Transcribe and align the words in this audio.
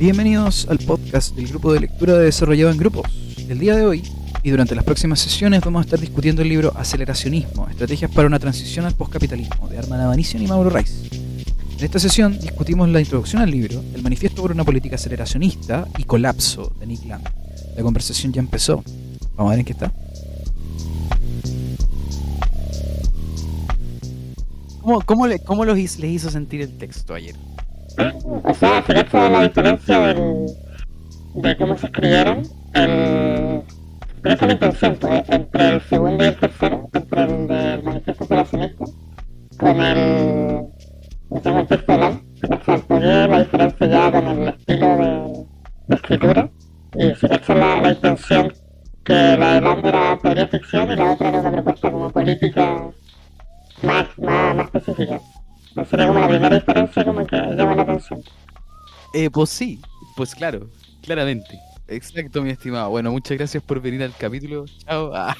Bienvenidos 0.00 0.66
al 0.70 0.78
podcast 0.78 1.36
del 1.36 1.48
grupo 1.48 1.74
de 1.74 1.80
lectura 1.80 2.14
de 2.14 2.24
Desarrollado 2.24 2.70
en 2.70 2.78
Grupos. 2.78 3.06
El 3.50 3.58
día 3.58 3.76
de 3.76 3.84
hoy 3.84 4.02
y 4.42 4.48
durante 4.48 4.74
las 4.74 4.82
próximas 4.82 5.20
sesiones 5.20 5.60
vamos 5.60 5.80
a 5.80 5.84
estar 5.84 6.00
discutiendo 6.00 6.40
el 6.40 6.48
libro 6.48 6.72
Aceleracionismo, 6.74 7.68
Estrategias 7.68 8.10
para 8.10 8.26
una 8.26 8.38
transición 8.38 8.86
al 8.86 8.94
postcapitalismo 8.94 9.68
de 9.68 9.76
Armand 9.76 10.00
Avanición 10.00 10.42
y 10.42 10.46
Mauro 10.46 10.70
Reis. 10.70 11.02
En 11.76 11.84
esta 11.84 11.98
sesión 11.98 12.40
discutimos 12.40 12.88
la 12.88 13.00
introducción 13.00 13.42
al 13.42 13.50
libro, 13.50 13.84
el 13.94 14.02
manifiesto 14.02 14.40
por 14.40 14.52
una 14.52 14.64
política 14.64 14.94
aceleracionista 14.94 15.86
y 15.98 16.04
colapso 16.04 16.72
de 16.80 16.86
Nick 16.86 17.04
Land. 17.04 17.28
La 17.76 17.82
conversación 17.82 18.32
ya 18.32 18.40
empezó. 18.40 18.82
Vamos 19.36 19.50
a 19.52 19.56
ver 19.56 19.58
en 19.58 19.64
qué 19.66 19.72
está. 19.72 19.92
¿Cómo, 24.80 25.02
cómo, 25.02 25.26
le, 25.26 25.40
cómo 25.40 25.66
los, 25.66 25.76
les 25.76 26.04
hizo 26.04 26.30
sentir 26.30 26.62
el 26.62 26.78
texto 26.78 27.12
ayer? 27.12 27.36
O 28.44 28.54
sea, 28.54 28.82
se 28.82 28.94
cacha 28.94 29.28
la 29.28 29.42
diferencia 29.42 29.98
del, 30.00 30.46
de 31.34 31.56
cómo 31.56 31.76
se 31.76 31.86
escribieron. 31.86 32.42
El, 32.74 33.62
pero 34.22 34.34
esa 34.34 34.44
es 34.44 34.48
la 34.48 34.52
intención, 34.52 34.96
pues, 35.00 35.28
entre 35.28 35.68
el 35.68 35.80
segundo 35.82 36.24
y 36.24 36.28
el 36.28 36.36
tercero, 36.36 36.88
entre 36.92 37.22
el 37.22 37.48
del 37.48 37.82
manifiesto 37.82 38.24
aceleracionista, 38.24 38.84
con 39.58 39.80
el, 39.80 40.66
digamos, 41.30 41.62
el 41.62 41.66
texto 41.66 41.92
del 41.92 42.20
se 42.40 42.78
poder, 42.86 43.30
la 43.30 43.38
diferencia 43.40 43.86
ya 43.86 44.12
con 44.12 44.26
el 44.26 44.48
estilo 44.48 44.86
de, 44.96 45.46
de 45.88 45.94
escritura, 45.94 46.50
y 46.94 47.14
se 47.14 47.28
cacha 47.28 47.54
la, 47.54 47.80
la 47.80 47.92
intención 47.92 48.52
que 49.04 49.12
la 49.12 49.54
de 49.54 49.60
Land 49.60 49.86
era 49.86 50.18
teoría 50.18 50.48
ficción 50.48 50.92
y 50.92 50.96
la 50.96 51.12
otra 51.12 51.28
era 51.28 51.40
una 51.40 51.52
propuesta 51.52 51.90
como 51.90 52.10
política 52.10 52.90
más, 53.82 54.06
más, 54.18 54.56
más 54.56 54.66
específica. 54.66 55.20
Sería 55.88 56.08
como 56.08 56.20
la 56.20 56.28
primera 56.28 56.54
diferencia 56.56 57.04
como 57.04 57.26
que 57.26 57.36
llama 57.36 57.74
la 57.76 57.82
atención. 57.82 58.22
Eh, 59.14 59.30
pues 59.30 59.50
sí, 59.50 59.80
pues 60.16 60.34
claro, 60.34 60.68
claramente. 61.02 61.58
Exacto, 61.88 62.42
mi 62.42 62.50
estimado. 62.50 62.90
Bueno, 62.90 63.10
muchas 63.10 63.36
gracias 63.36 63.62
por 63.62 63.80
venir 63.80 64.02
al 64.02 64.14
capítulo. 64.16 64.64
Chao. 64.86 65.12
Ah. 65.14 65.36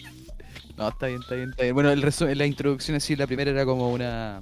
No, 0.77 0.89
está 0.89 1.09
bien, 1.09 1.21
está 1.21 1.35
bien, 1.35 1.51
está 1.51 1.63
bien. 1.65 1.75
Bueno, 1.75 1.91
el 1.91 2.01
la 2.39 2.47
introducción 2.47 2.97
así, 2.97 3.15
la 3.17 3.27
primera 3.27 3.51
era 3.51 3.65
como 3.67 3.93
una... 3.93 4.41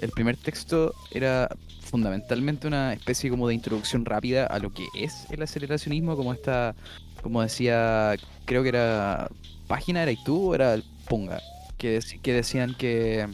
El 0.00 0.10
primer 0.10 0.36
texto 0.36 0.94
era 1.10 1.48
fundamentalmente 1.80 2.66
una 2.66 2.92
especie 2.92 3.30
como 3.30 3.48
de 3.48 3.54
introducción 3.54 4.04
rápida 4.04 4.46
a 4.46 4.58
lo 4.58 4.72
que 4.72 4.86
es 4.94 5.26
el 5.30 5.42
aceleracionismo, 5.42 6.16
como 6.16 6.32
esta, 6.34 6.74
como 7.22 7.42
decía, 7.42 8.14
creo 8.44 8.62
que 8.62 8.68
era 8.70 9.28
página, 9.66 10.02
era 10.02 10.12
y 10.12 10.22
tú, 10.24 10.54
era 10.54 10.74
el 10.74 10.84
Punga, 11.08 11.40
que, 11.78 11.98
dec- 11.98 12.20
que 12.20 12.32
decían 12.34 12.74
que, 12.78 13.26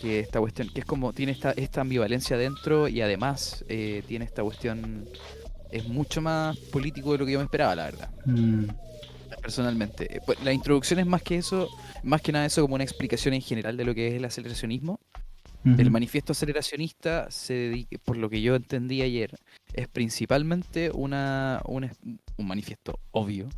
que 0.00 0.20
esta 0.20 0.40
cuestión, 0.40 0.68
que 0.68 0.80
es 0.80 0.86
como, 0.86 1.12
tiene 1.12 1.32
esta, 1.32 1.52
esta 1.52 1.80
ambivalencia 1.82 2.36
dentro 2.36 2.88
y 2.88 3.00
además 3.00 3.64
eh, 3.68 4.02
tiene 4.06 4.24
esta 4.24 4.42
cuestión, 4.42 5.08
es 5.70 5.84
mucho 5.84 6.20
más 6.22 6.56
político 6.70 7.12
de 7.12 7.18
lo 7.18 7.26
que 7.26 7.32
yo 7.32 7.38
me 7.38 7.44
esperaba, 7.44 7.74
la 7.76 7.84
verdad, 7.84 8.08
personalmente. 9.42 10.16
Eh, 10.16 10.20
pues, 10.24 10.42
La 10.42 10.52
introducción 10.52 10.98
es 11.00 11.06
más 11.06 11.22
que 11.22 11.36
eso, 11.36 11.68
más 12.02 12.20
que 12.22 12.32
nada 12.32 12.46
eso 12.46 12.62
como 12.62 12.74
una 12.74 12.84
explicación 12.84 13.34
en 13.34 13.42
general 13.42 13.76
de 13.76 13.84
lo 13.84 13.94
que 13.94 14.08
es 14.08 14.14
el 14.14 14.24
aceleracionismo. 14.24 14.98
El 15.78 15.90
manifiesto 15.90 16.32
aceleracionista, 16.32 17.30
se 17.30 17.52
dedica, 17.54 17.96
por 18.04 18.16
lo 18.16 18.28
que 18.30 18.40
yo 18.42 18.54
entendí 18.54 19.02
ayer, 19.02 19.36
es 19.74 19.88
principalmente 19.88 20.90
una, 20.92 21.60
un, 21.66 21.84
es- 21.84 21.98
un 22.36 22.46
manifiesto 22.46 22.98
obvio, 23.12 23.48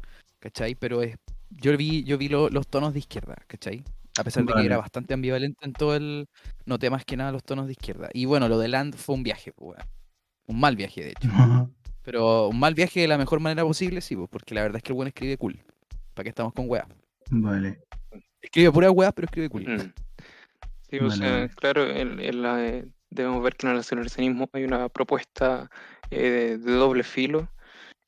¿cachai? 0.40 0.74
Pero 0.74 1.02
es, 1.02 1.16
yo 1.50 1.76
vi, 1.76 2.04
yo 2.04 2.18
vi 2.18 2.28
lo- 2.28 2.48
los 2.50 2.66
tonos 2.68 2.92
de 2.92 2.98
izquierda, 2.98 3.36
¿cachai? 3.46 3.84
A 4.18 4.24
pesar 4.24 4.44
de 4.44 4.52
que 4.52 4.64
era 4.64 4.76
bastante 4.78 5.14
ambivalente 5.14 5.64
en 5.64 5.72
todo 5.72 5.96
el... 5.96 6.28
Noté 6.66 6.90
más 6.90 7.04
que 7.04 7.16
nada 7.16 7.32
los 7.32 7.44
tonos 7.44 7.66
de 7.66 7.72
izquierda. 7.72 8.10
Y 8.12 8.26
bueno, 8.26 8.48
lo 8.48 8.58
de 8.58 8.68
Land 8.68 8.94
fue 8.96 9.14
un 9.14 9.22
viaje, 9.22 9.52
pues, 9.52 9.76
weón. 9.76 9.88
Un 10.46 10.60
mal 10.60 10.76
viaje, 10.76 11.02
de 11.02 11.10
hecho. 11.10 11.20
Pero 12.02 12.48
un 12.48 12.58
mal 12.58 12.74
viaje 12.74 13.00
de 13.00 13.08
la 13.08 13.16
mejor 13.16 13.40
manera 13.40 13.64
posible, 13.64 14.00
sí, 14.00 14.16
pues, 14.16 14.28
porque 14.28 14.54
la 14.54 14.62
verdad 14.62 14.78
es 14.78 14.82
que 14.82 14.92
el 14.92 14.96
buen 14.96 15.08
escribe 15.08 15.36
cool. 15.38 15.60
¿Para 16.14 16.24
qué 16.24 16.28
estamos 16.30 16.52
con 16.52 16.68
weas? 16.68 16.86
Vale. 17.30 17.80
Escribe 18.40 18.72
pura 18.72 18.90
weas, 18.90 19.12
pero 19.14 19.26
escribe 19.26 19.48
cool. 19.48 19.62
Mm. 19.68 19.92
Sí, 20.90 20.98
o 20.98 21.02
Vale, 21.06 21.16
sea, 21.16 21.30
vale. 21.30 21.48
claro, 21.50 21.88
en, 21.88 22.20
en 22.20 22.42
la, 22.42 22.66
eh, 22.66 22.84
debemos 23.08 23.42
ver 23.42 23.54
que 23.56 23.66
en 23.66 23.72
el 23.72 23.78
aceleracionismo 23.78 24.50
hay 24.52 24.64
una 24.64 24.88
propuesta 24.88 25.70
eh, 26.10 26.28
de, 26.28 26.58
de 26.58 26.72
doble 26.72 27.02
filo 27.04 27.48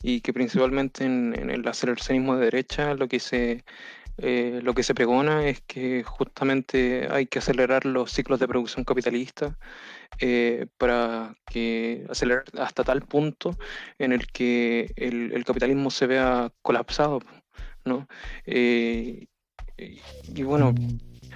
y 0.03 0.21
que 0.21 0.33
principalmente 0.34 1.05
en, 1.05 1.34
en 1.39 1.50
el 1.50 1.67
aceleracionismo 1.67 2.37
de 2.37 2.45
derecha 2.47 2.95
lo 2.95 3.09
que 3.09 3.21
se 3.21 3.65
eh, 4.19 4.61
lo 4.63 4.75
que 4.75 4.83
se 4.83 4.95
pregona 4.95 5.47
es 5.49 5.61
que 5.63 6.05
justamente 6.05 7.09
hay 7.11 7.27
que 7.27 7.41
acelerar 7.41 7.85
los 7.85 8.13
ciclos 8.13 8.39
de 8.39 8.47
producción 8.49 8.85
capitalista 8.85 9.59
eh, 10.21 10.67
para 10.79 11.35
que 11.47 12.07
acelerar 12.09 12.45
hasta 12.59 12.85
tal 12.85 13.03
punto 13.03 13.57
en 13.99 14.13
el 14.13 14.27
que 14.29 14.93
el, 14.97 15.33
el 15.33 15.45
capitalismo 15.45 15.91
se 15.91 16.07
vea 16.07 16.53
colapsado, 16.63 17.21
¿no? 17.85 18.07
Eh, 18.47 19.27
y, 19.77 20.01
y 20.35 20.43
bueno, 20.45 20.75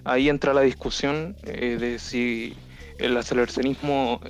ahí 0.05 0.29
entra 0.29 0.55
la 0.55 0.61
discusión 0.61 1.37
de 1.43 1.99
si 1.99 2.55
el 2.99 3.17
aceleracionismo 3.17 4.21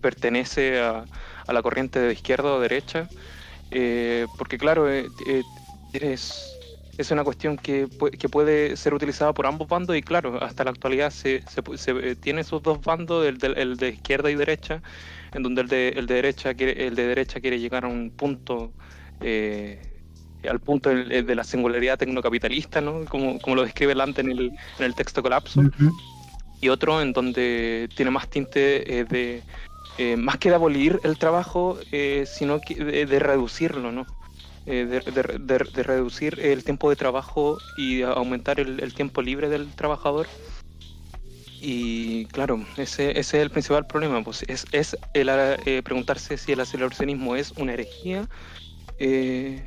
pertenece 0.00 0.80
a, 0.80 1.04
a 1.46 1.52
la 1.52 1.62
corriente 1.62 2.00
de 2.00 2.12
izquierda 2.14 2.54
o 2.54 2.60
derecha, 2.60 3.08
porque 4.38 4.56
claro, 4.58 4.90
eh, 4.90 5.06
es, 6.96 7.10
una 7.10 7.24
cuestión 7.24 7.58
que, 7.58 7.90
que 8.18 8.28
puede 8.28 8.76
ser 8.76 8.94
utilizada 8.94 9.32
por 9.34 9.46
ambos 9.46 9.68
bandos 9.68 9.96
y 9.96 10.02
claro, 10.02 10.42
hasta 10.42 10.64
la 10.64 10.70
actualidad 10.70 11.10
se, 11.10 11.42
se 11.46 11.62
se, 11.76 11.90
eh, 12.12 12.16
tiene 12.16 12.42
esos 12.42 12.62
dos 12.62 12.82
bandos, 12.82 13.26
el 13.26 13.38
de, 13.38 13.48
el 13.48 13.76
de 13.76 13.88
izquierda 13.90 14.30
y 14.30 14.34
derecha, 14.36 14.82
en 15.32 15.42
donde 15.42 15.62
el 15.62 15.68
de, 15.68 15.88
el 15.90 16.06
de 16.06 16.14
derecha 16.14 16.54
quiere, 16.54 16.86
el 16.86 16.94
de 16.94 17.06
derecha 17.06 17.40
quiere 17.40 17.58
llegar 17.60 17.84
a 17.84 17.88
un 17.88 18.10
punto 18.12 18.74
eh, 19.20 19.80
al 20.44 20.60
punto 20.60 20.90
del- 20.90 21.26
de, 21.26 21.34
la 21.34 21.44
singularidad 21.44 21.98
tecnocapitalista, 21.98 22.80
¿no? 22.80 23.06
como, 23.08 23.40
como 23.40 23.56
lo 23.56 23.62
describe 23.64 23.94
Lante 23.94 24.20
en 24.22 24.30
el, 24.30 24.40
en 24.78 24.84
el 24.86 24.94
texto 24.94 25.22
Colapso, 25.22 25.68
y 26.60 26.68
otro 26.68 27.00
en 27.02 27.12
donde 27.12 27.90
tiene 27.94 28.10
más 28.10 28.28
tinte 28.28 29.00
eh, 29.00 29.04
de, 29.04 29.46
eh, 29.96 30.16
más 30.16 30.38
que 30.38 30.50
de 30.50 30.56
abolir 30.56 31.00
el 31.04 31.18
trabajo, 31.18 31.80
eh, 31.92 32.24
sino 32.26 32.60
que 32.60 32.74
de 33.06 33.18
reducirlo, 33.20 33.92
¿no? 33.92 34.10
Eh, 34.64 34.84
de, 34.86 35.00
de- 35.00 35.38
de- 35.40 35.68
de 35.72 35.82
reducir 35.82 36.38
el 36.40 36.62
tiempo 36.62 36.88
de 36.88 36.94
trabajo 36.94 37.58
y 37.76 38.02
aumentar 38.02 38.60
el, 38.60 38.78
el 38.80 38.94
tiempo 38.94 39.20
libre 39.20 39.48
del 39.48 39.74
trabajador. 39.74 40.28
Y 41.60 42.26
claro, 42.26 42.64
ese, 42.76 43.10
ese 43.10 43.18
es 43.38 43.42
el 43.42 43.50
principal 43.50 43.86
problema, 43.86 44.22
pues 44.22 44.44
es, 44.48 44.66
es 44.72 44.96
el, 45.14 45.28
eh, 45.30 45.82
preguntarse 45.84 46.36
si 46.36 46.52
el 46.52 46.60
aceleracionismo 46.60 47.34
es 47.36 47.52
una 47.52 47.72
herejía. 47.74 48.28
eh, 48.98 49.66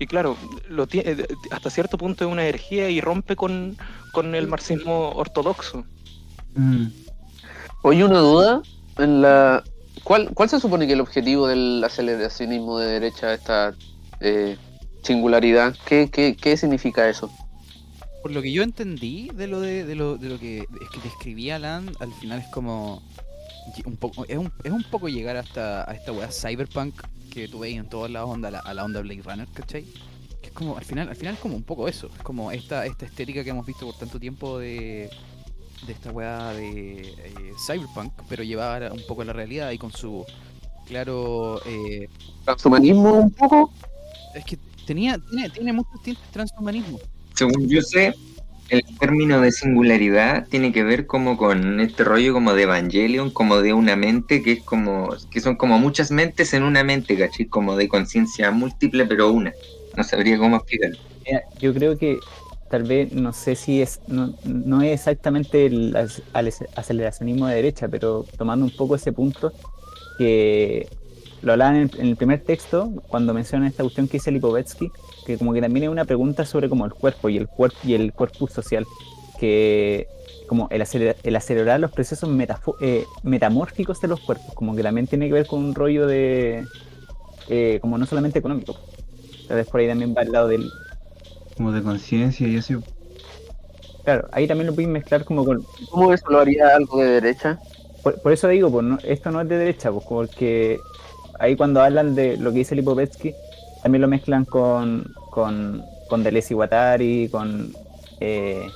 y 0.00 0.06
claro, 0.06 0.36
lo 0.68 0.86
tie- 0.86 1.02
eh, 1.04 1.26
hasta 1.50 1.70
cierto 1.70 1.98
punto 1.98 2.24
es 2.24 2.30
una 2.30 2.44
herejía 2.46 2.88
y 2.90 3.00
rompe 3.00 3.34
con, 3.34 3.76
con 4.12 4.36
el 4.36 4.46
marxismo 4.46 5.10
ortodoxo. 5.10 5.84
Oye, 7.82 8.04
una 8.04 8.20
duda. 8.20 8.62
En 8.98 9.20
la... 9.22 9.64
¿Cuál, 10.04 10.30
¿Cuál 10.32 10.48
se 10.48 10.60
supone 10.60 10.86
que 10.86 10.92
el 10.92 11.00
objetivo 11.00 11.48
del 11.48 11.82
aceleracionismo 11.84 12.78
de 12.78 12.86
derecha, 12.86 13.34
esta 13.34 13.74
eh, 14.20 14.56
singularidad? 15.02 15.76
¿Qué, 15.86 16.10
qué, 16.10 16.36
¿Qué 16.36 16.56
significa 16.56 17.08
eso? 17.08 17.30
Por 18.22 18.32
lo 18.32 18.42
que 18.42 18.52
yo 18.52 18.62
entendí 18.62 19.30
de 19.34 19.46
lo 19.46 19.60
de, 19.60 19.84
de 19.84 19.94
lo, 19.94 20.16
de 20.16 20.28
lo 20.28 20.38
que 20.38 20.58
es 20.58 20.90
que 20.92 21.00
describía 21.02 21.58
Land, 21.58 21.96
al 22.00 22.12
final 22.14 22.40
es 22.40 22.48
como 22.48 23.02
un 23.84 23.96
poco 23.96 24.24
es 24.26 24.38
un, 24.38 24.52
es 24.64 24.72
un 24.72 24.82
poco 24.84 25.08
llegar 25.08 25.36
hasta 25.36 25.88
a 25.88 25.94
esta 25.94 26.12
weá 26.12 26.30
cyberpunk 26.30 26.94
que 27.30 27.48
tú 27.48 27.60
veis 27.60 27.78
en 27.78 27.88
todas 27.88 28.10
las 28.10 28.24
ondas, 28.24 28.48
a 28.48 28.52
la, 28.52 28.58
a 28.60 28.74
la 28.74 28.84
onda 28.84 29.00
Blade 29.00 29.22
Runner, 29.22 29.48
¿cachai? 29.52 29.84
Que 30.40 30.48
es 30.48 30.52
como, 30.52 30.76
al 30.76 30.84
final, 30.84 31.08
al 31.08 31.16
final 31.16 31.34
es 31.34 31.40
como 31.40 31.56
un 31.56 31.62
poco 31.62 31.88
eso, 31.88 32.10
es 32.16 32.22
como 32.22 32.50
esta, 32.50 32.86
esta 32.86 33.06
estética 33.06 33.44
que 33.44 33.50
hemos 33.50 33.66
visto 33.66 33.86
por 33.86 33.96
tanto 33.96 34.18
tiempo 34.18 34.58
de, 34.58 35.10
de 35.86 35.92
esta 35.92 36.10
weá 36.10 36.52
de 36.52 37.00
eh, 37.00 37.52
cyberpunk, 37.66 38.12
pero 38.28 38.42
llevar 38.42 38.90
un 38.92 39.02
poco 39.06 39.22
a 39.22 39.26
la 39.26 39.32
realidad 39.32 39.70
y 39.70 39.78
con 39.78 39.92
su 39.92 40.24
claro 40.86 41.60
eh, 41.66 42.08
¿Transhumanismo 42.44 43.12
un 43.12 43.30
poco? 43.30 43.72
Es 44.38 44.44
que 44.44 44.58
tenía, 44.86 45.18
tiene, 45.30 45.50
tiene 45.50 45.72
muchos 45.72 46.02
tintes 46.02 46.24
transhumanismo. 46.30 46.98
Según 47.34 47.68
yo 47.68 47.82
sé, 47.82 48.14
el 48.68 48.82
término 48.98 49.40
de 49.40 49.52
singularidad 49.52 50.46
tiene 50.48 50.72
que 50.72 50.84
ver 50.84 51.06
como 51.06 51.36
con 51.36 51.80
este 51.80 52.04
rollo 52.04 52.32
como 52.32 52.54
de 52.54 52.62
Evangelion, 52.64 53.30
como 53.30 53.60
de 53.60 53.72
una 53.72 53.96
mente 53.96 54.42
que 54.42 54.52
es 54.52 54.62
como, 54.62 55.10
que 55.30 55.40
son 55.40 55.56
como 55.56 55.78
muchas 55.78 56.10
mentes 56.10 56.52
en 56.54 56.62
una 56.62 56.84
mente, 56.84 57.16
¿cachai? 57.16 57.46
Como 57.46 57.76
de 57.76 57.88
conciencia 57.88 58.50
múltiple, 58.50 59.06
pero 59.06 59.30
una. 59.30 59.52
No 59.96 60.04
sabría 60.04 60.38
cómo 60.38 60.56
explicarlo. 60.56 60.98
Mira, 61.26 61.42
yo 61.58 61.72
creo 61.74 61.96
que 61.96 62.18
tal 62.70 62.82
vez, 62.82 63.12
no 63.12 63.32
sé 63.32 63.56
si 63.56 63.80
es, 63.80 64.00
no, 64.06 64.34
no 64.44 64.82
es 64.82 64.92
exactamente 64.92 65.66
el 65.66 65.96
aceleracionismo 66.74 67.46
de 67.46 67.56
derecha, 67.56 67.88
pero 67.88 68.26
tomando 68.36 68.66
un 68.66 68.76
poco 68.76 68.96
ese 68.96 69.12
punto, 69.12 69.52
que 70.18 70.88
lo 71.42 71.52
hablaban 71.52 71.76
en 71.76 71.82
el, 71.82 72.00
en 72.00 72.06
el 72.08 72.16
primer 72.16 72.40
texto, 72.40 72.90
cuando 73.08 73.32
mencionan 73.34 73.68
esta 73.68 73.82
cuestión 73.82 74.08
que 74.08 74.14
dice 74.14 74.30
Lipovetsky, 74.30 74.90
que 75.26 75.38
como 75.38 75.52
que 75.52 75.60
también 75.60 75.84
es 75.84 75.90
una 75.90 76.04
pregunta 76.04 76.44
sobre 76.44 76.68
como 76.68 76.84
el 76.84 76.92
cuerpo 76.94 77.28
y 77.28 77.36
el 77.36 77.48
cuerpo 77.48 77.76
y 77.84 77.94
el 77.94 78.12
corpus 78.12 78.52
social, 78.52 78.86
que 79.38 80.06
como 80.46 80.66
el, 80.70 80.80
acelera- 80.82 81.16
el 81.22 81.36
acelerar 81.36 81.78
los 81.78 81.92
procesos 81.92 82.28
eh, 82.80 83.04
metamórficos 83.22 84.00
de 84.00 84.08
los 84.08 84.20
cuerpos, 84.20 84.54
como 84.54 84.74
que 84.74 84.82
también 84.82 85.06
tiene 85.06 85.26
que 85.28 85.34
ver 85.34 85.46
con 85.46 85.62
un 85.62 85.74
rollo 85.74 86.06
de, 86.06 86.64
eh, 87.48 87.78
como 87.80 87.98
no 87.98 88.06
solamente 88.06 88.38
económico. 88.38 88.76
Entonces 89.42 89.66
por 89.66 89.80
ahí 89.80 89.88
también 89.88 90.14
va 90.16 90.22
el 90.22 90.32
lado 90.32 90.48
del... 90.48 90.68
Como 91.56 91.72
de 91.72 91.82
conciencia 91.82 92.46
y 92.48 92.56
así. 92.56 92.76
Claro, 94.04 94.28
ahí 94.32 94.46
también 94.46 94.68
lo 94.68 94.74
pueden 94.74 94.90
mezclar 94.92 95.24
como 95.24 95.44
con... 95.44 95.64
¿Cómo 95.90 96.12
eso 96.12 96.24
lo 96.30 96.40
haría 96.40 96.74
algo 96.74 96.98
de 96.98 97.20
derecha? 97.20 97.58
Por, 98.02 98.20
por 98.20 98.32
eso 98.32 98.48
digo, 98.48 98.70
pues 98.70 98.84
no- 98.84 98.98
esto 99.04 99.30
no 99.30 99.40
es 99.42 99.48
de 99.48 99.58
derecha, 99.58 99.92
pues 99.92 100.04
porque 100.08 100.80
ahí 101.38 101.56
cuando 101.56 101.80
hablan 101.82 102.14
de 102.14 102.36
lo 102.36 102.50
que 102.52 102.58
dice 102.58 102.74
Lipovetsky, 102.74 103.34
también 103.82 104.02
lo 104.02 104.08
mezclan 104.08 104.44
con, 104.44 105.04
con, 105.30 105.82
con 106.08 106.22
Deleuze 106.22 106.52
y 106.52 106.56
Guattari, 106.56 107.28
con 107.30 107.72
eh, 108.20 108.66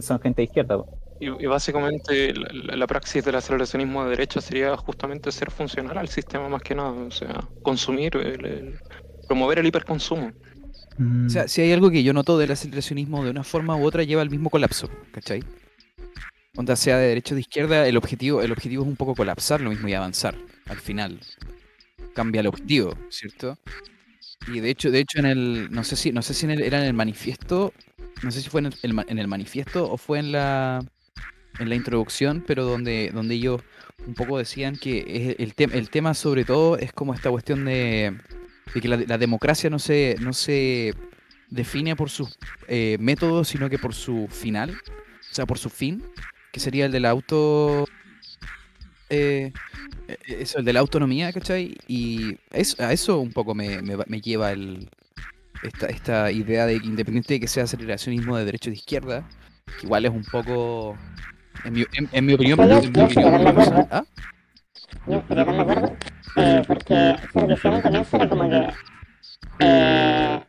son 0.00 0.20
gente 0.20 0.42
de 0.42 0.44
izquierda. 0.44 0.78
Y, 1.18 1.26
y 1.28 1.46
básicamente 1.46 2.34
la, 2.34 2.48
la- 2.52 2.76
la 2.76 2.86
praxis 2.86 3.24
del 3.24 3.36
aceleracionismo 3.36 4.04
de 4.04 4.10
derecha 4.10 4.40
sería 4.40 4.76
justamente 4.76 5.32
ser 5.32 5.50
funcional 5.50 5.96
al 5.96 6.08
sistema 6.08 6.48
más 6.48 6.62
que 6.62 6.74
nada, 6.74 6.90
o 6.90 7.10
sea, 7.10 7.42
consumir, 7.62 8.16
el- 8.16 8.44
el- 8.44 8.74
promover 9.26 9.58
el 9.58 9.66
hiperconsumo. 9.66 10.32
Mm. 10.98 11.26
O 11.26 11.30
sea, 11.30 11.48
si 11.48 11.62
hay 11.62 11.72
algo 11.72 11.90
que 11.90 12.02
yo 12.02 12.12
noto 12.12 12.36
del 12.38 12.52
aceleracionismo 12.52 13.24
de 13.24 13.30
una 13.30 13.44
forma 13.44 13.76
u 13.76 13.84
otra 13.84 14.02
lleva 14.02 14.22
al 14.22 14.30
mismo 14.30 14.50
colapso, 14.50 14.88
¿cachai? 15.12 15.42
Onda 16.56 16.74
sea 16.76 16.98
de 16.98 17.08
derecha 17.08 17.34
o 17.34 17.36
de 17.36 17.40
izquierda, 17.42 17.86
el 17.86 17.96
objetivo, 17.96 18.40
el 18.42 18.52
objetivo 18.52 18.82
es 18.82 18.88
un 18.88 18.96
poco 18.96 19.14
colapsar 19.14 19.60
lo 19.60 19.70
mismo 19.70 19.88
y 19.88 19.94
avanzar. 19.94 20.36
Al 20.66 20.78
final. 20.78 21.20
Cambia 22.14 22.40
el 22.40 22.46
objetivo, 22.46 22.96
¿cierto? 23.10 23.58
Y 24.48 24.60
de 24.60 24.70
hecho, 24.70 24.90
de 24.90 25.00
hecho 25.00 25.18
en 25.18 25.26
el. 25.26 25.68
No 25.70 25.84
sé 25.84 25.96
si, 25.96 26.12
no 26.12 26.22
sé 26.22 26.34
si 26.34 26.46
en 26.46 26.52
el- 26.52 26.62
era 26.62 26.78
en 26.78 26.84
el 26.84 26.94
manifiesto. 26.94 27.72
No 28.22 28.30
sé 28.30 28.40
si 28.40 28.48
fue 28.48 28.60
en 28.60 28.66
el, 28.66 29.04
en 29.08 29.18
el 29.18 29.28
manifiesto 29.28 29.90
o 29.90 29.96
fue 29.98 30.18
en 30.18 30.32
la. 30.32 30.82
en 31.58 31.68
la 31.68 31.74
introducción, 31.74 32.44
pero 32.46 32.64
donde, 32.64 33.10
donde 33.14 33.34
ellos 33.34 33.62
un 34.06 34.14
poco 34.14 34.38
decían 34.38 34.76
que 34.76 35.36
el, 35.38 35.54
tem- 35.56 35.74
el 35.74 35.90
tema 35.90 36.14
sobre 36.14 36.44
todo 36.44 36.76
es 36.78 36.92
como 36.92 37.14
esta 37.14 37.30
cuestión 37.30 37.64
de, 37.64 38.16
de 38.74 38.80
que 38.80 38.88
la, 38.88 38.96
la 38.98 39.18
democracia 39.18 39.70
no 39.70 39.78
se, 39.78 40.16
no 40.20 40.32
se 40.34 40.94
define 41.50 41.96
por 41.96 42.10
sus 42.10 42.38
eh, 42.68 42.96
métodos, 43.00 43.48
sino 43.48 43.70
que 43.70 43.78
por 43.78 43.94
su 43.94 44.28
final, 44.30 44.70
o 44.70 45.34
sea, 45.34 45.46
por 45.46 45.58
su 45.58 45.70
fin, 45.70 46.02
que 46.56 46.60
sería 46.60 46.86
el 46.86 46.92
de 46.92 47.00
la 47.00 47.10
auto... 47.10 47.84
eh, 49.10 49.52
eh, 50.08 50.16
eso, 50.26 50.58
el 50.58 50.64
de 50.64 50.72
la 50.72 50.80
autonomía, 50.80 51.30
¿cachai? 51.30 51.76
Y 51.86 52.38
es- 52.50 52.80
a 52.80 52.94
eso 52.94 53.18
un 53.20 53.30
poco 53.30 53.54
me, 53.54 53.82
me 53.82 53.94
va- 53.94 54.06
me 54.08 54.22
lleva 54.22 54.52
el, 54.52 54.88
esta, 55.62 55.86
esta 55.88 56.32
idea 56.32 56.64
de 56.64 56.80
que 56.80 56.86
independiente 56.86 57.34
de 57.34 57.40
que 57.40 57.46
sea 57.46 57.64
aceleracionismo 57.64 58.38
de 58.38 58.46
derecha 58.46 58.70
o 58.70 58.72
de 58.72 58.76
izquierda, 58.78 59.28
que 59.78 59.84
igual 59.84 60.06
es 60.06 60.12
un 60.12 60.24
poco, 60.24 60.96
en 61.64 61.74
mi, 61.74 61.84
en, 61.92 62.08
en 62.10 62.24
mi 62.24 62.32
opinión, 62.32 62.58
Yo- 62.58 62.80
personal- 63.54 63.88
¿ah? 63.90 64.04
Eh, 66.36 66.62
porque 66.66 66.94
al 66.94 67.30
comienzo 67.82 68.16
era 68.16 68.28
como 68.30 68.48
que, 68.48 68.68
eh, 69.60 70.40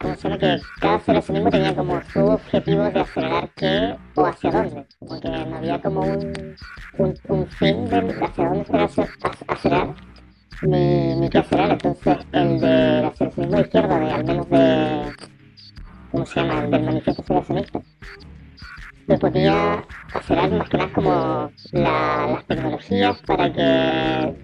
como 0.00 0.14
se 0.16 0.22
llama 0.28 0.38
que 0.38 0.60
cada 0.80 0.94
aceleracionismo 0.96 1.50
tenía 1.50 1.76
como 1.76 2.00
su 2.12 2.20
objetivo 2.24 2.82
de 2.84 3.00
acelerar 3.00 3.50
qué 3.54 3.96
o 4.14 4.26
hacia 4.26 4.50
dónde, 4.50 4.86
como 4.98 5.20
que 5.20 5.28
no 5.28 5.56
había 5.56 5.80
como 5.82 6.00
un, 6.00 6.56
un, 6.98 7.14
un 7.28 7.46
fin 7.48 7.84
de 7.88 7.98
hacia 8.22 8.48
dónde 8.48 8.64
se 8.64 8.76
ace- 8.76 9.08
ac- 9.20 9.44
acelerar, 9.48 9.94
ni, 10.62 11.14
ni 11.16 11.28
qué 11.28 11.38
acelerar, 11.38 11.72
entonces 11.72 12.18
el 12.32 12.60
del 12.60 13.04
aceleracionismo 13.04 13.56
de 13.56 13.62
izquierda, 13.62 13.98
de, 14.00 14.10
al 14.10 14.24
menos 14.24 14.48
de, 14.50 15.12
¿cómo 16.10 16.26
se 16.26 16.40
llama?, 16.40 16.64
el 16.64 16.70
del 16.70 16.82
manifiesto 16.82 17.22
aceleracionista, 17.22 17.80
se 19.06 19.18
podía 19.18 19.84
acelerar 20.14 20.50
más 20.52 20.68
que 20.68 20.76
nada 20.78 20.92
como 20.94 21.52
la- 21.72 22.26
las 22.32 22.46
tecnologías 22.46 23.20
para 23.26 23.52
que 23.52 24.34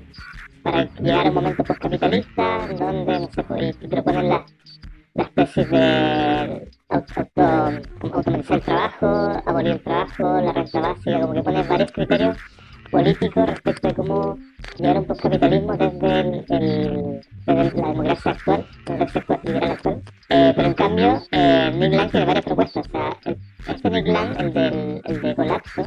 para 0.62 0.84
llegar 1.00 1.26
a 1.26 1.28
un 1.28 1.34
momento 1.34 1.62
postcapitalista 1.62 2.66
donde 2.76 3.20
no 3.20 3.30
sé 3.32 3.42
pues, 3.44 3.76
y 3.80 3.86
proponen 3.86 4.28
las 4.28 4.42
las 5.16 5.30
tesis 5.34 5.70
de 5.70 6.68
auto, 6.88 7.12
auto- 7.16 7.80
como 8.00 8.14
automatizar 8.16 8.56
el 8.58 8.62
trabajo, 8.64 9.06
abolir 9.46 9.72
el 9.72 9.82
trabajo, 9.82 10.40
la 10.40 10.52
renta 10.52 10.80
básica, 10.80 11.20
como 11.20 11.32
que 11.34 11.42
pone 11.42 11.62
varios 11.62 11.92
criterios 11.92 12.36
políticos 12.90 13.46
respecto 13.48 13.88
a 13.88 13.94
cómo 13.94 14.38
llegar 14.78 14.96
a 14.96 15.00
un 15.00 15.06
postcapitalismo 15.06 15.76
desde, 15.76 16.20
el, 16.20 16.44
el- 16.48 17.20
desde 17.46 17.80
la 17.82 17.88
democracia 17.88 18.32
actual, 18.32 18.66
la 18.86 18.94
democracia 18.94 19.40
liberal 19.44 19.70
actual. 19.72 20.02
Eh, 20.28 20.52
pero 20.56 20.68
en 20.68 20.74
cambio, 20.74 21.22
eh, 21.30 21.72
Nick 21.74 21.92
Land 21.94 22.10
tiene 22.10 22.26
varias 22.26 22.44
propuestas. 22.44 22.86
O 22.86 22.90
sea, 22.90 23.10
el- 23.24 23.38
este 23.68 23.90
Nick 23.90 24.06
Land, 24.08 24.40
el, 24.40 24.52
del, 24.52 25.00
el 25.04 25.22
de 25.22 25.34
colapso, 25.34 25.82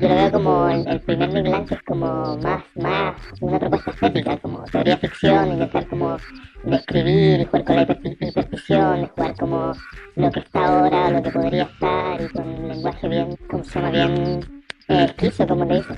yo 0.00 0.08
lo 0.08 0.14
veo 0.14 0.32
como 0.32 0.68
el, 0.68 0.88
el 0.88 1.00
primer 1.00 1.30
que 1.66 1.74
es 1.74 1.82
como 1.82 2.36
más, 2.38 2.64
más 2.76 3.14
una 3.40 3.58
propuesta 3.58 3.90
estética, 3.90 4.36
como 4.38 4.64
teoría 4.64 4.96
ficción, 4.98 5.52
intentar 5.52 5.86
como 5.88 6.16
describir 6.64 7.40
y 7.40 7.44
jugar 7.44 7.64
con 7.64 7.76
la 7.76 7.86
hiper- 7.86 8.16
hiperficción, 8.20 9.06
jugar 9.06 9.34
como 9.36 9.72
lo 10.16 10.30
que 10.30 10.40
está 10.40 10.66
ahora, 10.66 11.10
lo 11.10 11.22
que 11.22 11.30
podría 11.30 11.62
estar, 11.64 12.20
y 12.20 12.28
con 12.28 12.48
un 12.48 12.68
lenguaje 12.68 13.08
bien, 13.08 13.36
como 13.48 13.64
se 13.64 13.78
llama, 13.78 13.90
bien 13.90 14.40
eh, 14.88 15.14
como 15.46 15.64
le 15.64 15.76
dicen. 15.76 15.96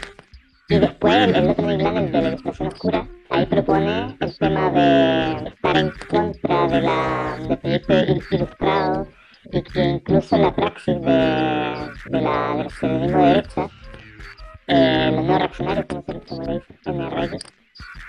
Y 0.68 0.78
después 0.78 1.14
el, 1.14 1.34
el 1.36 1.48
otro 1.50 1.68
Land, 1.70 1.96
el 1.98 2.12
de 2.12 2.22
la 2.22 2.28
ilustración 2.28 2.68
oscura, 2.68 3.06
ahí 3.30 3.46
propone 3.46 4.16
el 4.18 4.38
tema 4.38 4.70
de 4.70 5.48
estar 5.48 5.76
en 5.76 5.92
contra 6.08 6.66
de 6.66 6.80
la 6.80 7.36
de 7.48 7.56
proyectos 7.56 8.02
il- 8.08 8.22
ilustrados 8.32 9.08
y 9.52 9.62
que 9.62 9.84
incluso 9.84 10.36
la 10.36 10.52
praxis 10.52 11.00
de, 11.00 11.90
de 12.06 12.20
la, 12.20 12.68
del 12.82 13.00
de 13.12 13.16
derecha, 13.16 13.68
eh, 14.66 15.10
los 15.12 15.24
nuevos 15.24 15.38
reaccionarios, 15.38 15.86
como 15.86 16.02
se, 16.02 16.20
como 16.20 16.42
le 16.42 16.54
dicen, 16.54 16.98
NRX, 16.98 17.44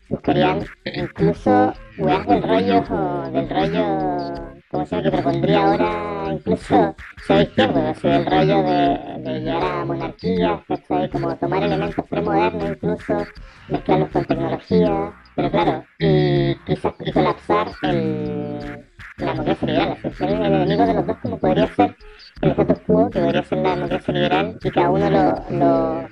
buscarían 0.09 0.65
incluso 0.85 1.73
weas 1.97 2.27
del 2.27 2.43
rollo, 2.43 2.83
o 2.89 3.31
del 3.31 3.49
rollo, 3.49 4.57
como 4.69 4.85
se 4.85 4.95
llama, 4.95 5.03
que 5.03 5.11
propondría 5.11 5.63
ahora 5.63 6.33
incluso 6.33 6.95
ser 7.25 7.41
izquierdo, 7.43 7.87
así 7.87 8.07
del 8.07 8.25
rollo 8.25 8.63
de, 8.63 9.19
de 9.19 9.39
llegar 9.39 9.63
a 9.63 9.85
monarquías, 9.85 10.61
¿cachai? 10.67 11.09
como 11.09 11.35
tomar 11.37 11.63
elementos 11.63 12.05
premodernos 12.09 12.69
incluso, 12.69 13.27
mezclarlos 13.69 14.09
con 14.09 14.25
tecnología, 14.25 15.13
pero 15.35 15.51
claro, 15.51 15.85
y 15.99 16.55
quizás 16.65 16.93
y 16.99 17.11
colapsar 17.11 17.67
el, 17.83 18.85
la 19.17 19.31
democracia 19.31 19.67
liberal, 19.67 19.91
así, 19.91 20.17
ser 20.17 20.29
el 20.29 20.45
enemigo 20.45 20.85
de 20.85 20.93
los 20.93 21.07
dos 21.07 21.17
como 21.17 21.37
podría 21.39 21.67
ser 21.67 21.95
el 22.41 22.51
status 22.51 22.79
quo, 22.85 23.09
que 23.09 23.19
podría 23.19 23.43
ser 23.43 23.57
la 23.59 23.75
democracia 23.75 24.13
liberal, 24.13 24.59
y 24.63 24.69
cada 24.69 24.89
uno 24.89 25.09
lo, 25.09 25.57
lo 25.57 26.07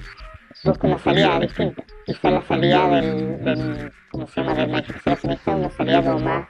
busca 0.65 0.87
una 0.87 0.97
salida 0.99 1.39
distinta. 1.39 1.83
Quizás 2.05 2.31
la 2.31 2.41
salida 2.41 2.89
del, 2.89 3.43
del 3.43 3.91
¿cómo 4.11 4.27
se 4.27 4.41
llama?, 4.41 4.53
del 4.55 4.69
manifestacionista, 4.69 5.55
una 5.55 5.69
salida 5.69 6.01
como 6.01 6.19
más, 6.19 6.47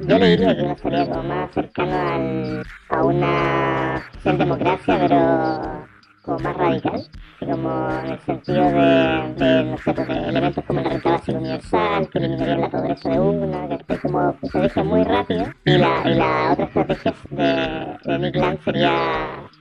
yo 0.00 0.18
le 0.18 0.28
diría 0.28 0.56
que 0.56 0.62
una 0.62 0.76
salida 0.76 1.06
como 1.06 1.22
más 1.22 1.50
cercana 1.52 2.14
al, 2.16 2.62
a 2.90 3.04
una 3.04 4.02
democracia, 4.24 4.98
pero 5.00 5.86
como 6.22 6.38
más 6.38 6.56
radical, 6.56 7.06
como 7.38 7.90
en 7.90 8.06
el 8.12 8.20
sentido 8.20 8.64
de, 8.64 9.34
de, 9.36 9.64
no 9.64 9.78
sé, 9.78 9.92
pues, 9.92 10.08
de 10.08 10.28
elementos 10.28 10.64
como 10.64 10.80
la 10.80 10.88
renta 10.88 11.10
básica 11.10 11.38
universal, 11.38 12.08
que 12.08 12.18
eliminarían 12.18 12.60
la 12.62 12.70
pobreza 12.70 13.08
de 13.10 13.20
una, 13.20 13.68
que 13.68 13.94
es 13.94 14.00
como 14.00 14.30
estrategia 14.42 14.82
muy 14.84 15.04
rápida, 15.04 15.54
y 15.64 15.78
la, 15.78 16.02
y 16.10 16.14
la 16.14 16.52
otra 16.52 16.64
estrategia 16.64 17.14
de, 17.30 17.98
de 18.04 18.18
Nick 18.18 18.36
Land 18.36 18.64
sería 18.64 18.90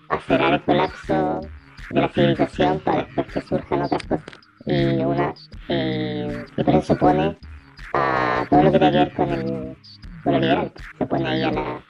acelerar 0.10 0.54
el 0.54 0.62
colapso 0.62 1.42
la 2.02 2.10
civilización 2.10 2.80
para 2.80 3.04
después 3.04 3.28
que 3.28 3.42
surjan 3.42 3.82
otras 3.82 4.04
cosas. 4.04 4.26
Y 4.66 5.04
una 5.04 5.34
y, 5.68 6.24
y 6.58 6.64
por 6.64 6.76
eso 6.76 6.82
se 6.82 6.96
pone 6.96 7.38
a 7.94 8.46
todo 8.50 8.64
lo 8.64 8.72
que 8.72 8.80
tiene 8.80 8.92
que 8.92 8.98
ver 8.98 9.14
con 9.14 9.30
el 9.30 9.78
con 10.24 10.34
lo 10.34 10.40
liberal. 10.40 10.72
Se 10.98 11.06
pone 11.06 11.28
ahí 11.28 11.42
a 11.44 11.52
la 11.52 11.84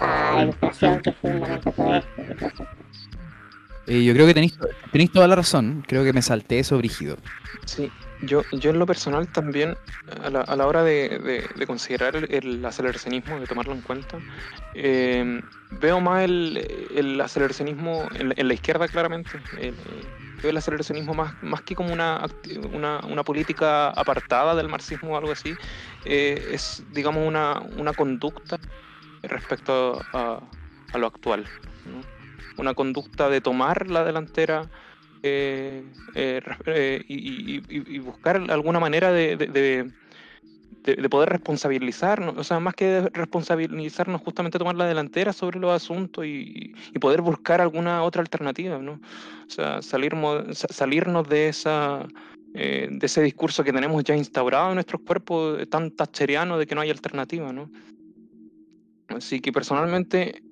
a 0.00 0.34
la 0.36 0.42
ilustración 0.42 1.00
que 1.00 1.12
fundamenta 1.12 1.70
todo 1.72 1.94
esto. 1.94 2.10
y 2.18 2.34
todo 2.34 2.48
eso. 2.48 2.66
Eh, 3.86 4.04
yo 4.04 4.14
creo 4.14 4.26
que 4.26 4.34
tenéis, 4.34 4.58
tenéis 4.92 5.12
toda 5.12 5.26
la 5.28 5.34
razón. 5.34 5.84
Creo 5.86 6.04
que 6.04 6.12
me 6.12 6.22
salté 6.22 6.58
eso 6.58 6.78
brígido. 6.78 7.16
Sí, 7.64 7.90
yo, 8.22 8.46
yo 8.52 8.70
en 8.70 8.78
lo 8.78 8.86
personal 8.86 9.28
también, 9.28 9.74
a 10.24 10.30
la, 10.30 10.40
a 10.40 10.56
la 10.56 10.66
hora 10.66 10.82
de, 10.82 11.18
de- 11.18 11.48
de 11.54 11.66
considerar 11.66 12.16
el, 12.16 12.26
el 12.32 12.64
aceleracionismo, 12.64 13.38
de 13.40 13.46
tomarlo 13.46 13.72
en 13.74 13.82
cuenta, 13.82 14.18
eh, 14.74 15.42
veo 15.70 16.00
más 16.00 16.24
el, 16.24 16.88
el 16.90 17.20
aceleracionismo 17.20 18.08
en, 18.14 18.28
la- 18.30 18.34
en 18.36 18.48
la 18.48 18.54
izquierda 18.54 18.88
claramente. 18.88 19.38
el- 19.58 19.76
veo 20.42 20.50
el 20.50 20.56
aceleracionismo 20.56 21.14
más, 21.14 21.34
más 21.40 21.62
que 21.62 21.76
como 21.76 21.92
una, 21.92 22.24
una, 22.72 23.00
una 23.06 23.22
política 23.22 23.90
apartada 23.90 24.56
del 24.56 24.68
marxismo 24.68 25.12
o 25.12 25.16
algo 25.16 25.30
así, 25.30 25.56
eh, 26.04 26.48
es 26.52 26.82
digamos 26.88 27.26
una, 27.26 27.60
una 27.76 27.92
conducta 27.92 28.56
respecto 29.22 30.04
a, 30.12 30.40
a 30.92 30.98
lo 30.98 31.06
actual. 31.06 31.48
¿no? 31.84 32.00
Una 32.56 32.74
conducta 32.74 33.28
de 33.28 33.40
tomar 33.40 33.88
la 33.88 34.04
delantera 34.04 34.68
eh, 35.22 35.84
eh, 36.14 36.40
eh, 36.66 37.02
y, 37.08 37.98
buscar 38.00 38.36
alguna 38.50 38.80
manera 38.80 39.12
de, 39.12 39.36
de- 39.36 39.46
de- 39.46 39.90
de- 40.84 40.96
de 40.96 41.08
poder 41.08 41.28
responsabilizarnos, 41.28 42.36
o 42.36 42.42
sea, 42.42 42.58
más 42.58 42.74
que 42.74 43.08
responsabilizarnos, 43.12 44.20
justamente 44.20 44.58
tomar 44.58 44.74
la 44.74 44.86
delantera 44.86 45.32
sobre 45.32 45.60
los 45.60 45.70
asuntos 45.72 46.24
y, 46.26 46.74
poder 47.00 47.22
buscar 47.22 47.60
alguna 47.60 48.02
otra 48.02 48.20
alternativa, 48.22 48.78
¿no? 48.78 48.92
O 48.92 49.50
sea, 49.50 49.80
salir 49.82 50.12
salirnos 50.52 51.28
de 51.28 51.48
esa 51.48 52.06
de 52.54 52.98
ese 53.00 53.22
discurso 53.22 53.64
que 53.64 53.72
tenemos 53.72 54.04
ya 54.04 54.14
instaurado 54.14 54.68
en 54.68 54.74
nuestros 54.74 55.00
cuerpos, 55.02 55.66
tan 55.70 55.90
thatcheriano 55.90 56.58
de 56.58 56.66
que 56.66 56.74
no 56.74 56.82
hay 56.82 56.90
alternativa, 56.90 57.50
¿no? 57.52 57.70
Así 59.08 59.40
que 59.40 59.52
personalmente, 59.52 60.42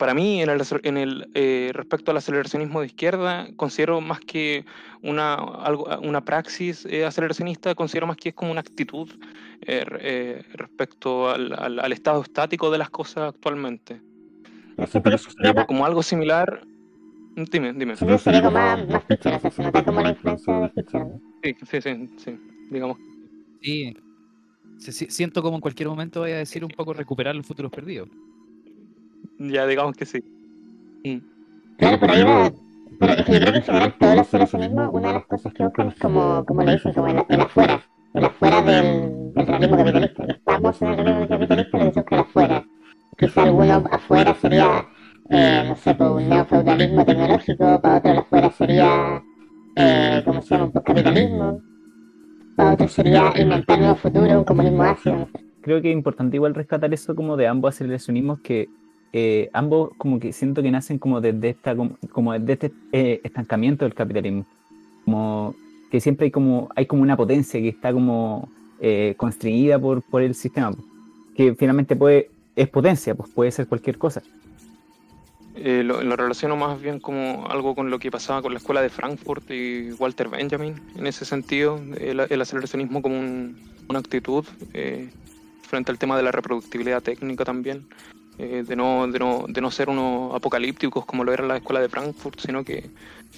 para 0.00 0.14
mí, 0.14 0.40
en 0.42 0.48
el, 0.48 0.62
en 0.82 0.96
el, 0.96 1.30
eh, 1.34 1.70
respecto 1.74 2.10
al 2.10 2.16
aceleracionismo 2.16 2.80
de 2.80 2.86
izquierda, 2.86 3.46
considero 3.56 4.00
más 4.00 4.18
que 4.20 4.64
una, 5.02 5.34
algo, 5.34 5.86
una 6.02 6.24
praxis 6.24 6.86
eh, 6.86 7.04
aceleracionista, 7.04 7.74
considero 7.74 8.06
más 8.06 8.16
que 8.16 8.30
es 8.30 8.34
como 8.34 8.50
una 8.50 8.62
actitud 8.62 9.08
eh, 9.60 9.84
eh, 10.00 10.42
respecto 10.54 11.28
al, 11.28 11.52
al- 11.52 11.78
al 11.78 11.92
estado 11.92 12.22
estático 12.22 12.70
de 12.70 12.78
las 12.78 12.88
cosas 12.88 13.34
actualmente. 13.34 14.00
Eso 14.78 15.30
sería, 15.30 15.54
co- 15.54 15.66
Como 15.66 15.84
algo 15.84 16.02
similar. 16.02 16.64
Dime, 17.52 17.74
dime. 17.74 17.94
siento 17.94 18.16
que 18.16 18.22
sería 18.22 18.40
como 18.42 18.54
más, 18.54 18.88
más 18.88 19.04
Fischer, 19.04 19.34
o 19.34 19.38
sea, 19.38 19.50
se 19.50 19.62
nota 19.62 19.84
como 19.84 20.00
la 20.00 20.08
influencia 20.10 20.60
de 20.60 20.68
Fischer. 20.70 21.00
¿no? 21.06 21.20
Sí, 21.42 21.54
sí, 21.70 21.80
sí, 21.82 22.08
sí. 22.16 22.38
Digamos. 22.70 22.96
Sí. 23.62 23.94
Siento 24.78 25.42
como 25.42 25.56
en 25.56 25.60
cualquier 25.60 25.90
momento 25.90 26.20
voy 26.20 26.30
a 26.32 26.38
decir 26.38 26.64
un 26.64 26.70
poco 26.70 26.94
recuperar 26.94 27.36
los 27.36 27.46
futuros 27.46 27.70
perdidos. 27.70 28.08
Ya 29.40 29.66
digamos 29.66 29.96
que 29.96 30.06
sí. 30.06 30.22
Claro, 31.78 31.98
por 31.98 32.10
ahí 32.10 32.22
va. 32.22 32.52
Pero 32.98 33.12
es 33.14 33.24
que 33.24 33.32
yo 33.32 33.40
creo 33.40 33.52
que 33.52 33.58
en 33.58 33.64
general 33.64 33.94
todo 33.98 34.12
el 34.12 34.18
aceleracionismo, 34.18 34.90
una 34.90 35.08
de 35.08 35.14
las 35.14 35.26
cosas 35.26 35.52
que 35.54 35.64
buscan 35.64 35.88
es 35.88 35.98
como, 35.98 36.44
como 36.44 36.62
lo 36.62 36.72
dicen, 36.72 36.92
como 36.92 37.06
el, 37.08 37.24
el 37.28 37.40
afuera, 37.40 37.80
el 38.12 38.24
afuera 38.24 38.60
del, 38.62 39.32
del 39.34 39.46
realismo 39.46 39.76
capitalista. 39.78 40.24
Estamos 40.28 40.82
en 40.82 40.88
el 40.88 40.96
realismo 40.98 41.28
capitalista, 41.28 41.78
lo 41.78 41.84
que 41.86 41.92
se 41.92 42.00
busca 42.00 42.14
el 42.16 42.20
afuera. 42.20 42.64
Quizá 43.18 43.42
alguno 43.44 43.84
afuera 43.90 44.34
sería, 44.34 44.86
eh, 45.30 45.64
no 45.66 45.76
sé, 45.76 45.94
pues 45.94 46.10
un 46.10 46.28
neofeudalismo 46.28 47.04
tecnológico, 47.06 47.80
para 47.80 47.96
otro 47.98 48.12
el 48.12 48.18
afuera 48.18 48.50
sería, 48.50 49.22
eh, 49.76 50.22
¿cómo 50.24 50.42
se 50.42 50.54
llama? 50.54 50.66
Un 50.66 50.72
postcapitalismo. 50.72 51.62
Para 52.56 52.72
otro 52.74 52.88
sería 52.88 53.32
inventar 53.36 53.76
un 53.78 53.84
nuevo 53.84 53.96
futuro, 53.96 54.38
un 54.38 54.44
comunismo 54.44 54.82
ácido, 54.82 55.16
no 55.16 55.26
sé. 55.26 55.40
creo 55.62 55.80
que 55.82 55.90
es 55.90 55.96
importante 55.96 56.36
igual 56.36 56.54
rescatar 56.54 56.92
eso 56.92 57.14
como 57.14 57.36
de 57.36 57.46
ambos 57.46 57.74
aceleracionismos 57.74 58.40
que 58.40 58.68
eh, 59.12 59.50
ambos 59.52 59.90
como 59.98 60.18
que 60.20 60.32
siento 60.32 60.62
que 60.62 60.70
nacen 60.70 60.98
como 60.98 61.20
desde 61.20 61.50
esta 61.50 61.74
como, 61.74 61.96
como 62.12 62.32
desde 62.32 62.52
este 62.52 62.72
eh, 62.92 63.20
estancamiento 63.24 63.84
del 63.84 63.94
capitalismo. 63.94 64.46
Como 65.04 65.54
que 65.90 66.00
siempre 66.00 66.26
hay 66.26 66.30
como 66.30 66.68
hay 66.76 66.86
como 66.86 67.02
una 67.02 67.16
potencia 67.16 67.60
que 67.60 67.68
está 67.68 67.92
como 67.92 68.48
eh, 68.80 69.16
por, 69.80 70.02
por 70.02 70.22
el 70.22 70.34
sistema 70.34 70.72
que 71.36 71.54
finalmente 71.54 71.96
puede 71.96 72.30
es 72.56 72.68
potencia 72.68 73.14
pues 73.14 73.30
puede 73.30 73.50
ser 73.50 73.66
cualquier 73.66 73.98
cosa. 73.98 74.22
Eh, 75.56 75.82
lo, 75.84 76.02
lo 76.02 76.16
relaciono 76.16 76.56
más 76.56 76.80
bien 76.80 77.00
como 77.00 77.46
algo 77.48 77.74
con 77.74 77.90
lo 77.90 77.98
que 77.98 78.10
pasaba 78.10 78.40
con 78.40 78.52
la 78.52 78.58
escuela 78.58 78.80
de 78.80 78.88
Frankfurt 78.88 79.50
y 79.50 79.92
Walter 79.98 80.28
Benjamin, 80.28 80.74
en 80.96 81.06
ese 81.06 81.24
sentido, 81.24 81.78
el, 81.98 82.20
el 82.20 82.40
aceleracionismo 82.40 83.02
como 83.02 83.18
un- 83.18 83.56
una 83.88 83.98
actitud 83.98 84.44
eh, 84.72 85.08
frente 85.62 85.90
al 85.90 85.98
tema 85.98 86.16
de 86.16 86.22
la 86.22 86.30
reproductibilidad 86.30 87.02
técnica 87.02 87.44
también, 87.44 87.84
eh, 88.42 88.64
de, 88.66 88.74
no, 88.74 89.06
de, 89.06 89.18
no, 89.18 89.44
de 89.46 89.60
no 89.60 89.70
ser 89.70 89.90
unos 89.90 90.34
apocalípticos 90.34 91.04
como 91.04 91.24
lo 91.24 91.32
era 91.32 91.46
la 91.46 91.58
escuela 91.58 91.80
de 91.80 91.90
Frankfurt, 91.90 92.40
sino 92.40 92.64
que, 92.64 92.88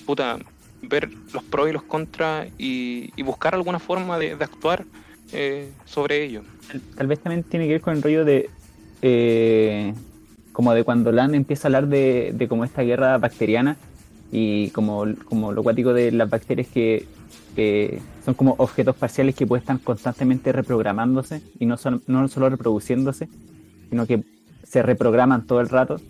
puta, 0.07 0.39
ver 0.81 1.11
los 1.33 1.43
pros 1.43 1.69
y 1.69 1.73
los 1.73 1.83
contras 1.83 2.47
y, 2.57 3.11
buscar 3.23 3.57
alguna 3.57 3.81
forma 3.81 4.17
de, 4.17 4.33
actuar 4.33 4.85
eh, 5.33 5.73
sobre 5.87 6.23
ello. 6.23 6.43
tal, 6.97 7.09
vez 7.09 7.19
también 7.19 7.43
tiene 7.43 7.67
que 7.67 7.73
ver 7.73 7.81
con 7.81 7.97
el 7.97 8.03
rollo 8.03 8.25
de 8.25 8.49
eh, 9.01 9.93
como 10.53 10.73
de 10.73 10.85
cuando 10.85 11.11
Land 11.11 11.35
empieza 11.35 11.67
a 11.67 11.69
hablar 11.69 11.89
de, 11.89 12.47
como 12.49 12.65
esta 12.65 12.83
guerra 12.83 13.19
bacteriana 13.19 13.77
y 14.31 14.71
como, 14.71 15.05
como 15.25 15.51
lo 15.51 15.65
cuático 15.65 15.93
de 15.93 16.13
las 16.13 16.31
bacterias 16.31 16.69
que 16.69 17.07
que 17.57 18.01
son 18.25 18.35
como 18.35 18.55
objetos 18.59 18.97
parciales 18.97 19.35
que 19.35 19.47
pueden 19.47 19.63
estar 19.63 19.79
constantemente 19.81 20.53
reprogramándose 20.53 21.43
y 21.59 21.67
no, 21.67 21.77
son, 21.77 22.03
no 22.07 22.27
solo 22.29 22.49
reproduciéndose, 22.49 23.29
sino 23.91 24.07
que 24.07 24.25
se 24.73 24.83
reprograman 24.83 25.47
todo 25.47 25.61
el 25.61 25.69
rato. 25.69 26.00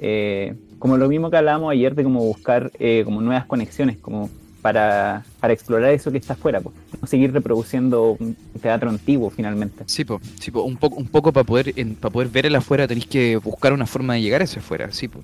Eh, 0.00 0.54
como 0.80 0.96
lo 0.96 1.08
mismo 1.08 1.30
que 1.30 1.36
hablábamos 1.36 1.70
ayer 1.70 1.94
de 1.94 2.02
como 2.02 2.18
buscar 2.24 2.72
eh, 2.80 3.02
como 3.04 3.20
nuevas 3.20 3.46
conexiones, 3.46 3.98
como 3.98 4.28
para, 4.60 5.24
para 5.38 5.52
explorar 5.52 5.92
eso 5.92 6.10
que 6.10 6.18
está 6.18 6.32
afuera, 6.32 6.60
pues. 6.60 6.74
no 7.00 7.06
seguir 7.06 7.32
reproduciendo 7.32 8.16
un 8.18 8.36
teatro 8.60 8.90
antiguo 8.90 9.30
finalmente. 9.30 9.84
Sí, 9.86 10.04
po, 10.04 10.20
sí, 10.40 10.50
po, 10.50 10.62
un 10.62 10.76
poco, 10.76 10.96
un 10.96 11.06
poco 11.06 11.32
para 11.32 11.44
poder, 11.44 11.72
para 12.00 12.12
poder 12.12 12.28
ver 12.30 12.46
el 12.46 12.56
afuera 12.56 12.88
tenéis 12.88 13.06
que 13.06 13.36
buscar 13.36 13.72
una 13.72 13.86
forma 13.86 14.14
de 14.14 14.22
llegar 14.22 14.40
a 14.40 14.44
ese 14.44 14.58
afuera, 14.58 14.90
sí, 14.90 15.06
po. 15.06 15.20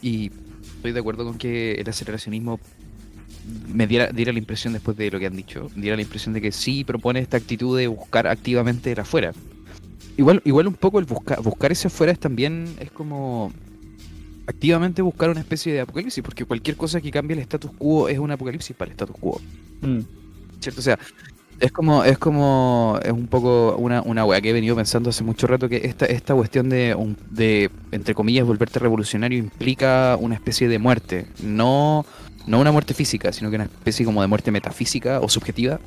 Y 0.00 0.30
estoy 0.76 0.92
de 0.92 1.00
acuerdo 1.00 1.24
con 1.24 1.36
que 1.36 1.72
el 1.72 1.86
aceleracionismo 1.86 2.60
me 3.74 3.86
diera, 3.86 4.10
diera 4.10 4.32
la 4.32 4.38
impresión 4.38 4.72
después 4.72 4.96
de 4.96 5.10
lo 5.10 5.18
que 5.18 5.26
han 5.26 5.36
dicho, 5.36 5.70
diera 5.76 5.96
la 5.96 6.02
impresión 6.02 6.32
de 6.32 6.40
que 6.40 6.50
sí 6.50 6.82
propone 6.82 7.20
esta 7.20 7.36
actitud 7.36 7.76
de 7.76 7.88
buscar 7.88 8.26
activamente 8.26 8.90
el 8.90 9.00
afuera. 9.00 9.32
Igual, 10.16 10.40
igual 10.44 10.66
un 10.66 10.74
poco 10.74 10.98
el 10.98 11.04
buscar, 11.04 11.42
buscar 11.42 11.72
ese 11.72 11.88
afuera 11.88 12.12
es 12.12 12.18
también, 12.18 12.66
es 12.80 12.90
como 12.90 13.52
activamente 14.46 15.02
buscar 15.02 15.28
una 15.28 15.40
especie 15.40 15.72
de 15.72 15.80
apocalipsis, 15.80 16.22
porque 16.22 16.44
cualquier 16.44 16.76
cosa 16.76 17.00
que 17.00 17.10
cambie 17.10 17.36
el 17.36 17.42
status 17.42 17.72
quo 17.76 18.08
es 18.08 18.18
un 18.18 18.30
apocalipsis 18.30 18.74
para 18.76 18.90
el 18.90 18.92
status 18.92 19.16
quo. 19.18 19.40
Mm. 19.82 20.00
¿cierto? 20.60 20.80
O 20.80 20.82
sea, 20.82 20.98
es 21.60 21.72
como, 21.72 22.04
es 22.04 22.18
como, 22.18 22.98
es 23.02 23.12
un 23.12 23.26
poco 23.28 23.76
una, 23.76 24.02
una 24.02 24.24
weá 24.24 24.40
que 24.40 24.50
he 24.50 24.52
venido 24.52 24.76
pensando 24.76 25.10
hace 25.10 25.24
mucho 25.24 25.46
rato, 25.46 25.68
que 25.68 25.82
esta, 25.84 26.06
esta 26.06 26.34
cuestión 26.34 26.68
de, 26.68 26.96
de, 27.30 27.70
entre 27.92 28.14
comillas, 28.14 28.46
volverte 28.46 28.78
revolucionario 28.78 29.38
implica 29.38 30.16
una 30.20 30.34
especie 30.34 30.68
de 30.68 30.78
muerte, 30.78 31.26
no, 31.42 32.04
no 32.46 32.60
una 32.60 32.72
muerte 32.72 32.94
física, 32.94 33.32
sino 33.32 33.50
que 33.50 33.56
una 33.56 33.64
especie 33.64 34.04
como 34.04 34.20
de 34.20 34.28
muerte 34.28 34.50
metafísica 34.50 35.20
o 35.20 35.28
subjetiva. 35.28 35.80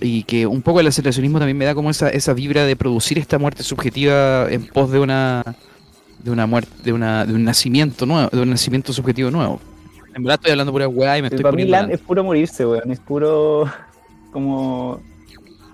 Y 0.00 0.24
que 0.24 0.46
un 0.46 0.60
poco 0.62 0.80
el 0.80 0.86
aceleracionismo 0.88 1.38
también 1.38 1.56
me 1.56 1.64
da 1.64 1.74
como 1.74 1.90
esa, 1.90 2.08
esa 2.10 2.34
vibra 2.34 2.64
de 2.66 2.76
producir 2.76 3.18
esta 3.18 3.38
muerte 3.38 3.62
subjetiva 3.62 4.46
en 4.50 4.66
pos 4.66 4.90
de 4.90 4.98
una 5.00 5.42
de 6.22 6.30
una 6.30 6.46
muerte, 6.46 6.70
de 6.82 6.92
una, 6.92 7.24
de 7.24 7.32
un 7.34 7.44
nacimiento 7.44 8.04
nuevo, 8.04 8.28
de 8.30 8.40
un 8.40 8.50
nacimiento 8.50 8.92
subjetivo 8.92 9.30
nuevo. 9.30 9.60
En 10.14 10.22
verdad 10.22 10.36
estoy 10.40 10.50
hablando 10.52 10.72
pura 10.72 10.88
weá 10.88 11.18
y 11.18 11.22
me 11.22 11.28
estoy 11.28 11.42
para 11.42 11.52
mí 11.56 11.64
poniendo 11.64 11.72
Land 11.72 11.92
es 11.92 12.00
puro 12.00 12.24
morirse, 12.24 12.66
weón, 12.66 12.90
es 12.90 13.00
puro 13.00 13.70
como 14.32 15.00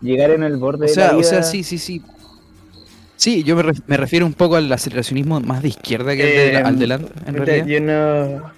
llegar 0.02 0.30
en 0.30 0.42
el 0.42 0.56
borde 0.56 0.86
O 0.86 0.88
de 0.88 0.94
sea, 0.94 1.12
la 1.12 1.16
o 1.16 1.22
sea, 1.22 1.38
vida. 1.38 1.42
sí, 1.42 1.62
sí, 1.64 1.78
sí. 1.78 2.02
Sí, 3.16 3.44
yo 3.44 3.54
me, 3.56 3.62
me 3.86 3.96
refiero 3.96 4.26
un 4.26 4.34
poco 4.34 4.56
al 4.56 4.70
aceleracionismo 4.72 5.40
más 5.40 5.62
de 5.62 5.68
izquierda 5.68 6.14
que 6.16 6.24
al 6.24 6.34
de, 6.34 6.56
Eh, 6.56 6.56
al 6.56 6.78
de 6.78 6.86
Land, 6.88 7.08
en 7.26 7.36
Puta, 7.36 7.56
realidad. 7.56 7.66
Yo 7.66 7.80
no, 7.80 8.52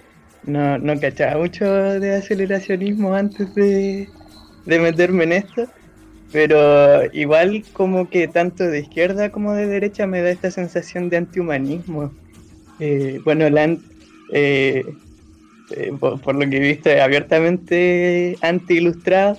no, 0.45 0.79
no 0.79 1.01
cachaba 1.01 1.41
mucho 1.41 1.65
de 1.67 2.17
aceleracionismo 2.17 3.15
antes 3.15 3.55
de, 3.55 4.09
de 4.67 4.79
meterme 4.79 5.25
en 5.25 5.33
esto, 5.33 5.67
pero 6.33 7.05
igual 7.13 7.65
como 7.73 8.09
que 8.09 8.29
tanto 8.29 8.65
de 8.65 8.81
izquierda 8.81 9.31
como 9.31 9.53
de 9.53 9.67
derecha 9.67 10.07
me 10.07 10.21
da 10.21 10.31
esta 10.31 10.51
sensación 10.51 11.09
de 11.09 11.19
antihumanismo. 11.19 12.13
Eh, 12.81 13.21
bueno, 13.25 13.49
Land, 13.49 13.81
eh, 14.33 14.85
eh, 15.71 15.93
por, 15.99 16.35
lo 16.35 16.49
que 16.51 16.57
he 16.57 16.61
visto, 16.61 16.91
es 16.91 17.01
abiertamente 17.01 18.37
anti-ilustrado, 18.41 19.39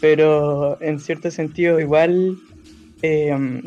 pero 0.00 0.80
en 0.80 0.98
cierto 0.98 1.30
sentido 1.30 1.78
igual 1.78 2.36
eh, 3.02 3.62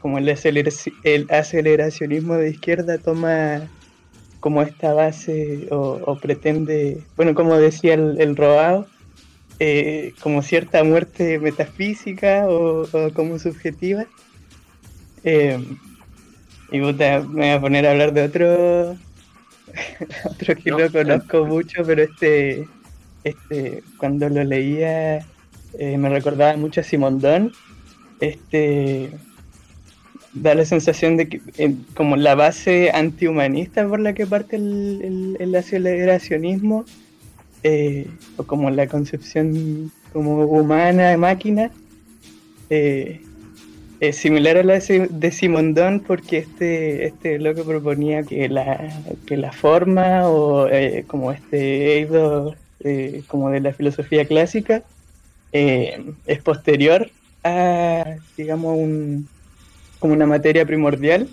como 0.00 0.18
el, 0.18 0.28
el 0.28 1.26
aceleracionismo 1.30 2.34
de 2.34 2.50
izquierda 2.50 2.98
toma 2.98 3.68
como 4.40 4.62
esta 4.62 4.92
base 4.92 5.66
o, 5.70 6.00
o 6.04 6.18
pretende, 6.18 6.98
bueno, 7.16 7.34
como 7.34 7.56
decía 7.56 7.94
el, 7.94 8.20
el 8.20 8.36
robado, 8.36 8.86
eh, 9.58 10.14
como 10.20 10.42
cierta 10.42 10.82
muerte 10.84 11.38
metafísica 11.38 12.46
o, 12.48 12.82
o 12.82 13.12
como 13.14 13.38
subjetiva. 13.38 14.06
Eh, 15.22 15.58
y 16.70 16.80
puta, 16.80 17.20
me 17.20 17.40
voy 17.46 17.48
a 17.50 17.60
poner 17.60 17.86
a 17.86 17.92
hablar 17.92 18.12
de 18.12 18.22
otro, 18.24 18.96
otro 20.24 20.54
que 20.56 20.70
No, 20.70 20.78
no 20.78 20.90
conozco 20.92 21.44
mucho, 21.46 21.82
pero 21.86 22.02
este, 22.02 22.66
este 23.24 23.82
cuando 23.98 24.28
lo 24.28 24.44
leía 24.44 25.18
eh, 25.78 25.98
me 25.98 26.08
recordaba 26.08 26.56
mucho 26.56 26.80
a 26.80 26.84
Simondón. 26.84 27.52
Este 28.20 29.10
da 30.32 30.54
la 30.54 30.64
sensación 30.64 31.16
de 31.16 31.28
que 31.28 31.40
eh, 31.58 31.74
como 31.94 32.16
la 32.16 32.34
base 32.34 32.90
antihumanista 32.92 33.86
por 33.86 34.00
la 34.00 34.14
que 34.14 34.26
parte 34.26 34.56
el, 34.56 35.00
el- 35.02 35.36
el 35.38 35.54
aceleracionismo 35.54 36.84
eh, 37.66 38.06
o 38.36 38.44
como 38.44 38.68
la 38.68 38.86
concepción 38.86 39.90
como 40.12 40.44
humana 40.44 41.08
de 41.08 41.16
máquina 41.16 41.70
eh, 42.68 43.22
es 44.00 44.16
similar 44.16 44.58
a 44.58 44.62
la 44.62 44.78
de 44.80 45.30
Simondón 45.32 46.00
porque 46.00 46.38
este 46.38 47.06
este 47.06 47.38
loco 47.38 47.64
proponía 47.64 48.22
que 48.22 48.50
la 48.50 49.02
que 49.24 49.38
la 49.38 49.50
forma 49.50 50.28
o 50.28 50.68
eh, 50.68 51.04
como 51.06 51.32
este 51.32 51.96
eido 52.00 52.54
como 53.28 53.48
de 53.48 53.60
la 53.60 53.72
filosofía 53.72 54.26
clásica 54.26 54.82
es 55.52 56.42
posterior 56.42 57.10
a 57.44 58.16
digamos 58.36 58.76
un 58.76 59.26
como 60.00 60.12
una 60.12 60.26
materia 60.26 60.66
primordial 60.66 61.30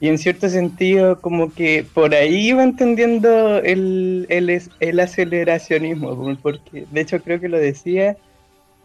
y 0.00 0.08
en 0.08 0.16
cierto 0.16 0.48
sentido 0.48 1.20
como 1.20 1.52
que 1.52 1.84
por 1.94 2.14
ahí 2.14 2.48
iba 2.48 2.62
entendiendo 2.62 3.58
el, 3.58 4.26
el, 4.30 5.00
aceleracionismo, 5.00 6.16
como 6.16 6.34
porque 6.36 6.86
de 6.90 7.00
hecho 7.02 7.20
creo 7.22 7.38
que 7.38 7.50
lo 7.50 7.58
decía, 7.58 8.16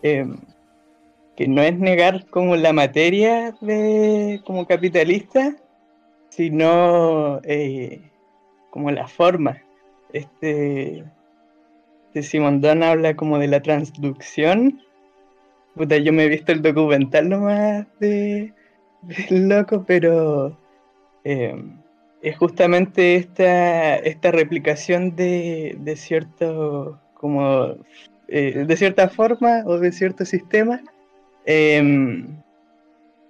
eh, 0.03 0.27
que 1.38 1.48
no 1.48 1.62
es 1.62 1.79
negar 1.79 2.25
como 2.27 2.57
la 2.57 2.74
materia 2.74 3.55
de 3.62 4.41
como 4.45 4.67
capitalista, 4.67 5.55
sino 6.29 7.39
eh, 7.43 8.01
como 8.69 8.91
la 8.91 9.07
forma. 9.07 9.62
Este, 10.12 11.05
este 12.13 12.39
habla 12.39 13.15
como 13.15 13.39
de 13.39 13.48
la 13.48 13.62
transducción. 13.62 14.81
Puta, 15.75 15.98
yo 15.98 16.12
me 16.12 16.25
he 16.25 16.29
visto 16.29 16.51
el 16.51 16.62
documental 16.62 17.29
nomás 17.29 17.86
de, 18.00 18.53
del 19.01 19.50
loco, 19.50 19.84
pero 19.86 20.57
eh, 21.25 21.55
es 22.22 22.38
justamente 22.38 23.15
esta, 23.15 23.98
esta 23.98 24.32
replicación 24.32 25.15
de, 25.15 25.75
de 25.79 25.96
cierto, 25.96 27.00
como, 27.15 27.75
eh, 28.27 28.63
de 28.65 28.77
cierta 28.77 29.10
forma 29.10 29.63
o 29.65 29.79
de 29.79 29.91
cierto 29.91 30.24
sistema 30.24 30.82
em, 31.46 32.27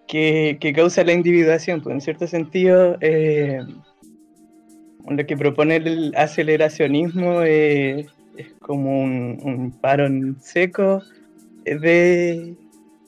que, 0.07 0.57
que 0.59 0.73
causa 0.73 1.03
la 1.03 1.13
individuación. 1.13 1.81
Pues 1.81 1.93
en 1.95 2.01
cierto 2.01 2.27
sentido, 2.27 2.97
eh, 2.99 3.61
lo 5.07 5.25
que 5.25 5.37
propone 5.37 5.77
el 5.77 6.13
aceleracionismo 6.15 7.43
es 7.43 8.07
como 8.59 9.01
un, 9.01 9.73
en 9.81 10.35
seco 10.41 11.01
de, 11.63 12.55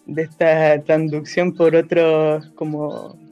de 0.06 0.22
esta 0.22 0.82
transducción 0.84 1.54
por 1.54 1.76
otros, 1.76 2.50
como 2.56 3.27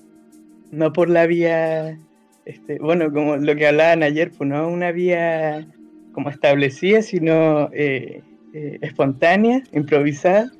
no 0.72 0.94
por 0.94 1.10
la 1.10 1.26
vía, 1.28 1.98
este, 2.46 2.80
bueno, 2.80 3.12
como 3.12 3.38
lo 3.38 3.56
que 3.56 3.68
hablaban 3.68 4.04
ayer, 4.04 4.32
pues 4.38 4.50
no 4.50 4.68
una 4.68 4.92
vía 4.92 5.66
como 6.12 6.30
establecida, 6.30 7.02
sino 7.02 7.70
eh, 7.74 8.22
eh, 8.54 8.80
espontánea, 8.82 9.62
improvisada. 9.74 10.52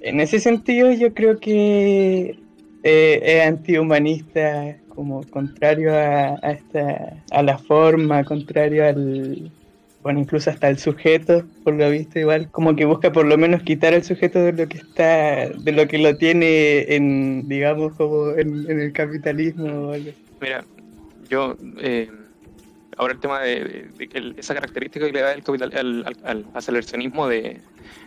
En 0.00 0.20
ese 0.20 0.40
sentido, 0.40 0.92
yo 0.92 1.12
creo 1.14 1.38
que 1.38 2.38
eh, 2.82 3.20
es 3.22 3.46
antihumanista, 3.46 4.76
como 4.88 5.22
contrario 5.24 5.92
a, 5.94 6.34
esta, 6.52 7.22
a 7.30 7.42
la 7.42 7.58
forma, 7.58 8.24
contrario 8.24 8.86
al, 8.86 9.50
bueno, 10.04 10.20
incluso 10.20 10.50
hasta 10.50 10.68
el 10.68 10.78
sujeto, 10.78 11.48
por 11.64 11.74
lo 11.74 11.90
visto, 11.90 12.18
igual, 12.20 12.50
como 12.52 12.76
que 12.76 12.84
busca 12.84 13.10
por 13.12 13.26
lo 13.26 13.38
menos 13.38 13.62
quitar 13.64 13.94
al 13.94 14.04
sujeto 14.04 14.38
de 14.40 14.52
lo 14.52 14.68
que 14.68 14.78
está, 14.78 15.48
de 15.50 15.72
lo 15.72 15.88
que 15.88 15.98
lo 15.98 16.16
tiene 16.18 16.94
en, 16.94 17.48
digamos, 17.48 17.94
como 17.96 18.30
en, 18.32 18.70
el 18.70 18.92
capitalismo 18.92 19.90
algo. 19.92 20.12
Mira, 20.40 20.66
yo. 21.30 21.56
eh, 21.80 22.10
ahora 22.96 23.14
el 23.14 23.20
tema 23.20 23.40
de, 23.40 23.90
de- 23.94 24.34
esa 24.38 24.54
característica 24.54 25.06
que 25.06 25.12
le 25.12 25.20
da 25.20 25.32
el 25.32 25.42
capital, 25.44 25.70
al, 25.74 26.04
al- 26.06 26.18
al 26.24 26.50
aceleracionismo 26.54 27.28
de, 27.28 27.62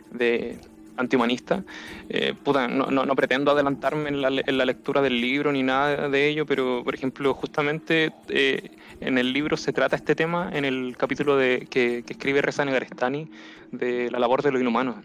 de 0.10 0.62
antihumanista, 0.98 1.64
eh, 2.10 2.34
no, 2.46 2.68
no, 2.68 3.06
no 3.06 3.16
pretendo 3.16 3.52
adelantarme 3.52 4.10
en 4.10 4.22
la, 4.22 4.66
lectura 4.66 5.02
del 5.02 5.22
libro 5.22 5.52
ni 5.52 5.64
nada 5.64 6.10
de 6.10 6.28
ello, 6.28 6.46
pero 6.46 6.84
por 6.84 6.94
ejemplo, 6.96 7.34
justamente 7.34 8.12
eh, 8.30 8.72
en 9.00 9.18
el 9.18 9.32
libro 9.32 9.58
se 9.58 9.74
trata 9.74 9.96
este 9.96 10.16
tema 10.16 10.50
en 10.54 10.66
el 10.66 10.96
capítulo 10.98 11.38
de, 11.38 11.68
que, 11.70 12.04
escribe 12.08 12.42
Reza 12.42 12.66
Negarestani 12.66 13.30
de 13.72 14.12
la 14.12 14.20
labor 14.20 14.42
de 14.42 14.52
lo 14.52 14.60
inhumano. 14.60 15.02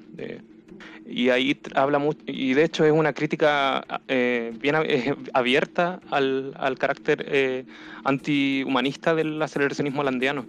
y 1.06 1.28
ahí 1.28 1.60
habla 1.74 1.98
mucho, 1.98 2.20
y 2.26 2.54
de 2.54 2.64
hecho 2.64 2.84
es 2.84 2.92
una 2.92 3.12
crítica 3.12 3.84
eh, 4.08 4.52
bien 4.60 4.76
eh, 4.84 5.14
abierta 5.34 6.00
al, 6.10 6.54
al 6.56 6.78
carácter 6.78 7.66
antihumanista 8.04 9.14
del 9.14 9.40
aceleracionismo 9.40 10.00
holandiano. 10.00 10.46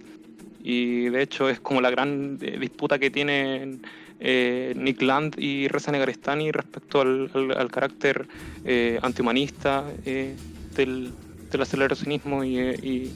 Y 0.65 1.09
de 1.09 1.21
hecho 1.21 1.49
es 1.49 1.59
como 1.59 1.81
la 1.81 1.89
gran 1.89 2.37
disputa 2.37 2.97
que 2.97 3.11
tienen 3.11 3.81
eh, 4.23 4.73
Nick 4.77 5.01
Land 5.01 5.35
y 5.37 5.67
Reza 5.67 5.91
Negarestani 5.91 6.51
respecto 6.51 7.01
al, 7.01 7.29
al- 7.33 7.57
al 7.57 7.69
carácter 7.69 8.27
eh, 8.65 8.97
antihumanista 9.03 9.83
eh, 10.05 10.33
del, 10.75 11.11
del 11.51 11.61
aceleracionismo 11.61 12.43
y, 12.43 12.57
eh, 12.57 12.79
y 12.81 13.11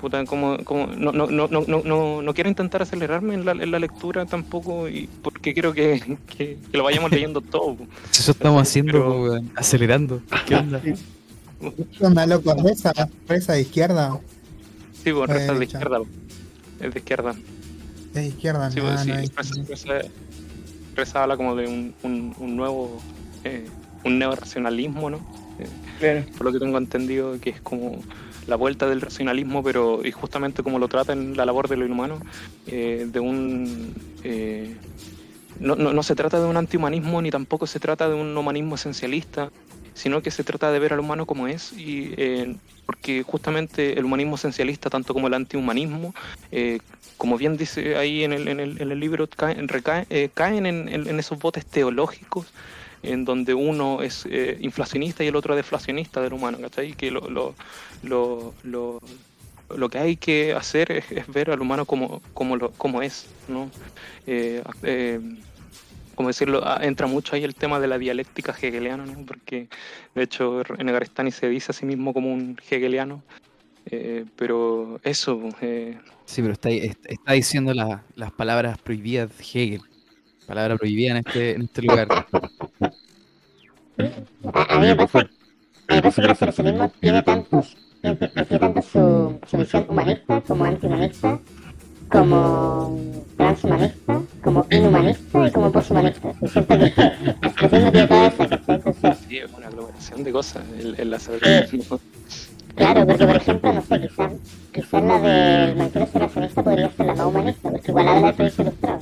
puta, 0.00 0.24
como, 0.24 0.58
como 0.64 0.86
no, 0.88 1.12
no, 1.12 1.26
no, 1.28 1.46
no, 1.48 1.62
no, 1.66 1.82
no, 1.84 2.22
no 2.22 2.34
quiero 2.34 2.48
intentar 2.50 2.82
acelerarme 2.82 3.34
en 3.34 3.44
la, 3.44 3.52
en 3.52 3.70
la 3.70 3.78
lectura 3.78 4.26
tampoco 4.26 4.88
y 4.88 5.08
porque 5.22 5.52
quiero 5.54 5.72
que, 5.72 6.02
que- 6.26 6.58
que 6.70 6.76
lo 6.78 6.82
vayamos 6.84 7.10
leyendo 7.12 7.40
todo. 7.40 7.76
Eso 8.10 8.32
estamos 8.32 8.62
haciendo, 8.62 8.92
Pero- 8.92 9.40
acelerando. 9.56 10.20
¿Qué 10.46 10.54
onda? 10.56 10.80
Reza, 12.64 12.92
reza 13.28 13.52
de 13.52 13.60
izquierda. 13.60 14.18
Sí, 15.04 15.12
bueno, 15.12 15.34
Reza 15.34 15.52
de 15.54 15.64
izquierda. 15.64 15.98
Es 16.80 16.94
de 16.94 16.98
izquierda. 16.98 17.34
Es 18.10 18.14
de 18.14 18.26
izquierda, 18.28 18.70
Sí, 18.70 18.80
no, 18.80 18.86
pues, 18.86 19.00
sí, 19.00 19.12
no 19.12 19.18
habla 21.20 21.36
como 21.36 21.56
de 21.56 21.66
un, 21.66 21.94
un, 22.02 22.34
un 22.38 22.56
nuevo, 22.56 23.00
eh, 23.44 23.66
un 24.04 24.18
neorracionalismo, 24.18 25.10
¿no? 25.10 25.18
Eh, 25.58 25.66
Claro. 25.98 26.24
por 26.36 26.46
lo 26.46 26.52
que 26.52 26.58
tengo 26.58 26.78
entendido, 26.78 27.38
que 27.40 27.50
es 27.50 27.60
como 27.60 28.00
la 28.46 28.56
vuelta 28.56 28.88
del 28.88 29.02
racionalismo, 29.02 29.62
pero 29.62 30.00
y 30.04 30.12
justamente 30.12 30.62
como 30.62 30.78
lo 30.78 30.88
trata 30.88 31.12
en 31.12 31.36
la 31.36 31.44
labor 31.44 31.68
de 31.68 31.76
lo 31.76 31.84
inhumano, 31.86 32.20
eh, 32.66 33.06
de 33.10 33.20
un... 33.20 33.94
eh, 34.24 34.74
no, 35.60 35.76
no, 35.76 35.92
no 35.92 36.02
se 36.02 36.14
trata 36.14 36.40
de 36.40 36.46
un 36.46 36.56
antihumanismo 36.56 37.20
ni 37.20 37.30
tampoco 37.30 37.66
se 37.66 37.78
trata 37.78 38.08
de 38.08 38.14
un 38.14 38.34
humanismo 38.36 38.76
esencialista, 38.76 39.50
sino 40.00 40.22
que 40.22 40.30
se 40.30 40.44
trata 40.44 40.72
de 40.72 40.78
ver 40.78 40.92
al 40.94 41.00
humano 41.00 41.26
como 41.26 41.46
es, 41.46 41.72
y 41.74 42.14
eh, 42.16 42.56
porque 42.86 43.22
justamente 43.22 43.98
el 43.98 44.04
humanismo 44.06 44.36
esencialista, 44.36 44.88
tanto 44.88 45.12
como 45.12 45.26
el 45.28 45.34
antihumanismo, 45.34 46.14
eh, 46.50 46.78
como 47.18 47.36
bien 47.36 47.56
dice 47.58 47.96
ahí 47.96 48.24
en 48.24 48.32
el, 48.32 48.48
en 48.48 48.60
el, 48.60 48.80
en 48.80 48.90
el 48.90 48.98
libro, 48.98 49.28
caen, 49.28 49.68
eh, 50.08 50.30
caen 50.32 50.64
en, 50.64 50.88
en- 50.88 51.06
en 51.06 51.18
esos 51.18 51.38
botes 51.38 51.66
teológicos 51.66 52.46
en 53.02 53.24
donde 53.24 53.52
uno 53.54 54.02
es 54.02 54.26
eh, 54.30 54.56
inflacionista 54.60 55.22
y 55.22 55.28
el 55.28 55.36
otro 55.36 55.54
deflacionista 55.54 56.20
del 56.22 56.32
humano, 56.32 56.58
¿cachai? 56.60 56.92
Que 56.94 57.10
lo, 57.10 57.20
lo, 57.30 57.54
lo, 58.02 58.52
lo, 58.62 58.98
lo 59.74 59.88
que 59.88 59.98
hay 59.98 60.16
que 60.16 60.52
hacer 60.54 60.92
es, 60.92 61.04
ver 61.28 61.50
al 61.50 61.60
humano 61.60 61.84
como, 61.84 62.20
como, 62.34 62.56
lo, 62.56 62.70
como 62.72 63.02
es, 63.02 63.26
¿no? 63.48 63.70
Como 66.20 66.28
decirlo, 66.28 66.60
ah, 66.62 66.80
entra 66.82 67.06
mucho 67.06 67.34
ahí 67.34 67.44
el 67.44 67.54
tema 67.54 67.80
de 67.80 67.86
la 67.86 67.96
dialéctica 67.96 68.52
hegeliana, 68.60 69.06
¿no? 69.06 69.24
Porque 69.24 69.70
de 70.14 70.22
hecho 70.22 70.60
en 70.78 70.84
Negarestani 70.84 71.30
se 71.30 71.48
dice 71.48 71.72
a 71.72 71.74
sí 71.74 71.86
mismo 71.86 72.12
como 72.12 72.30
un 72.30 72.58
hegeliano, 72.70 73.22
eh, 73.86 74.26
pero 74.36 75.00
eso, 75.02 75.48
eh, 75.62 75.98
Sí, 76.26 76.42
pero 76.42 76.52
está, 76.52 76.68
est- 76.68 77.06
está 77.06 77.32
diciendo 77.32 77.72
la- 77.72 78.04
las 78.16 78.32
palabras 78.32 78.76
prohibidas 78.76 79.30
de 79.38 79.44
Hegel. 79.44 79.80
Palabra 80.46 80.76
prohibida 80.76 81.12
en 81.12 81.16
este, 81.26 81.52
en 81.54 81.62
este 81.62 81.80
lugar. 81.80 82.08
A, 84.68 84.78
mí 84.78 84.86
me 84.88 84.96
pasa, 84.96 85.20
a 85.20 85.22
mí 85.22 85.28
me 85.88 86.02
pasa 86.02 86.20
que 86.20 86.26
el 86.26 86.32
aceleracionismo 86.32 86.92
tiene 87.00 87.22
tantos, 87.22 87.78
tiene, 88.02 88.16
tiene 88.16 88.58
tanto 88.58 88.82
su, 88.82 89.40
su 89.46 89.56
visión 89.56 89.86
humanista 89.88 90.42
como 90.42 90.64
antihumanista, 90.64 91.40
como 92.10 93.19
transhumanista, 93.40 94.20
como 94.44 94.66
inhumanista 94.70 95.48
y 95.48 95.50
como 95.50 95.72
poshumanista. 95.72 96.32
Y 96.42 96.48
siento 96.48 96.78
que 96.78 97.68
tiene 97.68 98.06
toda 98.06 98.26
esa, 98.26 98.48
¿cachai? 98.48 98.74
Entonces, 98.76 99.18
sí, 99.26 99.38
es 99.38 99.50
una 99.56 99.66
aglomeración 99.68 100.24
de 100.24 100.32
cosas 100.32 100.62
el, 100.78 100.94
el 100.98 101.14
aceleracionismo. 101.14 102.00
Claro, 102.76 103.06
porque 103.06 103.26
por 103.26 103.36
ejemplo, 103.36 103.72
no 103.72 103.82
sé, 103.82 104.00
quizás 104.00 104.32
quizás 104.72 105.02
la 105.02 105.20
del 105.20 105.76
manifiesto 105.76 106.04
aceleracionista 106.04 106.62
podría 106.62 106.90
ser 106.90 107.06
la 107.06 107.14
más 107.14 107.26
humanista, 107.26 107.70
porque 107.70 107.90
igual 107.90 108.08
habla 108.08 108.32
de 108.32 108.44
ilustrado. 108.44 108.98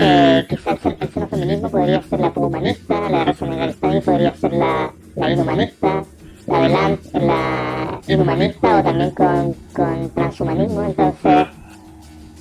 Eh, 0.00 0.46
quizás 0.48 0.86
el, 0.86 0.96
el 1.00 1.08
xenofeminismo 1.08 1.68
podría 1.70 2.02
ser 2.02 2.20
la 2.20 2.32
humanista, 2.34 3.10
la 3.10 3.18
de 3.18 3.24
racionalista 3.24 4.00
podría 4.04 4.34
ser 4.36 4.52
la, 4.52 4.92
la 5.16 5.30
inhumanista, 5.32 6.04
la 6.46 6.60
de 6.60 6.68
Lance, 6.68 7.20
la 7.20 8.00
inhumanista 8.06 8.78
o 8.78 8.82
también 8.84 9.10
con, 9.10 9.54
con 9.72 10.10
transhumanismo, 10.14 10.82
entonces, 10.84 11.46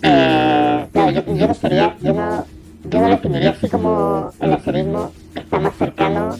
eh, 0.03 0.66
yo, 1.11 1.47
no 1.47 1.53
sería, 1.53 1.95
yo 2.01 2.13
no, 2.13 2.45
yo 2.89 2.99
no 2.99 3.07
lo 3.07 3.15
definiría 3.15 3.51
así 3.51 3.69
como 3.69 4.31
el 4.39 4.53
accionismo 4.53 5.11
está 5.35 5.59
más 5.59 5.75
cercano 5.75 6.35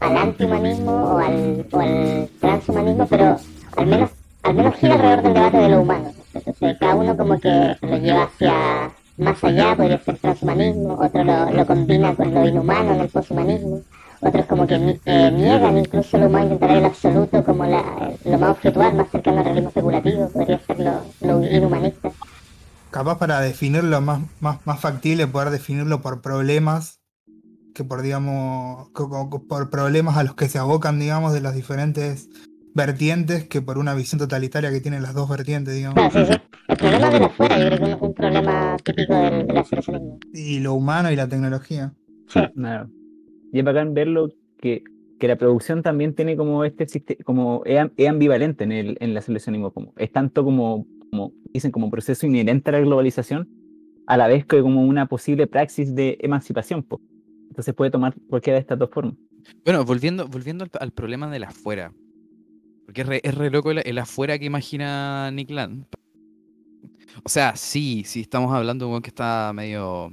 al 0.00 0.16
antihumanismo 0.16 0.92
o 0.92 1.18
al, 1.18 1.66
o 1.72 1.80
al 1.80 2.28
transhumanismo, 2.40 3.06
pero 3.06 3.36
al 3.76 3.86
menos, 3.86 4.10
al 4.42 4.54
menos 4.54 4.74
gira 4.76 4.94
alrededor 4.94 5.22
del 5.22 5.34
debate 5.34 5.56
de 5.56 5.68
lo 5.68 5.80
humano. 5.80 6.12
Entonces, 6.34 6.76
cada 6.78 6.94
uno 6.94 7.16
como 7.16 7.38
que 7.40 7.76
lo 7.80 7.96
lleva 7.98 8.24
hacia 8.24 8.52
más 9.16 9.42
allá, 9.44 9.76
podría 9.76 9.98
ser 9.98 10.18
transhumanismo, 10.18 10.98
otro 11.00 11.24
lo, 11.24 11.66
combina 11.66 12.14
con 12.14 12.34
lo 12.34 12.46
inhumano 12.46 12.94
en 12.94 13.00
el 13.00 13.08
poshumanismo, 13.08 13.80
otros 14.20 14.46
como 14.46 14.66
que 14.66 14.98
eh, 15.04 15.30
niegan 15.32 15.78
incluso 15.78 16.18
lo 16.18 16.26
humano, 16.26 16.46
intentar 16.46 16.76
el 16.76 16.84
absoluto 16.84 17.44
como 17.44 17.64
la, 17.64 18.12
lo 18.24 18.38
más 18.38 18.50
objetual, 18.50 18.94
más 18.94 19.08
cercano 19.10 19.38
al 19.38 19.44
realismo 19.44 19.68
especulativo, 19.68 20.28
podría 20.30 20.58
ser 20.58 20.80
lo, 20.80 21.00
lo 21.20 21.44
inhumanista. 21.44 22.10
Capaz 22.94 23.18
para 23.18 23.40
definirlo 23.40 24.00
más, 24.00 24.22
más, 24.40 24.64
más 24.64 24.78
factible, 24.78 25.26
poder 25.26 25.50
definirlo 25.50 26.00
por 26.00 26.22
problemas, 26.22 27.00
que 27.74 27.82
por, 27.82 28.02
digamos, 28.02 28.88
por 29.48 29.68
problemas 29.68 30.16
a 30.16 30.22
los 30.22 30.36
que 30.36 30.48
se 30.48 30.60
abocan, 30.60 31.00
digamos, 31.00 31.32
de 31.32 31.40
las 31.40 31.56
diferentes 31.56 32.30
vertientes 32.72 33.48
que 33.48 33.60
por 33.60 33.78
una 33.78 33.96
visión 33.96 34.20
totalitaria 34.20 34.70
que 34.70 34.80
tienen 34.80 35.02
las 35.02 35.12
dos 35.12 35.28
vertientes, 35.28 35.74
digamos. 35.74 35.94
Claro, 36.12 36.28
sí, 36.28 36.34
sí. 36.34 36.40
El 36.68 36.76
problema 36.76 37.10
de 37.10 37.18
la 37.18 37.28
fuera, 37.30 37.58
yo 37.58 37.66
creo 37.66 37.78
que 37.78 37.84
no 37.84 37.96
es 37.96 38.00
un 38.02 38.14
problema 38.14 38.76
típico 38.84 39.12
del 39.12 39.58
asociacionismo. 39.58 40.20
Y 40.32 40.60
lo 40.60 40.74
humano 40.74 41.10
y 41.10 41.16
la 41.16 41.28
tecnología. 41.28 41.92
Claro. 42.54 42.90
Y 43.52 43.58
es 43.58 43.64
bacán 43.64 43.94
verlo 43.94 44.28
que, 44.60 44.84
que 45.18 45.26
la 45.26 45.34
producción 45.34 45.82
también 45.82 46.14
tiene 46.14 46.36
como 46.36 46.64
este 46.64 46.86
como 47.24 47.62
es, 47.64 47.80
am- 47.80 47.90
es 47.96 48.08
ambivalente 48.08 48.62
en 48.62 48.70
el, 48.70 48.96
en 49.00 49.10
el 49.10 49.16
aceleracionismo, 49.16 49.72
como 49.72 49.92
es 49.96 50.12
tanto 50.12 50.44
como, 50.44 50.86
como 51.14 51.32
dicen 51.52 51.70
como 51.70 51.90
proceso 51.90 52.26
inherente 52.26 52.70
a 52.70 52.72
la 52.72 52.80
globalización, 52.80 53.48
a 54.08 54.16
la 54.16 54.26
vez 54.26 54.44
que 54.44 54.60
como 54.60 54.82
una 54.82 55.06
posible 55.06 55.46
praxis 55.46 55.94
de 55.94 56.18
emancipación. 56.20 56.82
po. 56.82 57.00
Entonces 57.48 57.72
puede 57.72 57.92
tomar 57.92 58.16
cualquiera 58.28 58.56
de 58.56 58.62
estas 58.62 58.80
dos 58.80 58.90
formas. 58.90 59.14
Bueno, 59.64 59.84
volviendo, 59.84 60.26
volviendo 60.26 60.66
al, 60.80 60.90
problema 60.90 61.30
del 61.30 61.44
afuera. 61.44 61.92
Porque 62.84 63.02
es 63.22 63.34
re, 63.36 63.50
loco 63.50 63.70
el, 63.70 63.98
afuera 63.98 64.38
que 64.40 64.44
imagina 64.44 65.30
Nick 65.30 65.50
Land. 65.50 65.86
O 67.22 67.28
sea, 67.28 67.54
sí, 67.54 68.02
sí 68.04 68.22
estamos 68.22 68.52
hablando 68.52 68.88
de 68.88 68.96
un 68.96 69.00
que 69.00 69.10
está 69.10 69.52
medio. 69.54 70.12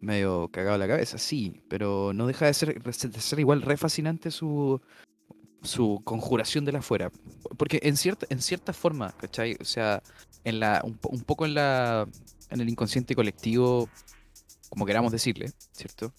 medio 0.00 0.48
cagado 0.48 0.76
la 0.76 0.88
cabeza, 0.88 1.18
sí. 1.18 1.62
Pero 1.68 2.12
no 2.12 2.26
deja 2.26 2.46
de 2.46 2.54
ser 2.54 3.38
igual 3.38 3.62
re 3.62 3.76
fascinante 3.76 4.32
su. 4.32 4.80
Su 5.62 6.00
conjuración 6.04 6.64
del 6.64 6.76
afuera. 6.76 7.10
Porque 7.56 7.80
en 7.82 7.96
cierta, 7.96 8.26
en 8.28 8.40
cierta 8.40 8.72
forma, 8.72 9.12
¿cachai? 9.12 9.56
O 9.60 9.64
sea, 9.64 10.02
en 10.44 10.60
la. 10.60 10.80
un, 10.84 10.96
po- 10.96 11.10
un 11.10 11.22
poco 11.22 11.44
en 11.46 11.54
la. 11.54 12.06
en 12.50 12.60
el 12.60 12.68
inconsciente 12.68 13.14
colectivo. 13.14 13.88
como 14.68 14.86
queramos 14.86 15.12
decirle, 15.12 15.52
¿cierto? 15.72 16.12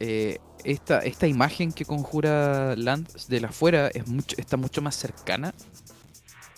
eh, 0.00 0.38
esta, 0.64 0.98
esta 1.00 1.26
imagen 1.28 1.72
que 1.72 1.84
conjura 1.84 2.74
Land 2.76 3.26
de 3.28 3.40
la 3.40 3.48
afuera 3.48 3.88
es 3.94 4.06
mucho, 4.08 4.34
está 4.36 4.56
mucho 4.56 4.82
más 4.82 4.96
cercana 4.96 5.54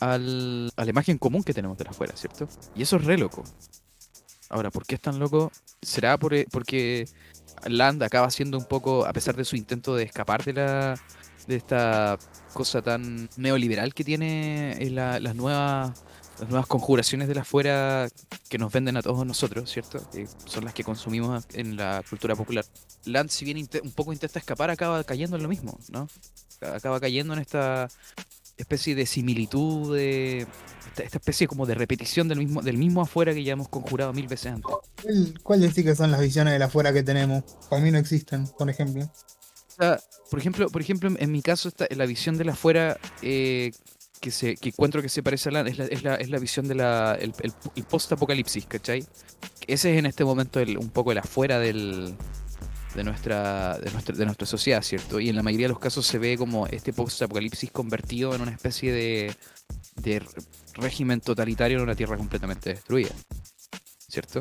al, 0.00 0.70
a 0.76 0.84
la 0.84 0.90
imagen 0.90 1.18
común 1.18 1.42
que 1.44 1.52
tenemos 1.54 1.76
de 1.76 1.84
la 1.84 1.90
afuera, 1.90 2.16
¿cierto? 2.16 2.48
Y 2.74 2.82
eso 2.82 2.96
es 2.96 3.04
re 3.04 3.18
loco. 3.18 3.44
Ahora, 4.48 4.70
¿por 4.70 4.86
qué 4.86 4.94
es 4.94 5.00
tan 5.00 5.18
loco? 5.18 5.50
¿Será 5.82 6.18
por, 6.18 6.32
e- 6.34 6.46
porque 6.50 7.06
Land 7.66 8.02
acaba 8.02 8.30
siendo 8.30 8.56
un 8.58 8.64
poco, 8.64 9.04
a 9.06 9.12
pesar 9.12 9.36
de 9.36 9.44
su 9.44 9.56
intento 9.56 9.94
de 9.94 10.04
escapar 10.04 10.42
de 10.44 10.52
la 10.54 10.94
de 11.46 11.56
esta 11.56 12.18
cosa 12.52 12.82
tan 12.82 13.28
neoliberal 13.36 13.92
que 13.94 14.04
tiene 14.04 14.72
eh, 14.72 14.90
la- 14.90 15.20
las 15.20 15.34
nuevas 15.34 15.92
las 16.40 16.48
nuevas 16.48 16.66
conjuraciones 16.66 17.28
de 17.28 17.34
la 17.36 17.42
afuera 17.42 18.08
que 18.48 18.58
nos 18.58 18.72
venden 18.72 18.96
a 18.96 19.02
todos 19.02 19.24
nosotros, 19.24 19.70
¿cierto? 19.70 20.00
Que 20.10 20.26
son 20.46 20.64
las 20.64 20.74
que 20.74 20.82
consumimos 20.82 21.44
en 21.52 21.76
la 21.76 22.02
cultura 22.10 22.34
popular. 22.34 22.64
Land, 23.04 23.30
si 23.30 23.44
bien 23.44 23.68
un 23.84 23.92
poco 23.92 24.12
intenta 24.12 24.40
escapar, 24.40 24.68
acaba 24.68 25.04
cayendo 25.04 25.36
en 25.36 25.44
lo 25.44 25.48
mismo, 25.48 25.78
¿no? 25.90 26.08
Acaba 26.60 26.98
cayendo 26.98 27.34
en 27.34 27.38
esta 27.38 27.86
especie 28.56 28.96
de 28.96 29.06
similitud, 29.06 29.94
de 29.96 30.48
esta, 30.96 31.18
especie 31.18 31.46
como 31.46 31.66
de 31.66 31.76
repetición 31.76 32.26
del 32.26 32.38
mismo, 32.38 32.62
del 32.62 32.78
mismo 32.78 33.00
afuera 33.02 33.32
que 33.32 33.44
ya 33.44 33.52
hemos 33.52 33.68
conjurado 33.68 34.12
mil 34.12 34.26
veces 34.26 34.54
antes. 34.54 34.74
¿Cuál- 35.02 35.40
¿Cuáles 35.44 35.72
sí 35.74 35.84
que 35.84 35.94
son 35.94 36.10
las 36.10 36.20
visiones 36.20 36.52
de 36.52 36.58
la 36.58 36.64
afuera 36.64 36.92
que 36.92 37.04
tenemos? 37.04 37.44
Para 37.70 37.80
mí 37.80 37.92
no 37.92 37.98
existen, 37.98 38.48
por 38.58 38.68
ejemplo. 38.68 39.08
O 39.78 39.82
sea, 39.82 39.98
por 40.30 40.38
ejemplo, 40.38 40.68
por 40.70 40.80
ejemplo, 40.82 41.10
en- 41.18 41.32
mi 41.32 41.42
caso, 41.42 41.68
esta, 41.68 41.86
la 41.90 42.06
visión 42.06 42.36
de 42.36 42.44
la 42.44 42.52
afuera 42.52 42.96
eh, 43.22 43.72
que, 44.20 44.30
se, 44.30 44.56
que 44.56 44.68
encuentro 44.70 45.02
que 45.02 45.08
se 45.08 45.22
parece 45.22 45.48
a 45.48 45.52
la, 45.52 45.60
es 45.62 45.78
la, 45.78 45.84
es 45.86 46.02
la, 46.02 46.14
es 46.16 46.30
la 46.30 46.38
visión 46.38 46.68
del 46.68 46.80
el, 46.80 47.34
el, 47.40 47.52
el 47.76 47.84
post-apocalipsis, 47.84 48.66
¿cachai? 48.66 49.04
Ese 49.66 49.92
es 49.92 49.98
en 49.98 50.06
este 50.06 50.24
momento 50.24 50.60
el, 50.60 50.78
un 50.78 50.90
poco 50.90 51.12
el 51.12 51.18
afuera 51.18 51.58
del, 51.58 52.14
de, 52.94 53.04
nuestra, 53.04 53.78
de, 53.78 53.90
nuestra, 53.90 54.14
de 54.16 54.24
nuestra 54.24 54.46
sociedad, 54.46 54.82
¿cierto? 54.82 55.18
Y 55.20 55.28
en 55.28 55.36
la 55.36 55.42
mayoría 55.42 55.66
de 55.66 55.72
los 55.72 55.80
casos 55.80 56.06
se 56.06 56.18
ve 56.18 56.36
como 56.38 56.66
este 56.68 56.92
post-apocalipsis 56.92 57.70
convertido 57.72 58.34
en 58.34 58.42
una 58.42 58.52
especie 58.52 58.92
de, 58.92 59.34
de 59.96 60.22
régimen 60.74 61.20
totalitario 61.20 61.78
en 61.78 61.82
una 61.84 61.94
tierra 61.96 62.16
completamente 62.16 62.70
destruida, 62.70 63.10
¿cierto? 64.08 64.40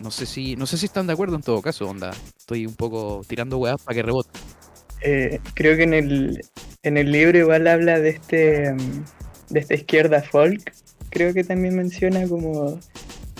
No 0.00 0.10
sé 0.10 0.26
si 0.26 0.56
no 0.56 0.66
sé 0.66 0.76
si 0.76 0.86
están 0.86 1.06
de 1.06 1.14
acuerdo 1.14 1.36
en 1.36 1.42
todo 1.42 1.62
caso, 1.62 1.88
onda. 1.88 2.10
Estoy 2.38 2.66
un 2.66 2.74
poco 2.74 3.22
tirando 3.26 3.58
weas 3.58 3.80
para 3.82 3.94
que 3.94 4.02
rebote. 4.02 4.38
Eh, 5.08 5.38
creo 5.54 5.76
que 5.76 5.84
en 5.84 5.94
el, 5.94 6.40
en 6.82 6.96
el 6.96 7.12
libro 7.12 7.38
igual 7.38 7.68
habla 7.68 8.00
de 8.00 8.08
este 8.08 8.72
mm, 8.72 9.04
de 9.50 9.60
esta 9.60 9.74
izquierda 9.74 10.20
folk. 10.20 10.72
Creo 11.10 11.32
que 11.32 11.44
también 11.44 11.76
menciona 11.76 12.26
como 12.26 12.80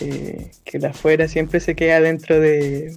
eh, 0.01 0.53
que 0.65 0.79
la 0.79 0.91
afuera 0.91 1.27
siempre 1.27 1.59
se 1.59 1.75
queda 1.75 2.01
dentro 2.01 2.39
de, 2.39 2.97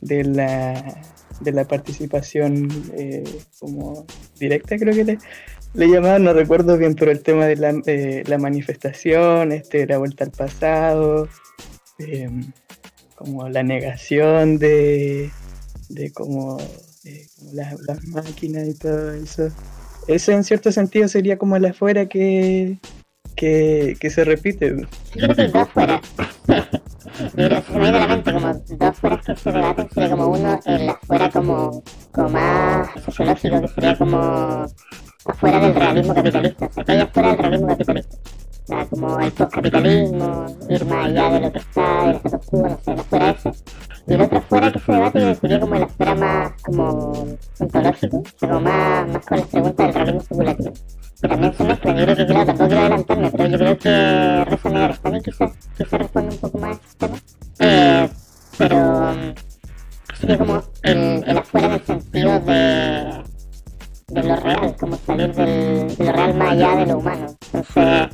de 0.00 0.24
la 0.24 1.00
de 1.40 1.52
la 1.52 1.64
participación 1.68 2.68
eh, 2.96 3.22
como 3.60 4.04
directa, 4.40 4.78
creo 4.78 4.94
que 4.94 5.18
le, 5.74 5.88
llamaban, 5.88 6.24
no 6.24 6.32
recuerdo 6.32 6.78
bien, 6.78 6.94
pero 6.94 7.12
el 7.12 7.22
tema 7.22 7.46
de 7.46 7.56
la, 7.56 7.74
la 8.24 8.38
manifestación, 8.38 9.52
este, 9.52 9.86
la 9.86 9.98
vuelta 9.98 10.24
al 10.24 10.30
pasado, 10.30 11.28
como 13.14 13.50
la 13.50 13.62
negación 13.62 14.58
de, 14.58 15.30
de 15.90 16.10
como, 16.12 16.56
eh, 17.06 17.26
como 17.38 17.52
las, 17.52 17.80
las 17.86 18.04
máquinas 18.08 18.66
y 18.66 18.74
todo 18.74 19.12
eso. 19.12 19.48
Eso 20.08 20.32
en 20.32 20.44
cierto 20.44 20.72
sentido 20.72 21.08
sería 21.08 21.38
como 21.38 21.56
el 21.56 21.64
afuera 21.64 22.06
que, 22.06 22.78
que, 23.36 23.96
que 23.98 24.10
se 24.10 24.24
repite. 24.24 24.76
Yo 25.14 25.28
creo 25.28 25.52
que 25.52 25.66
fueras. 25.66 26.00
Mira, 27.34 27.62
se 27.62 27.72
me 27.72 27.80
viene 27.80 27.98
a 27.98 28.00
la 28.00 28.08
mente 28.08 28.32
como 28.32 28.54
dos 28.54 28.98
fueras 28.98 29.24
que 29.24 29.36
se 29.36 29.52
debaten. 29.52 29.88
Sería 29.90 30.10
como 30.10 30.26
uno, 30.28 30.60
el 30.66 30.88
afuera 30.88 31.30
como, 31.30 31.82
como 32.12 32.28
más 32.30 32.88
sociológico, 33.04 33.60
que 33.60 33.68
sería 33.68 33.96
como 33.96 34.66
afuera 35.24 35.60
del 35.60 35.74
realismo 35.74 36.14
capitalista. 36.14 36.66
O 36.66 36.72
sea, 36.72 36.84
que 36.84 36.92
hay 36.92 37.00
afuera 37.00 37.28
del 37.30 37.38
realismo 37.38 37.68
capitalista. 37.68 38.16
Sea, 38.66 38.84
como 38.86 39.20
el 39.20 39.30
postcapitalismo, 39.30 40.46
ir 40.68 40.84
más 40.86 41.06
allá 41.06 41.30
de 41.30 41.40
lo 41.40 41.52
que 41.52 41.58
está, 41.58 42.06
del 42.06 42.16
status 42.16 42.46
quo, 42.46 42.68
no 42.68 42.78
sé, 42.84 42.92
el 42.92 42.98
afuera 42.98 43.30
ese. 43.30 43.52
Y 44.08 44.14
el 44.14 44.20
otro 44.22 44.40
fuera 44.40 44.72
que 44.72 44.78
se 44.80 44.92
debate 44.92 45.18
que 45.20 45.34
sería 45.36 45.60
como 45.60 45.74
el 45.76 45.82
afuera 45.84 46.14
más 46.16 46.62
como 46.62 47.12
ontológico, 47.60 48.16
o 48.16 48.38
sea, 48.38 48.48
como 48.48 48.60
más, 48.62 49.08
más 49.08 49.26
con 49.26 49.38
las 49.38 49.46
preguntas 49.46 49.86
del 49.86 49.94
realismo 49.94 50.20
especulativo. 50.20 50.72
Que 51.22 51.28
también 51.28 51.54
se 51.54 51.64
mezclan, 51.64 51.96
yo 51.96 52.04
creo 52.04 52.16
que 52.16 52.26
claro, 52.26 52.46
tampoco 52.46 52.66
quiero 52.66 52.80
adelantarme, 52.82 53.30
pero 53.30 53.46
yo 53.46 53.58
creo 53.58 53.78
que 53.78 54.44
Rosa 54.50 54.68
Negra 54.68 55.20
quizás, 55.24 55.52
quizás 55.76 56.00
responde 56.00 56.34
un 56.34 56.40
poco 56.40 56.58
más 56.58 56.70
a 56.70 56.80
ese 56.80 56.96
tema. 56.98 57.16
Eh, 57.60 58.08
pero 58.58 59.14
sería 60.18 60.38
como 60.38 60.62
el, 60.82 61.24
el 61.24 61.38
afuera 61.38 61.66
en 61.68 61.72
el 61.72 61.84
sentido 61.84 62.40
de, 62.40 63.22
de 64.08 64.22
lo 64.24 64.36
real, 64.36 64.76
como 64.78 64.96
salir 64.96 65.32
del, 65.34 65.96
de 65.96 66.04
lo 66.04 66.12
real 66.12 66.34
más 66.34 66.50
allá 66.50 66.76
de 66.76 66.86
lo 66.86 66.98
humano. 66.98 67.26
Entonces, 67.52 68.08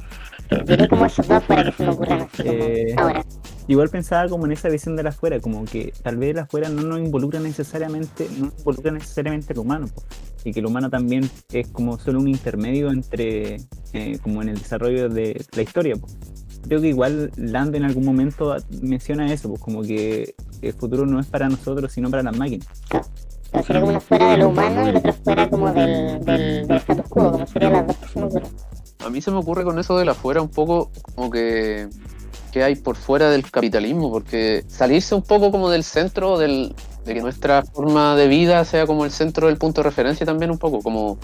diré 0.66 0.88
como 0.88 1.06
esos 1.06 1.26
dos 1.28 1.42
fuera 1.44 1.64
que 1.64 1.72
se 1.72 1.82
me 1.84 1.90
ocurren 1.90 2.20
así 2.22 2.42
como 2.42 2.52
Eh, 2.52 2.94
ahora. 2.96 3.24
Igual 3.68 3.88
pensaba 3.90 4.28
como 4.28 4.46
en 4.46 4.52
esa 4.52 4.68
visión 4.68 4.96
de 4.96 5.04
la 5.04 5.10
afuera, 5.10 5.38
como 5.40 5.64
que 5.64 5.92
tal 6.02 6.16
vez 6.16 6.34
la 6.34 6.42
afuera 6.42 6.68
no 6.68 6.82
nos 6.82 6.98
involucra 6.98 7.38
necesariamente, 7.38 8.28
no 8.38 8.52
involucra 8.58 8.90
necesariamente 8.90 9.54
lo 9.54 9.62
humano, 9.62 9.86
po, 9.86 10.02
y 10.44 10.52
que 10.52 10.60
lo 10.60 10.68
humano 10.68 10.90
también 10.90 11.30
es 11.52 11.68
como 11.68 11.96
solo 11.98 12.18
un 12.18 12.28
intermedio 12.28 12.90
entre, 12.90 13.58
eh, 13.92 14.18
como 14.20 14.42
en 14.42 14.48
el 14.48 14.58
desarrollo 14.58 15.08
de 15.08 15.44
la 15.54 15.62
historia. 15.62 15.94
po. 15.96 16.08
Creo 16.66 16.80
que 16.80 16.88
igual 16.88 17.30
Land 17.36 17.76
en 17.76 17.84
algún 17.84 18.04
momento 18.04 18.56
menciona 18.82 19.32
eso, 19.32 19.48
pues 19.48 19.60
como 19.60 19.82
que 19.82 20.34
el 20.60 20.72
futuro 20.72 21.06
no 21.06 21.20
es 21.20 21.26
para 21.26 21.48
nosotros, 21.48 21.92
sino 21.92 22.10
para 22.10 22.22
las 22.24 22.36
máquinas. 22.36 22.66
Sería 23.64 23.80
como 23.80 23.90
una 23.90 24.00
fuera 24.00 24.30
de 24.30 24.38
lo 24.38 24.48
humano 24.48 24.86
y 24.86 24.88
el 24.90 24.96
otro 24.96 25.12
fuera 25.12 25.48
como 25.48 25.72
del, 25.72 26.24
del, 26.24 26.66
del 26.66 26.76
status 26.78 27.06
quo, 27.08 27.32
como 27.32 27.46
serían 27.46 27.72
las 27.74 27.86
dos 27.86 27.96
que 27.96 28.08
se 28.08 28.18
me 28.18 28.24
ocurren. 28.26 28.48
A 29.04 29.10
mí 29.10 29.20
se 29.20 29.30
me 29.30 29.38
ocurre 29.38 29.64
con 29.64 29.78
eso 29.78 29.96
de 29.96 30.04
la 30.04 30.14
fuera 30.14 30.40
un 30.40 30.48
poco 30.48 30.90
como 31.14 31.30
que, 31.30 31.88
que 32.52 32.62
hay 32.62 32.76
por 32.76 32.96
fuera 32.96 33.30
del 33.30 33.50
capitalismo, 33.50 34.10
porque 34.10 34.64
salirse 34.68 35.14
un 35.14 35.22
poco 35.22 35.50
como 35.50 35.70
del 35.70 35.84
centro 35.84 36.38
del, 36.38 36.74
de 37.04 37.14
que 37.14 37.20
nuestra 37.20 37.62
forma 37.62 38.16
de 38.16 38.28
vida 38.28 38.64
sea 38.64 38.86
como 38.86 39.04
el 39.04 39.10
centro 39.10 39.48
del 39.48 39.58
punto 39.58 39.82
de 39.82 39.88
referencia 39.88 40.24
también 40.24 40.50
un 40.50 40.58
poco, 40.58 40.80
como 40.80 41.18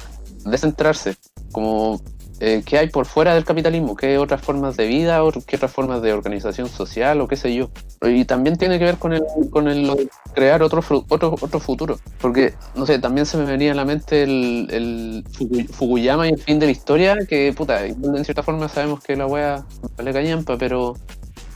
descentrarse, 0.45 1.17
como 1.53 2.01
eh, 2.41 2.63
qué 2.65 2.79
hay 2.79 2.89
por 2.89 3.07
fuera 3.07 3.35
del 3.35 3.45
capitalismo, 3.45 3.97
qué 3.97 4.19
otras 4.19 4.41
formas 4.41 4.77
de 4.77 4.87
vida, 4.87 5.25
o 5.25 5.33
qué 5.33 5.57
otras 5.57 5.73
formas 5.73 6.03
de 6.03 6.13
organización 6.13 6.69
social 6.69 7.21
o 7.21 7.27
qué 7.29 7.37
sé 7.37 7.55
yo. 7.55 7.71
Y 8.03 8.25
también 8.25 8.57
tiene 8.57 8.79
que 8.79 8.85
ver 8.85 8.97
con 8.97 9.13
el, 9.13 9.23
con 9.51 9.67
el 9.69 10.09
crear 10.35 10.63
otro, 10.63 10.83
otro, 11.09 11.35
otro 11.41 11.61
futuro, 11.61 11.99
porque, 12.21 12.55
no 12.77 12.87
sé, 12.87 12.99
también 12.99 13.27
se 13.27 13.37
me 13.39 13.45
venía 13.45 13.73
a 13.73 13.75
la 13.75 13.85
mente 13.85 14.23
el, 14.23 14.69
el 14.71 15.25
Fuku- 15.33 15.69
Fukuyama 15.69 16.27
y 16.29 16.31
el 16.31 16.39
fin 16.39 16.59
de 16.59 16.67
la 16.67 16.73
historia, 16.73 17.17
que 17.29 17.53
puta, 17.57 17.85
en 17.87 18.25
cierta 18.25 18.43
forma 18.43 18.69
sabemos 18.69 19.03
que 19.03 19.17
la 19.17 19.27
wea 19.27 19.65
vale 19.97 20.13
callampa, 20.13 20.57
pero 20.57 20.95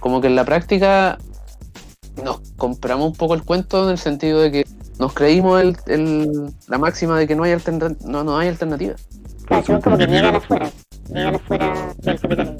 como 0.00 0.20
que 0.20 0.26
en 0.26 0.34
la 0.34 0.44
práctica 0.44 1.18
nos 2.24 2.40
compramos 2.56 3.06
un 3.06 3.14
poco 3.14 3.34
el 3.34 3.42
cuento 3.44 3.84
en 3.84 3.90
el 3.90 3.98
sentido 3.98 4.40
de 4.40 4.50
que 4.50 4.66
nos 4.98 5.14
creímos 5.14 5.60
el, 5.60 5.76
el- 5.86 6.50
la 6.68 6.78
máxima 6.78 7.18
de 7.18 7.26
que 7.26 7.34
no 7.36 7.44
hay, 7.44 7.54
no, 8.04 8.24
no 8.24 8.36
hay 8.36 8.48
alternativa. 8.48 8.94
Claro, 9.52 9.66
son 9.66 9.80
como 9.82 9.98
que 9.98 10.06
niegan 10.06 10.34
afuera, 10.36 10.70
niegan 11.10 11.34
afuera 11.34 11.94
del 11.98 12.20
capitalismo. 12.20 12.58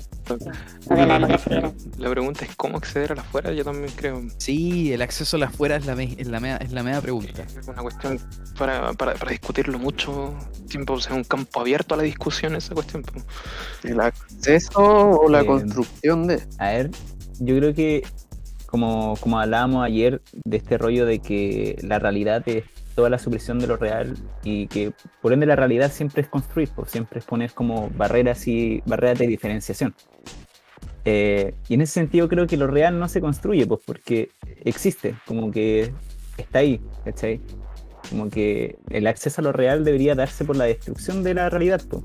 O 0.91 0.95
de 0.95 1.07
la 1.07 1.15
democracia 1.15 1.51
liberal. 1.57 1.75
La 1.99 2.11
pregunta 2.11 2.45
es 2.45 2.55
cómo 2.57 2.77
acceder 2.77 3.13
a 3.13 3.15
la 3.15 3.23
fuera, 3.23 3.53
yo 3.53 3.65
también 3.65 3.91
creo. 3.97 4.23
Sí, 4.37 4.93
el 4.93 5.01
acceso 5.03 5.37
a 5.37 5.41
la 5.41 5.47
afuera 5.47 5.77
es 5.77 5.87
la, 5.87 5.95
me- 5.97 6.15
es 6.19 6.27
la, 6.29 6.39
mea, 6.41 6.57
es 6.59 6.73
la 6.73 6.83
media 6.83 7.01
pregunta. 7.01 7.43
Es 7.43 7.67
una 7.69 7.81
cuestión 7.83 8.19
para, 8.59 8.93
para, 8.93 9.15
para 9.15 9.31
discutirlo 9.31 9.79
mucho, 9.79 10.35
siempre 10.69 10.95
o 10.95 11.01
sea, 11.01 11.15
un 11.15 11.25
campo 11.25 11.61
abierto 11.61 11.95
a 11.95 11.97
la 11.99 12.03
discusión 12.03 12.55
esa 12.57 12.75
cuestión. 12.75 13.03
¿El 13.85 14.01
acceso 14.01 14.81
o 14.81 15.29
la 15.31 15.41
Eh, 15.41 15.47
construcción 15.47 16.27
de? 16.27 16.43
A 16.59 16.71
ver, 16.73 16.91
yo 17.39 17.57
creo 17.57 17.73
que 17.75 18.03
como, 18.67 19.17
como 19.21 19.39
hablábamos 19.41 19.85
ayer 19.85 20.21
de 20.45 20.57
este 20.59 20.79
rollo 20.79 21.05
de 21.07 21.19
que 21.21 21.77
la 21.83 21.99
realidad 21.99 22.43
es 22.47 22.65
toda 22.95 23.11
la 23.11 23.19
supresión 23.19 23.59
de 23.59 23.67
lo 23.67 23.77
real 23.77 24.17
y 24.43 24.67
que 24.67 24.93
por 25.21 25.33
ende 25.33 25.47
la 25.47 25.57
realidad 25.57 25.91
siempre 25.91 26.23
es 26.23 26.29
construir, 26.29 26.71
pues, 26.75 26.91
siempre 26.91 27.19
es 27.19 27.25
poner 27.25 27.53
como 27.53 27.91
barreras 27.91 28.47
y 28.47 28.83
barreras 28.87 29.19
de 29.19 29.27
diferenciación. 29.27 29.95
Eh, 31.05 31.55
y 31.69 31.75
en 31.75 31.81
ese 31.81 31.95
sentido 31.95 32.29
creo 32.29 32.47
que 32.47 32.57
lo 32.57 32.67
real 32.67 32.99
no 32.99 33.09
se 33.09 33.21
construye, 33.21 33.67
pues 33.67 33.81
porque 33.85 34.31
existe, 34.65 35.15
como 35.27 35.51
que 35.51 35.93
está 36.37 36.61
ahí, 36.61 36.81
¿cachai? 37.05 37.41
Como 38.09 38.31
que 38.31 38.77
el 38.91 39.07
acceso 39.07 39.41
a 39.41 39.45
lo 39.45 39.53
real 39.53 39.85
debería 39.85 40.15
darse 40.15 40.45
por 40.45 40.57
la 40.57 40.65
destrucción 40.65 41.23
de 41.23 41.35
la 41.35 41.51
realidad, 41.51 41.81
pues. 41.89 42.05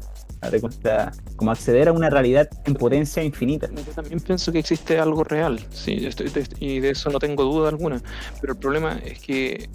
Como 1.35 1.51
acceder 1.51 1.87
a 1.87 1.91
una 1.91 2.09
realidad 2.09 2.47
en 2.65 2.75
potencia 2.75 3.23
infinita. 3.23 3.67
Yo 3.73 3.91
también 3.93 4.19
pienso 4.19 4.51
que 4.51 4.59
existe 4.59 4.99
algo 4.99 5.23
real, 5.23 5.59
sí, 5.71 6.07
y 6.59 6.79
de 6.79 6.91
eso 6.91 7.09
no 7.09 7.19
tengo 7.19 7.43
duda 7.43 7.69
alguna. 7.69 8.01
Pero 8.39 8.53
el 8.53 8.59
problema 8.59 8.99
es 9.03 9.19
que, 9.19 9.69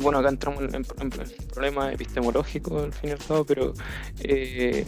bueno, 0.00 0.18
acá 0.18 0.28
entramos 0.28 0.62
en, 0.62 0.74
en- 0.74 0.86
en 1.00 1.10
problemas 1.52 1.92
epistemológicos 1.94 2.82
al 2.82 2.92
fin 2.92 3.10
y 3.10 3.12
al 3.12 3.18
cabo, 3.18 3.44
pero 3.44 3.72
eh, 4.20 4.84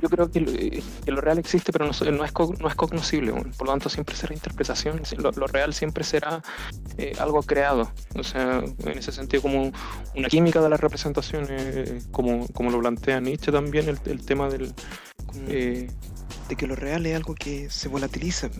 yo 0.00 0.08
creo 0.08 0.30
que 0.30 0.40
lo, 0.40 0.50
eh, 0.52 0.82
que 1.04 1.10
lo 1.12 1.20
real 1.20 1.38
existe, 1.38 1.72
pero 1.72 1.86
no, 1.86 1.92
so- 1.92 2.10
no 2.10 2.24
es, 2.24 2.32
co- 2.32 2.54
no 2.58 2.68
es 2.68 2.74
cognoscible, 2.74 3.32
por 3.32 3.66
lo 3.66 3.72
tanto 3.72 3.88
siempre 3.88 4.14
será 4.16 4.34
interpretación, 4.34 5.00
lo, 5.18 5.30
lo 5.32 5.46
real 5.46 5.72
siempre 5.72 6.02
será 6.04 6.42
eh, 6.98 7.12
algo 7.18 7.42
creado, 7.42 7.90
o 8.16 8.22
sea, 8.24 8.62
en 8.84 8.98
ese 8.98 9.12
sentido 9.12 9.42
como 9.42 9.70
una 10.16 10.28
química 10.28 10.60
de 10.60 10.68
las 10.68 10.80
representaciones, 10.80 12.06
como, 12.10 12.46
como 12.48 12.70
lo 12.70 12.80
plantea 12.80 13.20
Nietzsche 13.20 13.52
también, 13.52 13.88
el, 13.88 13.98
el 14.06 14.24
tema 14.24 14.48
del... 14.48 14.72
eh, 15.48 15.88
de 16.48 16.56
que 16.56 16.66
lo 16.66 16.74
real 16.76 17.06
es 17.06 17.16
algo 17.16 17.34
que 17.34 17.70
se 17.70 17.88
volatiliza. 17.88 18.50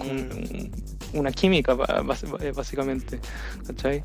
un- 0.00 0.97
una 1.14 1.30
química 1.32 1.74
ba- 1.74 2.02
básicamente, 2.54 3.20
¿cachai? 3.66 4.00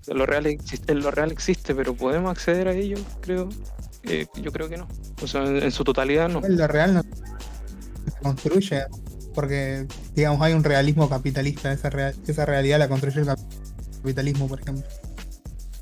O 0.00 0.04
sea, 0.04 0.14
lo, 0.14 0.26
real 0.26 0.46
existe, 0.46 0.94
lo 0.94 1.10
real 1.10 1.32
existe, 1.32 1.74
pero 1.74 1.94
¿podemos 1.94 2.30
acceder 2.30 2.68
a 2.68 2.72
ello? 2.72 2.96
Creo. 3.20 3.48
Eh, 4.04 4.26
yo 4.40 4.52
creo 4.52 4.68
que 4.68 4.76
no. 4.76 4.86
O 5.22 5.26
sea, 5.26 5.44
en, 5.44 5.56
en 5.62 5.72
su 5.72 5.82
totalidad 5.84 6.28
no. 6.28 6.40
Lo 6.40 6.66
real 6.68 6.94
no 6.94 7.02
se 7.02 8.12
construye 8.22 8.84
porque, 9.34 9.86
digamos, 10.14 10.40
hay 10.42 10.52
un 10.54 10.62
realismo 10.64 11.08
capitalista. 11.08 11.72
Esa, 11.72 11.90
real- 11.90 12.14
esa 12.26 12.46
realidad 12.46 12.78
la 12.78 12.88
construye 12.88 13.20
el 13.20 13.26
cap- 13.26 13.40
capitalismo, 13.98 14.46
por 14.48 14.60
ejemplo. 14.60 14.84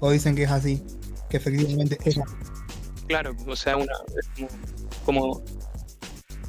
O 0.01 0.11
dicen 0.11 0.35
que 0.35 0.45
es 0.45 0.51
así, 0.51 0.83
que 1.31 1.37
efectivamente 1.37 1.99
es 2.05 2.19
así. 2.19 2.35
Claro, 3.07 3.37
o 3.47 3.57
sea, 3.57 3.77
una, 3.77 3.93
es 4.19 4.29
como, 4.35 4.49
como- 5.05 5.45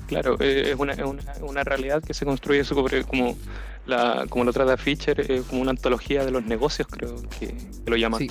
claro, 0.07 0.37
eh, 0.39 0.71
es 0.71 0.79
una, 0.79 0.93
es 0.93 1.03
una, 1.03 1.23
una 1.41 1.63
realidad 1.63 2.01
que 2.01 2.13
se 2.13 2.25
construye 2.25 2.63
sobre 2.63 3.03
como 3.03 3.35
la, 3.85 4.25
como 4.29 4.43
lo 4.45 4.53
trata 4.53 4.77
Fischer, 4.77 5.19
eh, 5.31 5.41
como 5.47 5.61
una 5.61 5.71
antología 5.71 6.25
de 6.25 6.31
los 6.31 6.43
negocios, 6.45 6.87
creo 6.89 7.15
que, 7.39 7.47
que 7.47 7.89
lo 7.89 7.95
llama. 7.97 8.17
Sí, 8.17 8.29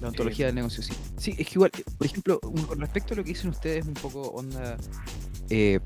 la 0.00 0.08
ontología 0.08 0.46
del 0.46 0.54
negocio, 0.56 0.82
sí. 0.82 0.92
Sí, 1.16 1.30
es 1.38 1.46
que 1.46 1.52
igual, 1.54 1.70
eh, 1.78 1.82
por 1.98 2.06
ejemplo, 2.06 2.40
un- 2.42 2.62
con 2.64 2.80
respecto 2.80 3.14
a 3.14 3.16
lo 3.16 3.24
que 3.24 3.30
dicen 3.30 3.50
ustedes, 3.50 3.86
un 3.86 3.94
poco 3.94 4.22
onda. 4.30 4.76
eh, 5.50 5.78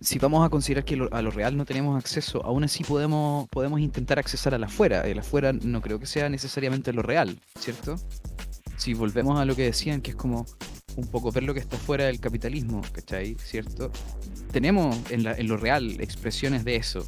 si 0.00 0.18
vamos 0.18 0.44
a 0.44 0.50
considerar 0.50 0.84
que 0.84 0.94
lo- 0.96 1.08
a 1.12 1.22
lo 1.22 1.30
real 1.30 1.56
no 1.56 1.64
tenemos 1.64 1.96
acceso, 1.98 2.44
aún 2.44 2.64
así 2.64 2.84
podemos, 2.84 3.48
podemos 3.48 3.80
intentar 3.80 4.18
accesar 4.18 4.54
a 4.54 4.58
la 4.58 4.66
afuera. 4.66 5.00
El 5.06 5.18
afuera 5.20 5.52
no 5.54 5.80
creo 5.80 5.98
que 5.98 6.04
sea 6.06 6.28
necesariamente 6.28 6.92
lo 6.92 7.00
real, 7.02 7.40
¿cierto? 7.58 7.96
Si 8.76 8.94
volvemos 8.94 9.38
a 9.38 9.44
lo 9.44 9.56
que 9.56 9.62
decían, 9.64 10.00
que 10.00 10.10
es 10.10 10.16
como 10.16 10.46
un 10.96 11.06
poco 11.08 11.30
ver 11.30 11.42
lo 11.44 11.52
que 11.54 11.60
está 11.60 11.76
fuera 11.76 12.04
del 12.06 12.20
capitalismo, 12.20 12.80
¿cachai? 12.92 13.36
¿Cierto? 13.44 13.90
Tenemos 14.52 14.96
en, 15.10 15.24
la- 15.24 15.34
en 15.34 15.48
lo 15.48 15.56
real 15.56 16.00
expresiones 16.00 16.64
de 16.64 16.76
eso. 16.76 17.06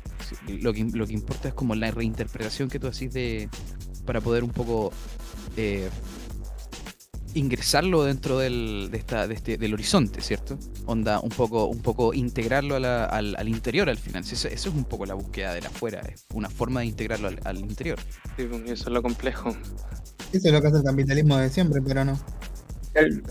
Lo 0.48 0.72
que, 0.72 0.84
lo 0.84 1.06
que 1.06 1.12
importa 1.14 1.48
es 1.48 1.54
como 1.54 1.74
la 1.74 1.90
reinterpretación 1.90 2.68
que 2.68 2.78
tú 2.78 2.86
haces 2.88 3.12
de. 3.12 3.48
para 4.04 4.20
poder 4.20 4.44
un 4.44 4.50
poco. 4.50 4.92
eh, 5.56 5.88
ingresarlo 7.34 8.04
dentro 8.04 8.38
del, 8.38 8.88
de 8.90 8.98
esta, 8.98 9.26
de 9.28 9.34
este, 9.34 9.56
del 9.58 9.74
horizonte, 9.74 10.20
¿cierto? 10.20 10.58
Onda, 10.86 11.20
un 11.20 11.30
poco, 11.30 11.66
un 11.66 11.80
poco 11.82 12.14
integrarlo 12.14 12.76
a 12.76 12.80
la- 12.80 13.04
al, 13.04 13.36
al 13.36 13.48
interior 13.48 13.88
al 13.88 13.98
final. 13.98 14.22
Eso, 14.22 14.48
eso 14.48 14.68
es 14.68 14.74
un 14.74 14.84
poco 14.84 15.06
la 15.06 15.14
búsqueda 15.14 15.54
del 15.54 15.66
afuera, 15.66 16.00
es 16.00 16.26
una 16.34 16.48
forma 16.48 16.80
de 16.80 16.86
integrarlo 16.86 17.28
al, 17.28 17.40
al 17.44 17.58
interior. 17.58 17.98
Sí, 18.36 18.44
pues, 18.44 18.62
eso 18.62 18.84
es 18.84 18.92
lo 18.92 19.02
complejo. 19.02 19.50
Eso 20.32 20.48
es 20.48 20.52
lo 20.52 20.60
que 20.60 20.66
hace 20.68 20.78
el 20.78 20.84
capitalismo 20.84 21.36
de 21.38 21.48
siempre, 21.48 21.80
pero 21.80 22.04
no. 22.04 22.18
Tal, 22.92 23.22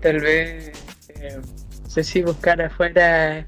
tal 0.00 0.20
vez, 0.20 0.72
eh, 1.08 1.40
no 1.82 1.90
sé 1.90 2.02
si 2.04 2.22
buscar 2.22 2.60
afuera, 2.60 3.46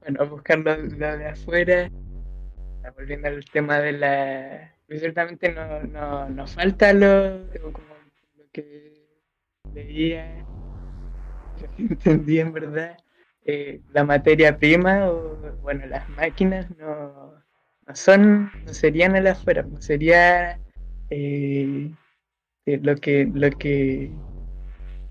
bueno, 0.00 0.26
buscar 0.28 0.58
lo, 0.58 0.76
lo 0.76 1.18
de 1.18 1.28
afuera, 1.28 1.90
volviendo 2.96 3.28
al 3.28 3.44
tema 3.46 3.80
de 3.80 3.92
la... 3.92 4.74
Ciertamente 4.88 5.52
no, 5.52 5.82
no, 5.82 6.28
no 6.30 6.46
falta 6.46 6.94
lo, 6.94 7.44
como 7.72 7.86
lo 8.48 8.52
que 8.52 9.06
leía, 9.74 10.44
entendí 11.78 12.40
en 12.40 12.52
verdad, 12.52 12.96
eh, 13.44 13.80
la 13.92 14.04
materia 14.04 14.58
prima 14.58 15.08
o, 15.08 15.36
bueno, 15.62 15.86
las 15.86 16.08
máquinas 16.10 16.66
no, 16.76 17.34
son, 17.94 18.50
no 18.66 18.74
serían 18.74 19.16
el 19.16 19.26
afuera, 19.26 19.62
no 19.62 19.80
sería... 19.80 20.60
eh, 21.10 21.90
lo 22.82 22.96
que 22.96 23.24
lo 23.32 23.50
que 23.50 24.10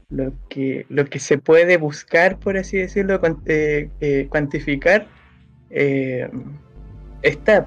lo 0.10 0.32
que 0.48 0.86
lo 0.90 1.06
que 1.06 1.18
se 1.18 1.40
puede 1.40 1.78
buscar 1.78 2.38
por 2.40 2.56
así 2.56 2.78
decirlo 2.78 3.20
eh, 3.48 4.28
cuantificar 4.30 5.08
está 7.24 7.66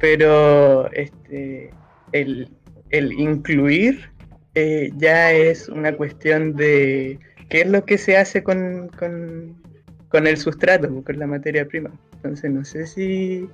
pero 0.00 0.90
este 0.90 1.72
el, 2.10 2.48
el 2.90 3.12
incluir 3.12 4.11
eh, 4.54 4.90
ya 4.96 5.32
es 5.32 5.68
una 5.68 5.96
cuestión 5.96 6.54
de 6.54 7.18
qué 7.48 7.62
es 7.62 7.66
lo 7.68 7.84
que 7.84 7.98
se 7.98 8.16
hace 8.16 8.42
con, 8.42 8.88
con, 8.88 10.26
el 10.26 10.36
sustrato 10.36 11.02
con 11.02 11.18
la 11.18 11.26
materia 11.26 11.66
prima. 11.66 11.90
Entonces 12.14 12.50
no 12.50 12.64
sé 12.64 12.86
si 12.86 13.48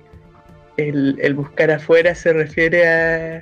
el, 0.77 1.33
buscar 1.33 1.71
afuera 1.71 2.15
se 2.15 2.33
refiere 2.33 2.87
a 2.87 3.41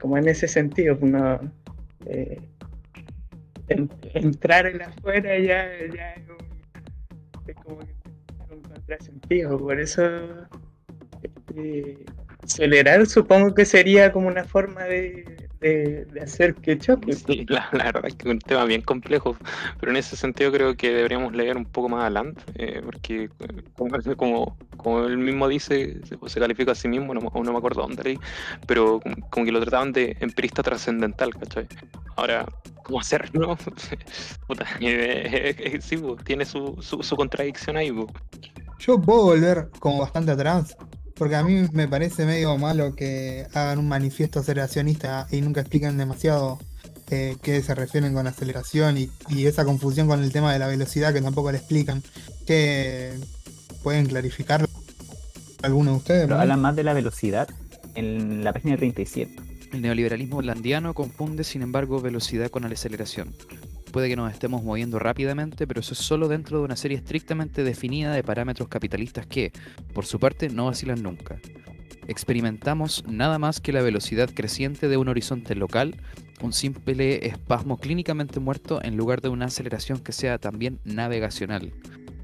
como 0.00 0.16
en 0.16 0.28
ese 0.28 0.48
sentido, 0.48 0.96
uno 1.00 1.40
eh, 2.06 2.40
en- 3.68 3.90
entrar 4.14 4.66
en 4.66 4.82
afuera 4.82 5.38
ya, 5.38 5.72
es, 5.74 5.90
un, 6.28 6.36
es 7.46 7.56
como 7.56 7.78
que 7.80 7.94
un 8.52 8.62
contrasentido, 8.62 9.58
por 9.58 9.80
eso 9.80 10.02
este, 11.22 11.96
acelerar 12.42 13.06
supongo 13.06 13.54
que 13.54 13.64
sería 13.64 14.12
como 14.12 14.28
una 14.28 14.44
forma 14.44 14.84
de, 14.84 15.49
de- 15.60 16.04
de 16.06 16.20
hacer 16.20 16.54
que 16.54 16.78
choque. 16.78 17.12
Sí, 17.12 17.44
la, 17.48 17.68
la 17.72 17.84
verdad 17.84 18.06
es 18.06 18.14
que 18.14 18.28
es 18.28 18.32
un 18.34 18.38
tema 18.40 18.64
bien 18.64 18.82
complejo, 18.82 19.36
pero 19.78 19.92
en 19.92 19.96
ese 19.98 20.16
sentido 20.16 20.50
creo 20.52 20.74
que 20.76 20.90
deberíamos 20.90 21.34
leer 21.34 21.56
un 21.56 21.64
poco 21.66 21.88
más 21.88 22.02
adelante, 22.02 22.42
eh, 22.54 22.80
porque 22.84 23.28
como, 23.76 23.90
como, 24.16 24.56
como 24.76 25.04
él 25.06 25.18
mismo 25.18 25.48
dice, 25.48 26.00
se, 26.04 26.18
se 26.26 26.40
califica 26.40 26.72
a 26.72 26.74
sí 26.74 26.88
mismo, 26.88 27.14
no, 27.14 27.20
me- 27.20 27.30
no 27.42 27.52
me 27.52 27.58
acuerdo 27.58 27.82
dónde 27.82 28.02
leí, 28.02 28.18
pero 28.66 29.00
como, 29.00 29.16
como 29.30 29.46
que 29.46 29.52
lo 29.52 29.60
trataban 29.60 29.92
de 29.92 30.16
empirista 30.20 30.62
trascendental, 30.62 31.34
¿cachai? 31.34 31.66
Ahora, 32.16 32.46
¿cómo 32.82 33.00
hacerlo? 33.00 33.56
Puta, 34.46 34.66
eh, 34.80 35.54
eh, 35.56 35.56
eh, 35.58 35.78
sí, 35.80 35.96
po, 35.96 36.16
tiene 36.16 36.44
su, 36.44 36.76
su, 36.80 37.02
su 37.02 37.16
contradicción 37.16 37.76
ahí. 37.76 37.92
po. 37.92 38.06
Yo 38.78 39.00
puedo 39.00 39.24
volver 39.24 39.68
como 39.78 40.00
bastante 40.00 40.32
atrás, 40.32 40.76
porque 41.20 41.36
a 41.36 41.44
mí 41.44 41.68
me 41.74 41.86
parece 41.86 42.24
medio 42.24 42.56
malo 42.56 42.94
que 42.96 43.46
hagan 43.52 43.78
un 43.78 43.86
manifiesto 43.86 44.40
aceleracionista 44.40 45.26
y 45.30 45.42
nunca 45.42 45.60
explican 45.60 45.98
demasiado 45.98 46.58
eh, 47.10 47.36
qué 47.42 47.60
se 47.60 47.74
refieren 47.74 48.14
con 48.14 48.26
aceleración 48.26 48.96
y, 48.96 49.10
y 49.28 49.44
esa 49.44 49.66
confusión 49.66 50.08
con 50.08 50.22
el 50.22 50.32
tema 50.32 50.50
de 50.50 50.58
la 50.58 50.66
velocidad 50.66 51.12
que 51.12 51.20
tampoco 51.20 51.52
le 51.52 51.58
explican. 51.58 52.02
¿Qué 52.46 53.12
pueden 53.82 54.06
clarificar 54.06 54.66
alguno 55.60 55.90
de 55.90 55.96
ustedes? 55.98 56.22
Pero 56.22 56.40
hablan 56.40 56.62
más 56.62 56.74
de 56.74 56.84
la 56.84 56.94
velocidad 56.94 57.50
en 57.94 58.42
la 58.42 58.54
página 58.54 58.78
37. 58.78 59.36
El 59.74 59.82
neoliberalismo 59.82 60.38
holandiano 60.38 60.94
confunde, 60.94 61.44
sin 61.44 61.60
embargo, 61.60 62.00
velocidad 62.00 62.48
con 62.48 62.64
aceleración. 62.64 63.34
Puede 63.92 64.08
que 64.08 64.16
nos 64.16 64.32
estemos 64.32 64.62
moviendo 64.62 64.98
rápidamente, 65.00 65.66
pero 65.66 65.80
eso 65.80 65.94
es 65.94 65.98
solo 65.98 66.28
dentro 66.28 66.58
de 66.58 66.64
una 66.64 66.76
serie 66.76 66.96
estrictamente 66.98 67.64
definida 67.64 68.12
de 68.12 68.22
parámetros 68.22 68.68
capitalistas 68.68 69.26
que, 69.26 69.52
por 69.92 70.06
su 70.06 70.20
parte, 70.20 70.48
no 70.48 70.66
vacilan 70.66 71.02
nunca. 71.02 71.40
Experimentamos 72.06 73.04
nada 73.08 73.38
más 73.38 73.60
que 73.60 73.72
la 73.72 73.82
velocidad 73.82 74.30
creciente 74.32 74.88
de 74.88 74.96
un 74.96 75.08
horizonte 75.08 75.54
local, 75.54 75.96
un 76.40 76.52
simple 76.52 77.26
espasmo 77.26 77.78
clínicamente 77.78 78.38
muerto 78.40 78.80
en 78.82 78.96
lugar 78.96 79.20
de 79.20 79.28
una 79.28 79.46
aceleración 79.46 79.98
que 79.98 80.12
sea 80.12 80.38
también 80.38 80.78
navegacional. 80.84 81.72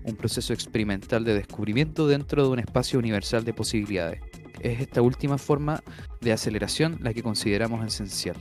un 0.05 0.15
proceso 0.15 0.53
experimental 0.53 1.25
de 1.25 1.35
descubrimiento 1.35 2.07
dentro 2.07 2.45
de 2.45 2.49
un 2.49 2.61
espacio 2.61 2.97
universal 2.97 3.45
de 3.45 3.53
posibilidades. 3.53 4.21
Es 4.61 4.81
esta 4.81 5.03
última 5.03 5.37
forma 5.37 5.83
de 6.21 6.31
aceleración 6.31 6.99
la 7.01 7.13
que 7.13 7.25
consideramos 7.25 7.85
esencial. 7.85 8.37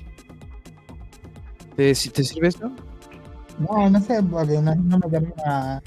¿Te, 1.75 1.91
te 1.93 2.23
sirve 2.23 2.49
eso? 2.49 2.71
No, 3.57 3.89
no 3.89 4.01
sé, 4.01 4.21
porque 4.23 4.61
no, 4.61 4.75
no 4.75 4.99
me 4.99 5.09
termina. 5.09 5.81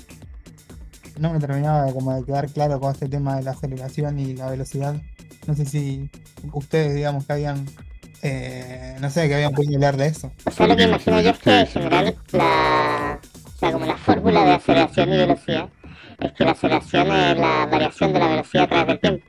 No 1.18 1.32
me 1.32 1.40
terminaba 1.40 1.84
de, 1.84 1.92
como 1.92 2.14
de 2.14 2.24
quedar 2.24 2.48
claro 2.52 2.78
con 2.80 2.92
este 2.92 3.08
tema 3.08 3.36
de 3.36 3.42
la 3.42 3.50
aceleración 3.52 4.18
y 4.20 4.34
la 4.34 4.50
velocidad. 4.50 5.02
No 5.46 5.54
sé 5.54 5.66
si 5.66 6.10
ustedes, 6.52 6.94
digamos, 6.94 7.26
que 7.26 7.32
habían. 7.32 7.66
eh, 8.22 8.96
no 9.00 9.10
sé, 9.10 9.28
que 9.28 9.34
habían 9.36 9.54
podido 9.54 9.76
hablar 9.76 9.96
de 9.96 10.06
eso. 10.08 10.32
O 10.44 10.50
sea, 10.50 10.66
lo 10.68 10.76
que 10.76 10.84
imagino 10.84 11.20
yo 11.20 11.30
es 11.30 11.38
que 11.40 11.60
en 11.60 11.66
general 11.66 12.16
la, 12.32 13.20
o 13.54 13.58
sea, 13.58 13.72
como 13.72 13.86
la 13.86 13.96
fórmula 13.98 14.44
de 14.44 14.52
aceleración 14.54 15.08
y 15.12 15.16
velocidad 15.18 15.70
es 16.20 16.32
que 16.32 16.44
la 16.44 16.52
aceleración 16.52 17.12
es 17.12 17.38
la 17.38 17.66
variación 17.66 18.12
de 18.12 18.18
la 18.20 18.28
velocidad 18.28 18.64
a 18.64 18.68
través 18.68 18.86
del 18.88 19.00
tiempo. 19.00 19.26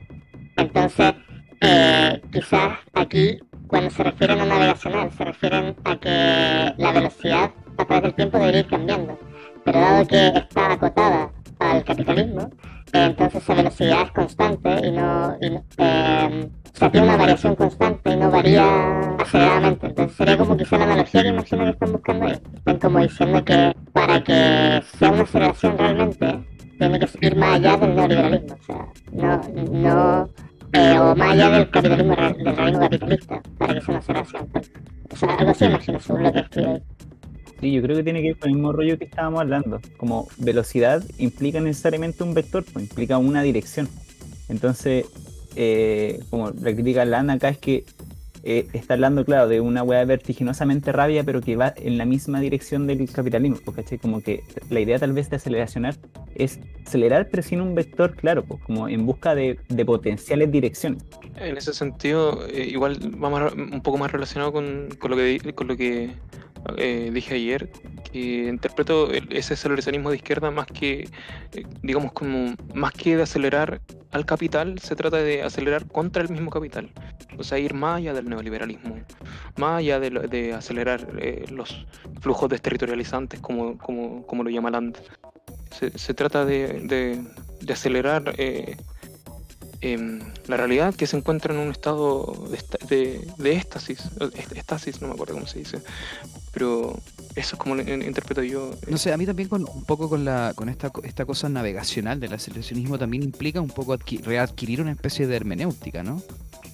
Entonces, 0.56 1.14
eh, 1.60 2.22
quizás 2.32 2.78
aquí, 2.94 3.38
cuando 3.66 3.90
se 3.90 4.02
refieren 4.04 4.40
a 4.40 4.46
navegacional, 4.46 5.12
se 5.12 5.24
refieren 5.24 5.76
a 5.84 5.98
que 6.00 6.74
la 6.78 6.92
velocidad 6.92 7.52
a 7.80 7.84
través 7.86 8.02
del 8.04 8.14
tiempo 8.14 8.38
debería 8.38 8.60
ir 8.60 8.66
cambiando. 8.68 9.18
Pero 9.64 9.78
dado 9.80 10.06
que 10.06 10.26
está 10.28 10.72
acotada 10.72 11.30
al 11.58 11.84
capitalismo, 11.84 12.50
eh, 12.92 13.04
entonces 13.04 13.42
esa 13.42 13.54
velocidad 13.54 14.02
es 14.02 14.10
constante 14.12 14.86
y 14.86 14.90
no, 14.92 15.36
y 15.40 15.50
no- 15.50 15.64
eh, 15.78 16.48
o 16.72 16.76
sea, 16.80 16.90
tiene 16.90 17.06
una 17.08 17.16
variación 17.16 17.54
constante 17.56 18.10
y 18.12 18.16
no 18.16 18.30
varía 18.30 18.64
aceleradamente. 19.18 19.86
Entonces 19.88 20.16
sería 20.16 20.38
como 20.38 20.56
quizá 20.56 20.78
la 20.78 20.84
analogía 20.84 21.22
que 21.22 21.28
imagino 21.28 21.64
que 21.64 21.70
están 21.70 21.92
buscando 21.92 22.26
ahí. 22.26 22.38
Están 22.54 22.78
como 22.78 22.98
diciendo 23.00 23.44
que 23.44 23.74
para 23.92 24.22
que 24.24 24.80
sea 24.98 25.10
una 25.10 25.22
aceleración 25.22 25.76
realmente, 25.76 26.38
tiene 26.78 26.98
que 26.98 27.26
ir 27.26 27.36
más 27.36 27.56
allá 27.56 27.76
del 27.76 27.94
neoliberalismo. 27.94 28.54
O 28.54 28.64
sea, 28.64 28.88
no, 29.12 29.40
no, 29.72 30.30
eh, 30.72 30.98
o 30.98 31.14
más 31.16 31.30
allá 31.32 31.50
del 31.50 31.70
capitalismo, 31.70 32.16
del 32.16 32.56
reino 32.56 32.78
capitalista, 32.80 33.42
para 33.58 33.74
que 33.74 33.80
sea 33.80 33.90
una 33.90 33.98
aceleración. 33.98 34.48
O 35.12 35.16
sea, 35.16 35.34
algo 35.34 35.50
así 35.50 35.64
imagino 35.66 36.00
según 36.00 36.22
lo 36.22 36.32
que 36.32 36.38
escribe 36.40 36.68
ahí. 36.70 36.82
Sí, 37.60 37.72
yo 37.72 37.82
creo 37.82 37.96
que 37.96 38.02
tiene 38.02 38.22
que 38.22 38.28
ver 38.28 38.38
con 38.38 38.48
el 38.48 38.54
mismo 38.56 38.72
rollo 38.72 38.98
que 38.98 39.04
estábamos 39.04 39.40
hablando. 39.40 39.80
Como 39.96 40.28
velocidad 40.38 41.02
implica 41.18 41.60
necesariamente 41.60 42.22
un 42.24 42.32
vector, 42.34 42.64
pues 42.64 42.88
implica 42.88 43.18
una 43.18 43.42
dirección. 43.42 43.88
Entonces, 44.48 45.06
eh, 45.56 46.20
como 46.30 46.50
la 46.50 46.72
crítica 46.72 47.04
Lana 47.04 47.34
acá 47.34 47.50
es 47.50 47.58
que 47.58 47.84
eh, 48.42 48.66
está 48.72 48.94
hablando, 48.94 49.24
claro, 49.24 49.48
de 49.48 49.60
una 49.60 49.82
weá 49.82 50.02
vertiginosamente 50.06 50.92
rabia, 50.92 51.22
pero 51.24 51.42
que 51.42 51.56
va 51.56 51.74
en 51.76 51.98
la 51.98 52.06
misma 52.06 52.40
dirección 52.40 52.86
del 52.86 53.06
capitalismo, 53.10 53.58
pues, 53.62 53.76
¿cachai? 53.76 53.98
Como 53.98 54.22
que 54.22 54.42
la 54.70 54.80
idea 54.80 54.98
tal 54.98 55.12
vez 55.12 55.28
de 55.28 55.36
aceleracionar 55.36 55.96
es 56.34 56.58
acelerar, 56.86 57.28
pero 57.30 57.42
sin 57.42 57.60
un 57.60 57.74
vector 57.74 58.16
claro, 58.16 58.42
pues, 58.44 58.62
como 58.62 58.88
en 58.88 59.04
busca 59.04 59.34
de, 59.34 59.58
potenciales 59.84 60.50
direcciones. 60.50 61.04
En 61.36 61.58
ese 61.58 61.74
sentido, 61.74 62.46
eh, 62.46 62.66
igual 62.66 62.98
va 63.22 63.28
más- 63.28 63.52
un 63.52 63.82
poco 63.82 63.98
más 63.98 64.10
relacionado 64.10 64.52
con, 64.52 64.88
lo 64.88 65.16
que, 65.16 65.52
con 65.54 65.68
lo 65.68 65.76
que 65.76 66.10
eh, 66.76 67.10
dije 67.12 67.34
ayer, 67.34 67.70
que 68.12 68.48
interpreto 68.48 69.10
ese 69.12 69.54
aceleracionismo 69.54 70.10
de 70.10 70.16
izquierda 70.16 70.50
más 70.50 70.66
que, 70.66 71.08
eh, 71.54 71.64
digamos, 71.82 72.12
como 72.12 72.54
más 72.74 72.92
que 72.92 73.16
de 73.16 73.22
acelerar 73.22 73.80
al 74.12 74.26
capital, 74.26 74.78
se 74.80 74.96
trata 74.96 75.18
de 75.18 75.42
acelerar 75.42 75.86
contra 75.86 76.22
el 76.22 76.28
mismo 76.30 76.50
capital. 76.50 76.90
O 77.38 77.44
sea, 77.44 77.58
ir 77.58 77.74
más 77.74 77.98
allá 77.98 78.12
del 78.12 78.28
neoliberalismo, 78.28 78.96
más 79.56 79.78
allá 79.78 80.00
de, 80.00 80.10
de 80.10 80.52
acelerar 80.52 81.06
eh, 81.20 81.44
los 81.50 81.86
flujos 82.20 82.50
desterritorializantes, 82.50 83.40
como, 83.40 83.78
como, 83.78 84.26
como 84.26 84.42
lo 84.42 84.50
llama 84.50 84.70
Land. 84.70 84.98
Se, 85.78 85.96
se 85.96 86.12
trata 86.14 86.44
de, 86.44 86.80
de- 86.80 87.24
de 87.60 87.72
acelerar 87.74 88.34
em, 89.82 90.20
la 90.46 90.56
realidad 90.56 90.94
que 90.94 91.06
se 91.06 91.16
encuentra 91.16 91.54
en 91.54 91.60
un 91.60 91.70
estado 91.70 92.34
de, 92.50 92.96
de, 92.96 93.28
de 93.38 93.52
éxtasis, 93.56 94.00
est- 94.34 94.52
estasis, 94.56 95.00
no 95.00 95.08
me 95.08 95.14
acuerdo 95.14 95.34
cómo 95.34 95.46
se 95.46 95.58
dice, 95.60 95.78
pero 96.52 96.98
eso 97.36 97.54
es 97.54 97.58
como 97.58 97.74
lo 97.74 97.82
in- 97.82 98.02
interpreto 98.02 98.42
yo. 98.42 98.72
eh, 98.72 98.90
No 98.90 98.98
sé, 98.98 99.12
a 99.12 99.16
mí 99.16 99.26
también 99.26 99.48
con 99.48 99.62
un 99.68 99.84
poco 99.84 100.08
con 100.08 100.24
la 100.24 100.52
con 100.54 100.68
esta 100.68 100.90
esta 101.04 101.24
cosa 101.24 101.48
navegacional 101.48 102.18
del 102.20 102.32
aceleracionismo 102.32 102.98
también 102.98 103.22
implica 103.22 103.60
un 103.60 103.70
poco 103.70 103.96
adqui- 103.96 104.22
readquirir 104.22 104.80
una 104.80 104.92
especie 104.92 105.26
de 105.26 105.36
hermenéutica, 105.36 106.02
¿no? 106.02 106.22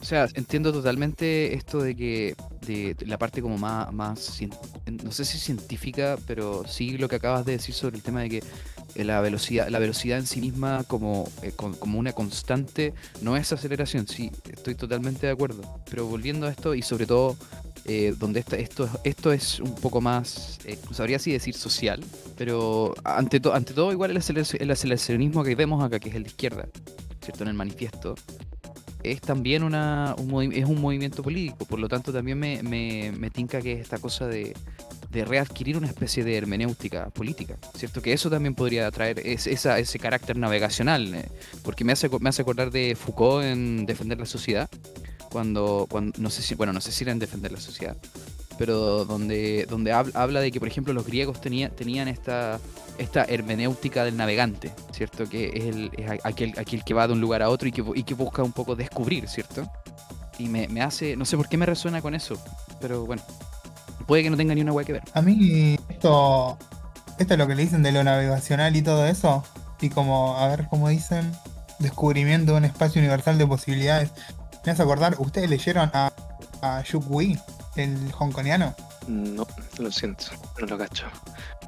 O 0.01 0.05
sea, 0.05 0.29
entiendo 0.35 0.73
totalmente 0.73 1.55
esto 1.55 1.81
de 1.81 1.97
que 1.97 2.37
de, 2.67 2.95
la 3.07 3.19
parte 3.19 3.43
como 3.43 3.59
más 3.59 3.93
más 3.93 4.39
no 5.03 5.11
sé 5.11 5.25
si 5.25 5.39
científica, 5.39 6.17
pero 6.27 6.65
sí 6.69 6.97
lo 6.99 7.09
que 7.09 7.17
acabas 7.17 7.45
de 7.45 7.53
decir 7.53 7.75
sobre 7.75 7.97
el 7.97 8.03
tema 8.03 8.21
de 8.21 8.29
que 8.29 8.43
eh, 8.95 9.05
la 9.05 9.21
velocidad 9.21 9.69
la 9.69 9.79
velocidad 9.79 10.19
en 10.19 10.27
sí 10.27 10.41
misma 10.41 10.85
como 10.85 11.29
eh, 11.43 11.53
como 11.53 11.99
una 11.99 12.13
constante 12.13 12.95
no 13.21 13.37
es 13.37 13.53
aceleración, 13.53 14.07
sí, 14.07 14.31
estoy 14.51 14.75
totalmente 14.75 15.27
de 15.27 15.33
acuerdo. 15.33 15.63
Pero 15.91 16.07
volviendo 16.07 16.47
a 16.47 16.51
esto 16.51 16.75
y 16.75 16.83
sobre 16.83 17.07
todo 17.07 17.37
eh, 17.89 18.15
donde 18.19 18.41
esta- 18.41 18.57
esto, 18.57 18.89
esto 19.05 19.33
es 19.33 19.61
un 19.61 19.75
poco 19.77 20.01
más, 20.01 20.59
eh, 20.65 20.79
sabría 20.93 21.19
si 21.19 21.33
decir 21.33 21.55
social, 21.55 22.03
pero 22.37 22.95
ante, 23.05 23.41
to- 23.41 23.55
ante 23.55 23.75
todo 23.75 23.93
igual 23.93 24.11
el, 24.11 24.17
acelerac- 24.19 24.57
el 24.61 24.71
aceleracionismo 24.71 25.45
que 25.45 25.55
vemos 25.55 25.83
acá, 25.85 25.99
que 26.01 26.09
es 26.09 26.15
el 26.15 26.25
de 26.25 26.29
izquierda, 26.31 26.69
¿cierto? 27.23 27.45
En 27.45 27.49
el 27.51 27.55
manifiesto, 27.55 28.15
es 29.03 29.21
también 29.21 29.63
una, 29.63 30.15
un, 30.19 30.53
es 30.53 30.65
un 30.65 30.81
movimiento 30.81 31.23
político, 31.23 31.65
por 31.65 31.79
lo 31.79 31.89
tanto 31.89 32.13
también 32.13 32.39
me, 32.39 32.63
me, 32.63 33.13
me 33.17 33.31
tinca 33.31 33.61
que 33.61 33.73
es 33.75 33.81
esta 33.81 33.99
cosa 33.99 34.27
de, 34.27 34.53
de 35.13 35.25
readquirir 35.25 35.77
una 35.77 35.87
especie 35.87 36.25
de 36.25 36.37
hermenéutica 36.37 37.11
política, 37.11 37.57
¿cierto? 37.77 38.03
Que 38.03 38.13
eso 38.13 38.29
también 38.31 38.57
podría 38.57 38.91
traer 38.91 39.21
es- 39.25 39.47
esa, 39.47 39.79
ese 39.79 40.01
carácter 40.01 40.37
navegacional, 40.37 41.15
eh, 41.15 41.29
porque 41.63 41.85
me 41.85 41.93
hace, 41.93 42.09
me 42.19 42.29
hace 42.31 42.43
acordar 42.43 42.73
de 42.73 42.97
Foucault 42.97 43.45
en 43.45 43.87
Defender 43.87 44.19
la 44.19 44.27
Sociedad, 44.27 44.69
cuando, 45.37 45.87
cuando 45.91 46.19
no 46.19 46.31
sé 46.31 46.41
si, 46.41 46.55
bueno, 46.55 46.73
no 46.73 46.81
sé 46.81 46.91
si 46.93 47.05
era 47.05 47.13
en 47.13 47.19
Defender 47.19 47.53
la 47.53 47.61
Sociedad, 47.61 47.95
pero 48.57 49.05
donde, 49.05 49.67
donde 49.69 49.93
hab- 49.93 50.13
habla 50.15 50.41
de 50.41 50.51
que, 50.51 50.59
por 50.59 50.67
ejemplo, 50.67 50.95
los 50.95 51.05
griegos 51.05 51.43
tenía, 51.43 51.69
tenían 51.69 52.09
esta, 52.09 52.59
esta 52.97 53.25
hermenéutica 53.25 54.03
del 54.03 54.17
navegante, 54.17 54.73
¿cierto? 54.93 55.29
Que 55.29 55.51
es, 55.55 55.65
el, 55.65 55.91
es 55.95 56.11
aquel, 56.25 56.55
aquel 56.59 56.85
que 56.85 56.95
va 56.95 57.07
de 57.07 57.13
un 57.13 57.21
lugar 57.21 57.43
a 57.43 57.51
otro 57.51 57.69
y 57.69 57.73
que, 57.73 57.85
y 57.95 58.03
que 58.05 58.15
busca 58.15 58.43
un 58.43 58.53
poco 58.53 58.75
descubrir, 58.77 59.29
¿cierto? 59.29 59.71
Y 60.39 60.49
me, 60.49 60.69
me 60.69 60.81
hace, 60.81 61.17
no 61.17 61.27
sé 61.27 61.37
por 61.37 61.51
qué 61.51 61.59
me 61.59 61.67
resuena 61.67 62.01
con 62.01 62.15
eso, 62.15 62.43
pero 62.81 63.05
bueno, 63.05 63.21
puede 64.07 64.23
que 64.23 64.31
no 64.31 64.39
tenga 64.39 64.55
ni 64.55 64.63
una 64.63 64.73
hueá 64.73 64.87
que 64.87 64.95
ver. 64.95 65.03
A 65.13 65.21
mí 65.21 65.79
esto, 65.91 66.57
esto 67.19 67.35
es 67.35 67.39
lo 67.39 67.47
que 67.47 67.55
le 67.57 67.63
dicen 67.63 67.83
de 67.83 67.93
lo 67.93 68.03
navegacional 68.05 68.75
y 68.75 68.81
todo 68.81 69.07
eso, 69.07 69.45
y 69.83 69.91
como, 69.91 70.39
a 70.39 70.49
ver 70.49 70.67
cómo 70.71 70.89
dicen, 70.89 71.31
descubrimiento 71.79 72.53
de 72.53 72.59
un 72.59 72.65
espacio 72.65 73.03
universal 73.03 73.37
de 73.37 73.47
posibilidades. 73.47 74.13
Me 74.67 74.73
hace 74.73 74.83
acordar, 74.83 75.15
¿ustedes 75.19 75.49
leyeron 75.49 75.89
a, 75.95 76.13
a 76.61 76.83
Yuk 76.83 77.05
el 77.77 78.13
hongkoniano? 78.19 78.75
No, 79.07 79.47
lo 79.79 79.93
siento, 79.93 80.25
no 80.61 80.67
lo 80.67 80.77
cacho. 80.77 81.07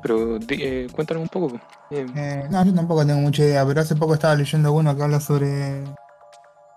Pero 0.02 0.38
eh, 0.48 0.88
cuéntanos 0.92 1.22
un 1.22 1.28
poco. 1.28 1.60
eh, 1.92 2.06
Eh, 2.16 2.46
no, 2.50 2.64
yo 2.64 2.74
tampoco 2.74 3.06
tengo 3.06 3.20
mucha 3.20 3.44
idea, 3.44 3.64
pero 3.64 3.80
hace 3.80 3.94
poco 3.94 4.14
estaba 4.14 4.34
leyendo 4.34 4.72
uno 4.72 4.96
que 4.96 5.02
habla 5.04 5.20
sobre 5.20 5.84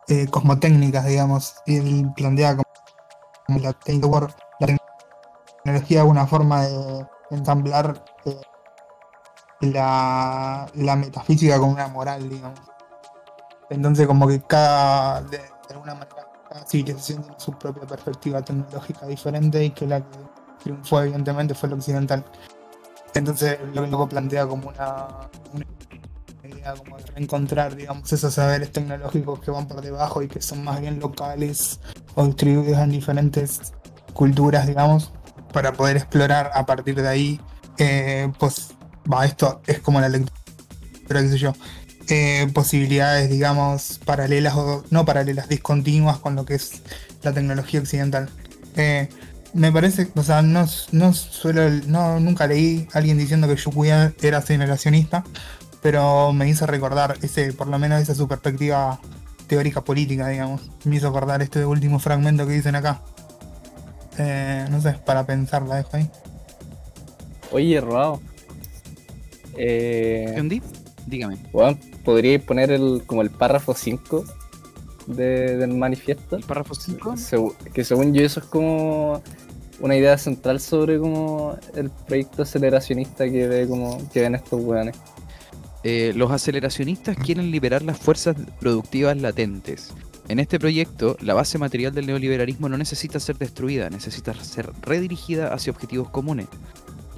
eh, 0.09 0.27
cosmotécnicas, 0.29 1.05
digamos, 1.05 1.55
y 1.65 1.77
él 1.77 2.11
plantea 2.15 2.51
como, 2.51 2.69
como 3.47 3.59
la, 3.59 3.75
la 4.59 4.77
tecnología 5.63 6.03
una 6.03 6.27
forma 6.27 6.61
de 6.67 7.07
ensamblar 7.31 8.03
la, 9.61 10.67
la 10.75 10.95
metafísica 10.95 11.57
con 11.59 11.69
una 11.69 11.87
moral, 11.87 12.29
digamos. 12.29 12.59
Entonces 13.71 14.05
como 14.05 14.27
que 14.27 14.41
cada, 14.41 15.21
de 15.21 15.41
alguna 15.81 15.95
manera, 15.95 16.27
cada 16.47 16.65
civilización 16.65 17.23
tiene 17.23 17.39
su 17.39 17.51
propia 17.53 17.87
perspectiva 17.87 18.41
tecnológica 18.41 19.07
diferente 19.07 19.63
y 19.63 19.71
que 19.71 19.87
la 19.87 20.01
que 20.01 20.19
triunfó 20.63 21.01
evidentemente 21.01 21.53
fue 21.55 21.69
la 21.69 21.75
occidental. 21.75 22.25
Entonces 23.13 23.59
lo 23.73 23.85
luego 23.85 24.07
plantea 24.07 24.47
como 24.47 24.69
una, 24.69 25.29
una 25.53 25.65
idea 26.43 26.73
como 26.75 26.97
de 26.97 27.05
reencontrar, 27.05 27.75
digamos, 27.75 28.11
esos 28.11 28.33
saberes 28.33 28.71
tecnológicos 28.71 29.39
que 29.39 29.51
van 29.51 29.67
por 29.67 29.81
debajo 29.81 30.21
y 30.21 30.27
que 30.27 30.41
son 30.41 30.63
más 30.63 30.79
bien 30.79 30.99
locales 30.99 31.79
o 32.15 32.25
distribuidos 32.25 32.79
en 32.79 32.91
diferentes 32.91 33.73
culturas, 34.13 34.67
digamos, 34.67 35.11
para 35.51 35.73
poder 35.73 35.97
explorar 35.97 36.51
a 36.53 36.65
partir 36.65 36.95
de 36.95 37.07
ahí, 37.07 37.41
eh, 37.77 38.31
pues, 38.39 38.73
va, 39.11 39.25
esto 39.25 39.61
es 39.67 39.79
como 39.79 39.99
la 39.99 40.09
lectura, 40.09 41.21
qué 41.21 41.29
sé 41.29 41.37
yo, 41.37 41.53
eh, 42.09 42.47
posibilidades, 42.53 43.29
digamos, 43.29 43.99
paralelas 44.05 44.55
o 44.55 44.83
no 44.89 45.05
paralelas, 45.05 45.49
discontinuas 45.49 46.17
con 46.17 46.35
lo 46.35 46.45
que 46.45 46.55
es 46.55 46.81
la 47.23 47.33
tecnología 47.33 47.79
occidental. 47.79 48.29
Eh, 48.75 49.09
me 49.53 49.71
parece, 49.71 50.09
o 50.15 50.23
sea, 50.23 50.41
no, 50.41 50.65
no 50.91 51.13
suelo, 51.13 51.69
no, 51.87 52.19
nunca 52.19 52.47
leí 52.47 52.87
a 52.93 52.99
alguien 52.99 53.17
diciendo 53.17 53.47
que 53.47 53.55
Yukuya 53.55 54.13
era 54.21 54.37
aceleracionista, 54.37 55.23
pero 55.81 56.31
me 56.31 56.47
hizo 56.47 56.65
recordar 56.65 57.17
ese, 57.21 57.53
por 57.53 57.67
lo 57.67 57.77
menos 57.77 58.01
esa 58.01 58.15
su 58.15 58.27
perspectiva 58.27 58.99
teórica 59.47 59.81
política, 59.81 60.29
digamos. 60.29 60.61
Me 60.85 60.95
hizo 60.95 61.09
acordar 61.09 61.41
este 61.41 61.65
último 61.65 61.99
fragmento 61.99 62.47
que 62.47 62.53
dicen 62.53 62.75
acá. 62.75 63.01
Eh, 64.17 64.65
no 64.69 64.81
sé, 64.81 64.93
para 65.05 65.25
pensar, 65.25 65.63
la 65.63 65.75
dejo 65.75 65.97
ahí. 65.97 66.09
Oye, 67.51 67.81
Roao. 67.81 68.21
Eh, 69.57 70.25
¿Entendí? 70.29 70.61
Dígame. 71.05 71.37
Weón, 71.51 71.77
podría 72.03 72.39
poner 72.39 72.71
el, 72.71 73.03
como 73.05 73.21
el 73.21 73.29
párrafo 73.29 73.73
5 73.73 74.23
de- 75.07 75.57
del 75.57 75.73
manifiesto. 75.73 76.35
¿El 76.35 76.43
párrafo 76.43 76.75
5? 76.75 77.13
Segu- 77.13 77.55
que 77.73 77.83
según 77.83 78.13
yo 78.13 78.21
eso 78.23 78.39
es 78.39 78.45
como 78.45 79.21
una 79.79 79.95
idea 79.95 80.17
central 80.17 80.59
sobre 80.59 80.99
como 80.99 81.55
el 81.75 81.89
proyecto 81.89 82.43
aceleracionista 82.43 83.25
que 83.29 83.47
ve 83.47 83.67
como 83.67 83.97
que 84.11 84.21
ven 84.21 84.35
estos 84.35 84.61
weones. 84.63 84.95
Eh, 85.83 86.13
los 86.15 86.29
aceleracionistas 86.31 87.17
quieren 87.17 87.49
liberar 87.49 87.81
las 87.81 87.97
fuerzas 87.97 88.35
productivas 88.59 89.17
latentes. 89.17 89.91
En 90.27 90.39
este 90.39 90.59
proyecto, 90.59 91.17
la 91.21 91.33
base 91.33 91.57
material 91.57 91.93
del 91.93 92.05
neoliberalismo 92.05 92.69
no 92.69 92.77
necesita 92.77 93.19
ser 93.19 93.37
destruida, 93.39 93.89
necesita 93.89 94.33
ser 94.35 94.71
redirigida 94.81 95.51
hacia 95.53 95.71
objetivos 95.71 96.09
comunes. 96.09 96.47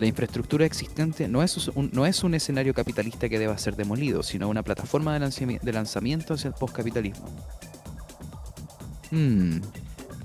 La 0.03 0.07
infraestructura 0.07 0.65
existente 0.65 1.29
no 1.29 1.41
es 1.43 1.69
un, 1.69 1.89
no 1.93 2.05
es 2.05 2.25
un 2.25 2.33
escenario 2.33 2.73
capitalista 2.73 3.29
que 3.29 3.39
deba 3.39 3.57
ser 3.57 3.77
demolido, 3.77 4.21
sino 4.21 4.49
una 4.49 4.61
plataforma 4.61 5.17
de, 5.17 5.25
lanzami- 5.25 5.61
de 5.61 5.71
lanzamiento 5.71 6.33
hacia 6.33 6.49
el 6.49 6.53
postcapitalismo. 6.55 7.25
Hmm, 9.11 9.59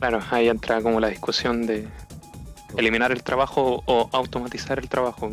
Claro, 0.01 0.21
ahí 0.33 0.49
entra 0.49 0.83
como 0.83 0.99
la 0.99 1.07
discusión 1.11 1.65
de 1.65 1.87
eliminar 2.77 3.13
el 3.13 3.23
trabajo 3.23 3.85
o 3.87 4.09
automatizar 4.13 4.81
el 4.81 4.89
trabajo. 4.89 5.31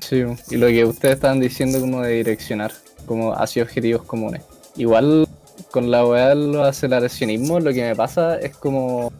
Sí, 0.00 0.24
y 0.50 0.56
lo 0.58 0.66
que 0.66 0.84
ustedes 0.84 1.14
estaban 1.14 1.40
diciendo 1.40 1.80
como 1.80 2.02
de 2.02 2.12
direccionar, 2.16 2.72
como 3.06 3.32
hacia 3.32 3.62
objetivos 3.62 4.02
comunes. 4.02 4.42
Igual 4.76 5.26
con 5.70 5.90
la 5.90 6.04
weá 6.04 6.28
de 6.28 6.34
los 6.34 6.66
aceleracionismos 6.68 7.62
lo 7.64 7.72
que 7.72 7.82
me 7.82 7.96
pasa 7.96 8.36
es 8.36 8.54
como, 8.58 9.10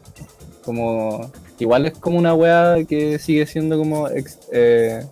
como 0.67 1.33
igual 1.65 1.87
es 1.87 1.99
como 1.99 2.19
una 2.19 2.35
weá 2.35 2.77
que 2.89 3.19
sigue 3.19 3.47
siendo 3.47 3.79
como 3.79 4.09
ex- 4.09 4.49
eh, 4.53 5.05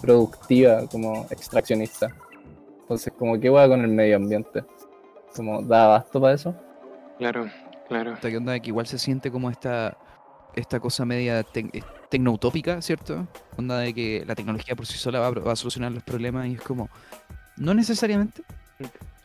productiva, 0.00 0.86
como 0.88 1.26
extraccionista. 1.30 2.08
Entonces 2.82 3.12
como 3.18 3.38
qué 3.40 3.50
weá 3.50 3.68
con 3.68 3.80
el 3.80 3.88
medio 3.88 4.16
ambiente. 4.16 4.64
Como 5.34 5.62
da 5.62 5.84
abasto 5.84 6.20
para 6.20 6.34
eso. 6.34 6.54
Claro, 7.18 7.48
claro. 7.88 8.14
esta 8.14 8.28
que 8.30 8.36
onda 8.36 8.52
de 8.52 8.60
que 8.60 8.68
igual 8.68 8.86
se 8.86 8.98
siente 8.98 9.30
como 9.30 9.50
esta, 9.50 9.96
esta 10.54 10.80
cosa 10.80 11.04
media 11.04 11.42
tec- 11.44 11.70
eh, 11.72 11.82
tecnoutópica, 12.10 12.82
¿cierto? 12.82 13.26
Onda 13.56 13.78
de 13.78 13.94
que 13.94 14.24
la 14.26 14.34
tecnología 14.34 14.74
por 14.76 14.86
sí 14.86 14.98
sola 14.98 15.20
va, 15.20 15.28
a 15.28 15.30
pro- 15.30 15.44
va 15.44 15.52
a 15.52 15.56
solucionar 15.56 15.92
los 15.92 16.02
problemas 16.02 16.46
y 16.48 16.54
es 16.54 16.60
como, 16.60 16.88
no 17.56 17.72
necesariamente. 17.74 18.42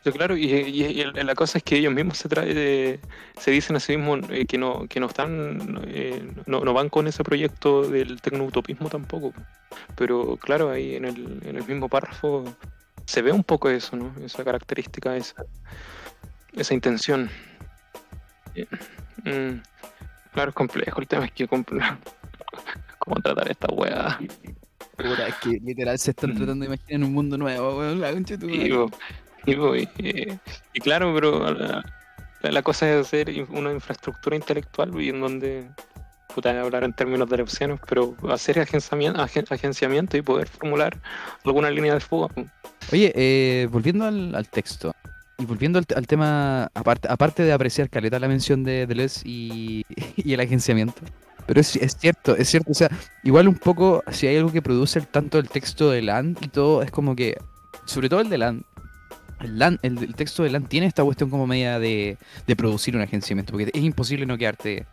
Claro, 0.04 0.36
y, 0.38 0.44
y- 0.44 0.86
y 0.86 1.00
el- 1.02 1.26
la 1.26 1.34
cosa 1.34 1.58
es 1.58 1.64
que 1.64 1.76
ellos 1.76 1.92
mismos 1.92 2.16
se 2.18 2.28
trae 2.28 2.54
de- 2.54 3.00
se 3.38 3.50
dicen 3.50 3.76
a 3.76 3.80
sí 3.80 3.96
mismos 3.96 4.20
eh, 4.30 4.46
que 4.46 4.56
no, 4.56 4.86
que 4.88 5.00
no 5.00 5.06
están, 5.06 5.82
eh, 5.88 6.22
no, 6.46 6.60
no 6.64 6.72
van 6.72 6.88
con 6.88 7.06
ese 7.08 7.22
proyecto 7.24 7.82
del 7.88 8.20
tecnoutopismo 8.22 8.88
tampoco. 8.88 9.34
Pero 9.96 10.36
claro, 10.38 10.70
ahí 10.70 10.94
en 10.96 11.04
el, 11.04 11.40
en 11.44 11.56
el 11.56 11.64
mismo 11.66 11.88
párrafo 11.90 12.44
se 13.04 13.20
ve 13.20 13.32
un 13.32 13.44
poco 13.44 13.68
eso, 13.68 13.96
¿no? 13.96 14.14
Esa 14.24 14.44
característica, 14.44 15.14
esa, 15.16 15.44
esa 16.54 16.72
intención. 16.74 17.28
Eh, 18.54 18.66
mm, 19.24 19.60
claro, 20.32 20.50
es 20.50 20.54
complejo 20.54 21.00
el 21.00 21.06
tema, 21.08 21.26
es 21.26 21.32
que 21.32 21.46
cómo 22.98 23.16
tratar 23.22 23.50
esta 23.50 23.68
weá. 23.72 24.18
Puta, 24.96 25.28
es 25.28 25.34
que 25.36 25.50
literal 25.62 25.98
se 25.98 26.12
están 26.12 26.30
Mm. 26.30 26.36
tratando 26.36 26.64
de 26.66 26.74
imaginar 26.74 27.06
un 27.06 27.12
mundo 27.14 27.36
nuevo, 27.36 27.78
weón, 27.78 28.00
la 28.00 28.10
concha 28.12 28.38
tu 28.38 28.46
Y, 29.52 29.56
madre. 29.56 29.56
bo- 29.56 30.38
y 30.74 30.80
claro, 30.80 31.12
pero 31.14 31.52
la, 31.52 31.82
la- 32.42 32.62
cosa 32.62 32.90
es 32.92 33.06
hacer 33.06 33.30
una 33.50 33.72
infraestructura 33.72 34.36
intelectual 34.36 35.00
y 35.00 35.08
en 35.10 35.20
donde, 35.20 35.68
puta, 36.34 36.60
hablar 36.60 36.84
en 36.84 36.92
términos 36.92 37.28
de 37.28 37.42
opciones, 37.42 37.80
pero 37.88 38.14
hacer 38.30 38.60
agenciamiento, 38.60 39.20
agenciamiento 39.22 40.16
y 40.16 40.22
poder 40.22 40.48
formular 40.48 40.96
alguna 41.44 41.70
línea 41.70 41.94
de 41.94 42.00
fuga. 42.00 42.28
Oye, 42.92 43.12
eh, 43.14 43.68
volviendo 43.70 44.06
al, 44.06 44.34
al 44.34 44.48
texto 44.48 44.92
y 45.38 45.44
volviendo 45.44 45.78
al, 45.78 45.86
al 45.94 46.06
tema, 46.06 46.64
aparte, 46.74 47.08
aparte 47.10 47.42
de 47.44 47.52
apreciar 47.52 47.88
Caleta 47.90 48.18
la 48.18 48.28
mención 48.28 48.64
de 48.64 48.86
Deleuze 48.86 49.22
y, 49.24 49.84
y 50.16 50.32
el 50.32 50.40
agenciamiento, 50.40 51.00
pero 51.46 51.60
es, 51.60 51.76
es 51.76 51.96
cierto, 51.96 52.36
es 52.36 52.48
cierto, 52.48 52.70
o 52.72 52.74
sea, 52.74 52.88
igual 53.24 53.48
un 53.48 53.54
poco, 53.56 54.02
si 54.10 54.26
hay 54.26 54.36
algo 54.36 54.52
que 54.52 54.62
produce 54.62 54.98
el- 54.98 55.06
tanto 55.06 55.38
el 55.38 55.48
texto 55.48 55.90
de 55.90 56.02
Land 56.02 56.38
y 56.42 56.48
todo, 56.48 56.82
es 56.82 56.90
como 56.90 57.14
que, 57.16 57.36
sobre 57.84 58.08
todo 58.08 58.20
el 58.20 58.28
de 58.28 58.38
Land, 58.38 58.64
el, 59.40 60.14
texto 60.14 60.42
de 60.42 60.50
Land 60.50 60.68
tiene 60.68 60.86
esta 60.86 61.04
cuestión 61.04 61.30
como 61.30 61.46
media 61.46 61.78
de, 61.78 62.18
producir 62.56 62.96
un 62.96 63.02
agenciamiento, 63.02 63.52
porque 63.52 63.70
es 63.72 63.82
imposible 63.82 64.26
no 64.26 64.36
quedarte, 64.36 64.86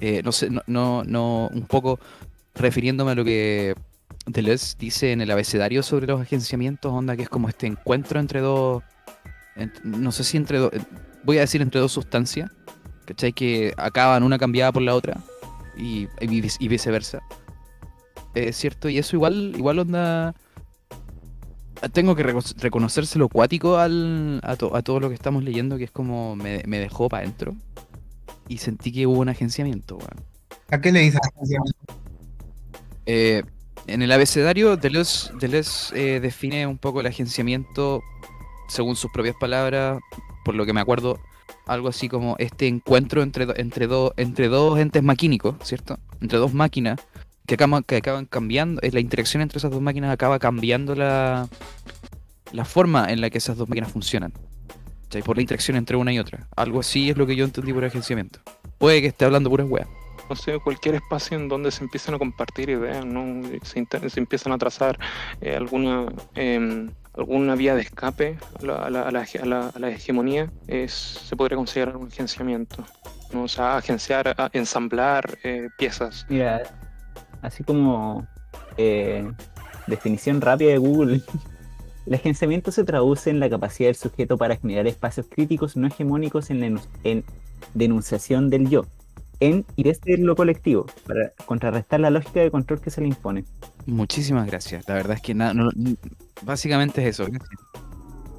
eh, 0.00 0.22
no 0.24 0.32
sé, 0.32 0.50
no, 0.50 0.62
no, 0.66 1.04
no, 1.04 1.50
un 1.52 1.66
poco 1.66 1.98
refiriéndome 2.54 3.12
a 3.12 3.14
lo 3.14 3.24
que 3.24 3.74
Deleuze 4.26 4.76
dice 4.78 5.12
en 5.12 5.20
el 5.20 5.30
abecedario 5.30 5.82
sobre 5.82 6.06
los 6.06 6.20
agenciamientos, 6.20 6.92
onda 6.92 7.16
que 7.16 7.22
es 7.22 7.28
como 7.28 7.48
este 7.48 7.66
encuentro 7.66 8.20
entre 8.20 8.40
dos, 8.40 8.82
no 9.82 10.12
sé 10.12 10.24
si 10.24 10.36
entre 10.36 10.58
dos, 10.58 10.70
voy 11.24 11.38
a 11.38 11.40
decir 11.40 11.60
entre 11.62 11.80
dos 11.80 11.92
sustancias, 11.92 12.50
¿cachai? 13.06 13.32
Que 13.32 13.72
acaban 13.76 14.22
una 14.22 14.38
cambiada 14.38 14.72
por 14.72 14.82
la 14.82 14.94
otra 14.94 15.20
y, 15.76 16.08
y 16.20 16.40
vice- 16.40 16.56
y 16.60 16.68
viceversa. 16.68 17.20
Es 18.34 18.56
cierto, 18.56 18.88
y 18.88 18.98
eso 18.98 19.16
igual, 19.16 19.54
igual 19.56 19.78
onda... 19.78 20.34
Tengo 21.92 22.14
que 22.16 22.24
reco- 22.24 22.54
reconocérselo 22.58 23.28
cuático 23.28 23.76
al, 23.78 24.40
a, 24.42 24.56
to- 24.56 24.74
a 24.76 24.82
todo 24.82 25.00
lo 25.00 25.08
que 25.08 25.14
estamos 25.14 25.44
leyendo, 25.44 25.76
que 25.76 25.84
es 25.84 25.90
como 25.90 26.34
me, 26.36 26.62
me 26.66 26.78
dejó 26.78 27.08
para 27.08 27.22
adentro. 27.24 27.54
Y 28.48 28.58
sentí 28.58 28.92
que 28.92 29.06
hubo 29.06 29.20
un 29.20 29.28
agenciamiento, 29.28 29.96
weón. 29.96 30.24
¿A 30.70 30.80
qué 30.80 30.92
le 30.92 31.00
dices 31.00 31.20
agenciamiento? 31.34 31.78
Eh, 33.06 33.42
en 33.86 34.02
el 34.02 34.12
abecedario, 34.12 34.76
Deleuze, 34.76 35.30
Deleuze 35.38 35.92
eh, 36.16 36.20
define 36.20 36.66
un 36.66 36.78
poco 36.78 37.00
el 37.00 37.06
agenciamiento, 37.06 38.02
según 38.68 38.96
sus 38.96 39.10
propias 39.12 39.36
palabras, 39.38 39.98
por 40.44 40.54
lo 40.54 40.64
que 40.64 40.72
me 40.72 40.80
acuerdo, 40.80 41.18
algo 41.66 41.88
así 41.88 42.08
como 42.08 42.36
este 42.38 42.66
encuentro 42.66 43.22
entre, 43.22 43.46
do- 43.46 43.54
entre, 43.56 43.86
do- 43.86 44.14
entre 44.16 44.48
dos 44.48 44.78
entes 44.78 45.02
maquínicos, 45.02 45.56
¿cierto? 45.62 45.98
Entre 46.20 46.38
dos 46.38 46.54
máquinas 46.54 46.98
que 47.46 47.54
acaban, 47.54 47.82
que 47.82 47.96
acaban 47.96 48.24
cambiando, 48.26 48.80
eh, 48.82 48.90
la 48.92 49.00
interacción 49.00 49.42
entre 49.42 49.58
esas 49.58 49.70
dos 49.70 49.80
máquinas 49.80 50.10
acaba 50.10 50.38
cambiando 50.38 50.94
la, 50.94 51.48
la 52.52 52.64
forma 52.64 53.10
en 53.12 53.20
la 53.20 53.30
que 53.30 53.38
esas 53.38 53.56
dos 53.56 53.68
máquinas 53.68 53.92
funcionan. 53.92 54.32
¿cachai? 55.04 55.22
Por 55.22 55.36
la 55.36 55.42
interacción 55.42 55.76
entre 55.76 55.96
una 55.96 56.12
y 56.12 56.18
otra. 56.18 56.46
Algo 56.56 56.80
así 56.80 57.10
es 57.10 57.16
lo 57.16 57.26
que 57.26 57.36
yo 57.36 57.44
entendí 57.44 57.72
por 57.72 57.84
agenciamiento. 57.84 58.40
Puede 58.78 59.00
que 59.00 59.08
esté 59.08 59.24
hablando 59.24 59.50
puras 59.50 59.66
weas. 59.68 59.88
No 60.30 60.36
sé, 60.36 60.58
cualquier 60.58 60.94
espacio 60.94 61.36
en 61.36 61.48
donde 61.48 61.70
se 61.70 61.84
empiezan 61.84 62.14
a 62.14 62.18
compartir 62.18 62.70
ideas, 62.70 63.04
¿no? 63.04 63.42
Se, 63.62 63.84
empiezan 64.18 64.52
a 64.52 64.58
trazar 64.58 64.98
eh, 65.42 65.54
alguna 65.54 66.06
em, 66.34 66.90
alguna 67.12 67.54
vía 67.54 67.74
de 67.74 67.82
escape 67.82 68.38
a 68.60 68.64
la, 68.64 68.74
a 68.76 68.90
la- 68.90 69.02
a 69.02 69.10
la 69.12 69.22
hege- 69.22 69.40
a 69.42 69.44
la- 69.44 69.68
a 69.68 69.78
la 69.78 69.90
hegemonía, 69.90 70.50
es, 70.66 70.92
se 70.92 71.36
podría 71.36 71.56
considerar 71.56 71.96
un 71.98 72.06
agenciamiento. 72.08 72.84
¿no? 73.34 73.42
O 73.42 73.48
sea, 73.48 73.76
agenciar, 73.76 74.34
a- 74.38 74.48
ensamblar 74.54 75.38
eh, 75.44 75.68
piezas. 75.76 76.24
Mira, 76.30 76.62
así 77.44 77.62
como 77.64 78.26
eh, 78.76 79.30
definición 79.86 80.40
rápida 80.40 80.70
de 80.70 80.78
Google, 80.78 81.22
el 82.06 82.14
agenciamiento 82.14 82.70
se 82.72 82.84
traduce 82.84 83.30
en 83.30 83.40
la 83.40 83.48
capacidad 83.48 83.88
del 83.88 83.96
sujeto 83.96 84.36
para 84.36 84.56
generar 84.56 84.86
espacios 84.86 85.26
críticos 85.28 85.76
no 85.76 85.86
hegemónicos 85.86 86.50
en, 86.50 86.60
la 86.74 86.80
en 87.04 87.24
denunciación 87.74 88.50
del 88.50 88.68
yo, 88.68 88.84
en 89.40 89.64
y 89.76 89.84
desde 89.84 90.18
lo 90.18 90.36
colectivo, 90.36 90.86
para 91.06 91.32
contrarrestar 91.46 92.00
la 92.00 92.10
lógica 92.10 92.40
de 92.40 92.50
control 92.50 92.80
que 92.80 92.90
se 92.90 93.00
le 93.00 93.08
impone. 93.08 93.44
Muchísimas 93.86 94.46
gracias. 94.46 94.86
La 94.88 94.94
verdad 94.94 95.16
es 95.16 95.22
que 95.22 95.34
nada, 95.34 95.54
no- 95.54 95.70
básicamente 96.42 97.02
es 97.02 97.08
eso. 97.20 97.26
gracias. 97.26 97.60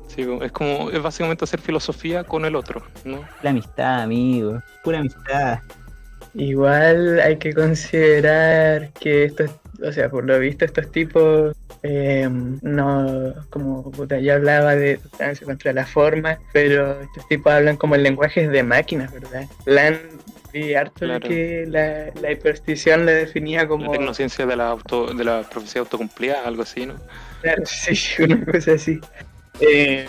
Sí, 0.07 0.25
es 0.41 0.51
como, 0.53 0.89
es 0.91 1.01
básicamente 1.03 1.43
hacer 1.43 1.59
filosofía 1.59 2.23
con 2.23 2.45
el 2.45 2.55
otro, 2.55 2.81
¿no? 3.03 3.19
La 3.43 3.49
amistad, 3.49 4.03
amigo, 4.03 4.61
pura 4.83 4.99
amistad. 4.99 5.59
Igual 6.35 7.19
hay 7.21 7.37
que 7.37 7.53
considerar 7.53 8.91
que 8.93 9.23
estos, 9.25 9.51
o 9.81 9.91
sea, 9.91 10.09
por 10.09 10.25
lo 10.25 10.37
visto 10.39 10.65
estos 10.65 10.91
tipos 10.91 11.55
eh, 11.83 12.27
no, 12.29 13.33
como 13.49 13.89
puta, 13.91 14.19
ya 14.19 14.35
hablaba 14.35 14.75
de 14.75 14.97
tolerancia 14.97 15.45
contra 15.45 15.71
la 15.71 15.85
forma, 15.85 16.39
pero 16.51 16.99
estos 17.01 17.27
tipos 17.27 17.53
hablan 17.53 17.77
como 17.77 17.95
en 17.95 18.03
lenguajes 18.03 18.49
de 18.49 18.63
máquinas, 18.63 19.13
¿verdad? 19.13 19.45
Lan 19.65 19.99
vi 20.51 20.73
harto 20.73 21.05
Claro. 21.05 21.27
que 21.27 21.65
la, 21.67 22.11
la 22.21 22.31
hiperstición 22.31 23.05
le 23.05 23.13
definía 23.13 23.61
La 23.61 23.67
como 23.67 23.91
tecnociencia 23.91 24.45
de 24.45 24.55
la 24.55 24.69
auto, 24.69 25.13
de 25.13 25.23
la 25.23 25.43
profecía 25.43 25.81
autocumplida, 25.81 26.41
algo 26.45 26.63
así, 26.63 26.85
¿no? 26.85 26.95
Claro, 27.41 27.63
sí, 27.65 28.23
una 28.23 28.45
cosa 28.45 28.73
así. 28.73 28.99
Eh, 29.59 30.07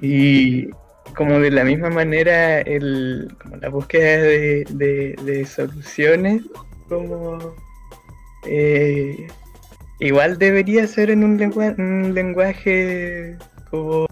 y 0.00 0.68
como 1.16 1.38
de 1.38 1.50
la 1.50 1.64
misma 1.64 1.90
manera, 1.90 2.60
el, 2.60 3.34
como 3.42 3.56
la 3.56 3.68
búsqueda 3.68 4.22
de, 4.22 4.64
de- 4.70 5.44
soluciones, 5.46 6.42
como 6.88 7.38
eh, 8.46 9.26
igual 10.00 10.38
debería 10.38 10.86
ser 10.86 11.10
en 11.10 11.24
un, 11.24 11.36
lengua- 11.38 11.74
un 11.78 12.12
lenguaje 12.14 13.36
como 13.70 14.06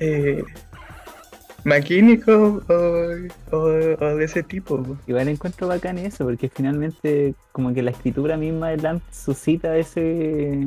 eh, 0.00 0.42
maquínico 1.64 2.62
o, 2.68 3.56
o- 3.56 3.68
de 3.68 4.24
ese 4.24 4.42
tipo. 4.42 4.84
Igual 5.06 5.28
encuentro 5.28 5.68
bacán 5.68 5.98
eso, 5.98 6.24
porque 6.24 6.48
finalmente 6.48 7.34
como 7.52 7.72
que 7.72 7.82
la 7.82 7.90
escritura 7.90 8.36
misma 8.36 8.70
de 8.70 8.76
Lamp 8.78 9.02
suscita 9.10 9.76
ese, 9.76 10.64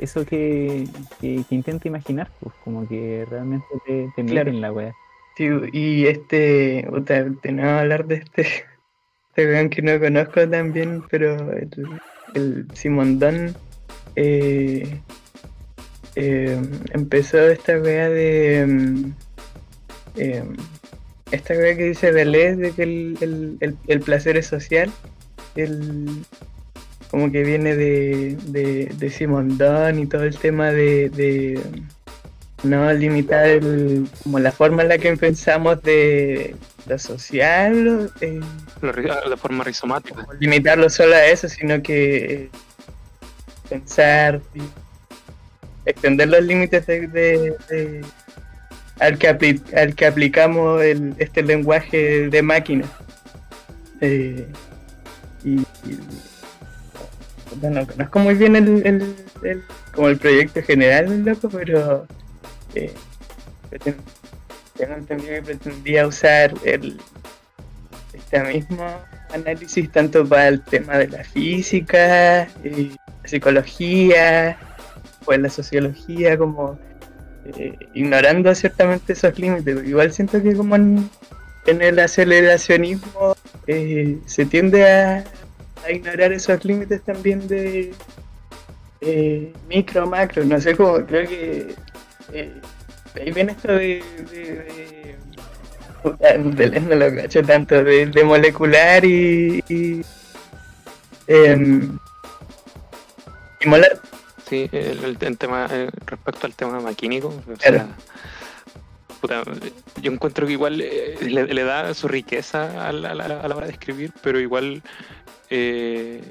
eso 0.00 0.24
que, 0.24 0.86
que, 1.20 1.42
que 1.48 1.54
intenta 1.54 1.88
imaginar, 1.88 2.30
pues 2.40 2.54
como 2.64 2.86
que 2.88 3.26
realmente 3.30 3.66
te, 3.86 4.10
te 4.14 4.22
mete 4.22 4.32
Claro. 4.34 4.50
en 4.50 4.60
la 4.60 4.72
wea. 4.72 4.94
Sí, 5.36 5.48
y 5.72 6.06
este, 6.06 6.86
puta, 6.90 7.26
tenemos 7.42 7.72
que 7.72 7.78
hablar 7.80 8.06
de 8.06 8.14
este, 8.16 8.42
este 9.28 9.46
weón 9.46 9.70
que 9.70 9.82
no 9.82 9.98
conozco 10.00 10.48
tan 10.48 10.72
bien, 10.72 11.02
pero 11.10 11.52
el, 11.52 11.70
el 12.34 12.66
Simondón 12.74 13.54
eh, 14.16 15.00
eh, 16.16 16.60
empezó 16.92 17.38
esta 17.48 17.78
wea 17.78 18.08
de. 18.08 18.66
mm, 18.66 19.12
eh, 20.16 20.44
esta 21.30 21.54
wea 21.54 21.76
que 21.76 21.84
dice 21.84 22.10
Deleuze 22.12 22.56
de 22.56 22.72
que 22.72 22.82
el, 22.82 23.18
el, 23.20 23.56
el, 23.60 23.76
el 23.86 24.00
placer 24.00 24.36
es 24.36 24.46
social. 24.46 24.90
El, 25.54 26.24
como 27.10 27.30
que 27.32 27.42
viene 27.42 27.74
de, 27.74 28.36
de, 28.46 28.92
de 28.96 29.10
Simondón 29.10 29.98
y 29.98 30.06
todo 30.06 30.24
el 30.24 30.36
tema 30.38 30.70
de, 30.70 31.08
de 31.10 31.60
no 32.64 32.92
limitar 32.92 33.46
el- 33.46 34.08
como 34.22 34.38
la 34.38 34.52
forma 34.52 34.82
en 34.82 34.88
la 34.88 34.98
que 34.98 35.16
pensamos 35.16 35.82
de 35.82 36.54
lo 36.86 36.98
social, 36.98 38.10
eh, 38.20 38.40
La, 38.82 39.36
forma 39.36 39.64
rizomática. 39.64 40.26
limitarlo 40.40 40.88
solo 40.90 41.14
a 41.14 41.24
eso, 41.26 41.48
sino 41.48 41.82
que 41.82 42.50
pensar 43.68 44.40
y 44.54 44.60
extender 45.86 46.28
los 46.28 46.42
límites 46.42 46.86
de, 46.86 47.06
de- 47.08 47.54
de- 47.68 48.04
al, 49.00 49.16
que 49.18 49.28
apli- 49.30 49.74
al 49.76 49.94
que 49.94 50.06
aplicamos 50.06 50.82
el, 50.82 51.14
este 51.18 51.42
lenguaje 51.42 52.28
de 52.28 52.42
máquina. 52.42 52.84
Eh, 54.00 54.46
y, 55.44 55.60
y- 55.60 55.64
bueno, 57.56 57.86
conozco 57.86 58.18
muy 58.20 58.34
bien 58.34 58.56
el, 58.56 58.86
el- 59.44 59.62
como 59.94 60.08
el 60.08 60.18
proyecto 60.18 60.62
general 60.62 61.08
del 61.08 61.24
loco, 61.24 61.48
pero 61.48 62.06
eh, 62.74 62.92
tengo 63.82 64.94
entendido 64.94 65.34
que 65.34 65.42
pretendía 65.42 66.06
usar 66.06 66.54
el, 66.64 67.00
este 68.12 68.40
mismo 68.44 68.86
análisis 69.32 69.90
tanto 69.90 70.24
para 70.26 70.48
el 70.48 70.62
tema 70.62 70.98
de 70.98 71.08
la 71.08 71.24
física, 71.24 72.42
eh, 72.64 72.90
la 73.22 73.28
psicología, 73.28 74.58
pues 75.24 75.40
la 75.40 75.50
sociología, 75.50 76.38
como 76.38 76.78
eh, 77.56 77.74
ignorando 77.94 78.54
ciertamente 78.54 79.12
esos 79.14 79.38
límites. 79.38 79.84
Igual 79.86 80.12
siento 80.12 80.42
que 80.42 80.54
como 80.54 80.76
en, 80.76 81.10
en 81.66 81.82
el 81.82 81.98
aceleracionismo 81.98 83.34
eh, 83.66 84.18
se 84.26 84.46
tiende 84.46 84.90
a, 84.90 85.24
a 85.84 85.90
ignorar 85.92 86.32
esos 86.32 86.64
límites 86.64 87.02
también 87.02 87.46
de 87.48 87.92
eh, 89.00 89.52
micro, 89.68 90.06
macro, 90.06 90.44
no 90.44 90.60
sé 90.60 90.74
cómo, 90.76 91.04
creo 91.06 91.28
que 91.28 91.74
eh, 92.32 92.52
ahí 93.20 93.32
viene 93.32 93.52
esto 93.52 93.72
de, 93.72 94.02
de, 94.32 95.16
de- 96.54 96.70
de- 96.70 96.80
no 96.80 96.94
lo 96.96 97.14
cacho 97.14 97.42
tanto, 97.42 97.82
de, 97.84 98.24
molecular 98.24 99.04
y, 99.04 99.62
y 99.68 100.02
em, 101.26 101.98
molar. 103.66 104.00
Sí, 104.48 104.68
el, 104.72 105.18
tema 105.36 105.68
eh, 105.70 105.90
respecto 106.06 106.46
al 106.46 106.54
tema 106.54 106.80
maquínico, 106.80 107.34
Claro. 107.58 107.86
Puta, 109.20 109.42
yo 110.02 110.12
encuentro 110.12 110.46
que 110.46 110.52
igual 110.52 110.80
eh, 110.80 111.16
le, 111.22 111.64
da 111.64 111.92
su 111.94 112.08
riqueza 112.08 112.88
a 112.88 112.92
la, 112.92 113.10
a 113.10 113.14
la- 113.48 113.56
hora 113.56 113.66
de 113.66 113.72
escribir, 113.72 114.12
pero 114.22 114.38
igual 114.40 114.82
eh, 115.50 116.22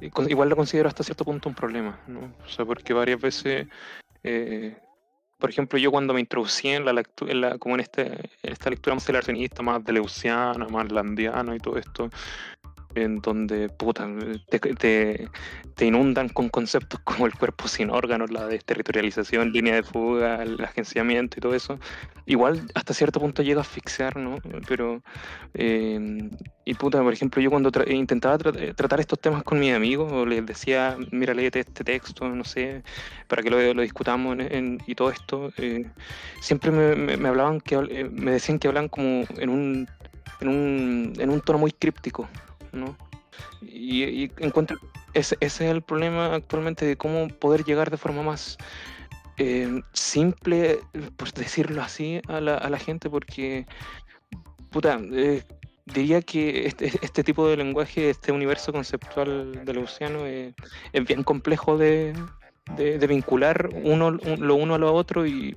igual 0.00 0.48
lo 0.48 0.56
considero 0.56 0.88
hasta 0.88 1.02
cierto 1.02 1.24
punto 1.24 1.48
un 1.48 1.54
problema, 1.54 1.98
¿no? 2.06 2.32
O 2.44 2.48
sea, 2.48 2.64
porque 2.64 2.92
varias 2.92 3.20
veces, 3.20 3.66
eh, 4.22 4.76
por 5.38 5.50
ejemplo, 5.50 5.78
yo 5.78 5.90
cuando 5.90 6.14
me 6.14 6.20
introducí 6.20 6.68
en 6.68 6.84
la 6.84 6.92
lectura, 6.92 7.32
en 7.32 7.40
la, 7.40 7.58
como 7.58 7.74
en, 7.76 7.80
este, 7.80 8.02
en 8.42 8.52
esta 8.52 8.70
lectura 8.70 8.94
más 8.94 9.04
aceleracionista, 9.04 9.62
más 9.62 9.84
deleuziana, 9.84 10.66
más 10.68 10.90
landiana 10.90 11.54
y 11.54 11.58
todo 11.58 11.76
esto, 11.78 12.10
en 13.04 13.20
donde 13.20 13.68
puta, 13.70 14.08
te, 14.48 14.58
te, 14.60 15.30
te 15.74 15.84
inundan 15.86 16.28
con 16.28 16.48
conceptos 16.48 17.00
como 17.04 17.26
el 17.26 17.34
cuerpo 17.36 17.68
sin 17.68 17.90
órganos, 17.90 18.30
la 18.30 18.46
desterritorialización, 18.46 19.52
línea 19.52 19.74
de 19.76 19.82
fuga, 19.82 20.42
el 20.42 20.62
agenciamiento 20.62 21.38
y 21.38 21.40
todo 21.42 21.54
eso, 21.54 21.78
igual 22.26 22.62
hasta 22.74 22.94
cierto 22.94 23.20
punto 23.20 23.42
llega 23.42 23.60
a 23.60 23.62
asfixiar, 23.62 24.16
¿no? 24.16 24.40
Pero, 24.66 25.02
eh, 25.54 26.30
y 26.64 26.74
puta, 26.74 27.02
por 27.02 27.12
ejemplo, 27.12 27.40
yo 27.40 27.50
cuando 27.50 27.70
tra- 27.72 27.90
intentaba 27.90 28.36
tra- 28.38 28.54
eh, 28.60 28.74
tratar 28.74 29.00
estos 29.00 29.18
temas 29.20 29.42
con 29.42 29.58
mis 29.58 29.72
amigos, 29.72 30.26
les 30.28 30.44
decía, 30.44 30.96
mira, 31.10 31.32
léete 31.34 31.60
este 31.60 31.84
texto, 31.84 32.28
no 32.28 32.44
sé, 32.44 32.82
para 33.26 33.42
que 33.42 33.50
lo, 33.50 33.72
lo 33.74 33.82
discutamos 33.82 34.34
en- 34.38 34.52
en- 34.52 34.82
y 34.86 34.94
todo 34.94 35.10
esto, 35.10 35.50
eh, 35.56 35.90
siempre 36.38 36.70
me, 36.70 36.94
me- 36.96 37.16
me 37.16 37.28
hablaban 37.28 37.60
que 37.60 37.76
eh, 37.76 38.08
me 38.10 38.32
decían 38.32 38.58
que 38.58 38.68
hablan 38.68 38.88
como 38.88 39.24
en 39.38 39.48
un, 39.48 39.88
en 40.40 40.48
un, 40.48 41.12
en 41.18 41.30
un 41.30 41.40
tono 41.40 41.58
muy 41.58 41.72
críptico, 41.72 42.28
Y, 43.62 44.04
y 44.04 44.32
encuentro 44.38 44.76
ese, 45.14 45.36
es 45.40 45.60
el 45.60 45.82
problema 45.82 46.34
actualmente 46.34 46.84
de 46.86 46.96
cómo 46.96 47.28
poder 47.28 47.64
llegar 47.64 47.90
de 47.90 47.96
forma 47.96 48.22
más 48.22 48.56
eh, 49.38 49.80
simple, 49.92 50.80
por 51.16 51.32
decirlo 51.32 51.82
así, 51.82 52.20
a 52.28 52.40
la, 52.40 52.56
a 52.56 52.68
la 52.70 52.78
gente, 52.78 53.08
porque, 53.08 53.66
puta, 54.70 55.00
eh, 55.12 55.42
diría 55.86 56.20
que 56.22 56.66
este, 56.66 56.86
este 57.02 57.24
tipo 57.24 57.48
de 57.48 57.56
lenguaje, 57.56 58.10
este 58.10 58.32
universo 58.32 58.72
conceptual 58.72 59.64
de 59.64 59.72
Luciano 59.74 60.26
eh, 60.26 60.52
es 60.92 61.04
bien 61.06 61.22
complejo 61.24 61.78
de, 61.78 62.14
de- 62.76 63.06
vincular 63.06 63.70
uno, 63.84 64.08
un- 64.08 64.46
lo 64.46 64.54
uno 64.56 64.74
a 64.74 64.78
lo 64.78 64.92
otro 64.92 65.26
y, 65.26 65.56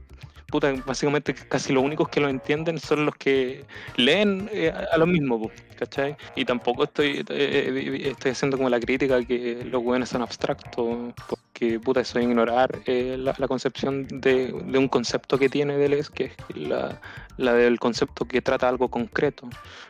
puta, 0.52 0.74
básicamente 0.86 1.34
casi 1.34 1.74
los 1.74 1.84
únicos 1.84 2.10
que 2.10 2.20
lo 2.20 2.30
entienden 2.30 2.78
son 2.78 3.06
los 3.06 3.16
que 3.16 3.66
leen 3.96 4.50
eh, 4.52 4.72
a, 4.72 4.98
lo 4.98 5.08
mismo, 5.08 5.50
¿cachai? 5.80 6.16
Y 6.36 6.46
tampoco 6.46 6.84
estoy, 6.84 7.20
eh, 7.20 7.26
eh, 7.30 8.02
estoy 8.12 8.32
haciendo 8.32 8.58
como 8.58 8.70
la 8.70 8.80
crítica 8.80 9.24
que 9.24 9.66
los 9.66 9.82
buenos 9.82 10.10
son 10.10 10.22
abstractos, 10.22 11.14
porque 11.28 11.80
puta, 11.80 12.02
eso 12.02 12.20
es 12.20 12.26
ignorar 12.26 12.70
la, 12.86 13.34
concepción 13.48 14.08
de, 14.08 14.54
de 14.66 14.78
un 14.78 14.90
concepto 14.90 15.40
que 15.40 15.50
tiene 15.50 15.78
Deleuze, 15.78 16.12
que 16.14 16.26
es 16.26 16.34
la, 16.56 17.00
la 17.38 17.54
del 17.54 17.80
concepto 17.80 18.26
que 18.26 18.42
trata 18.42 18.68
algo 18.68 18.90
concreto, 18.90 19.50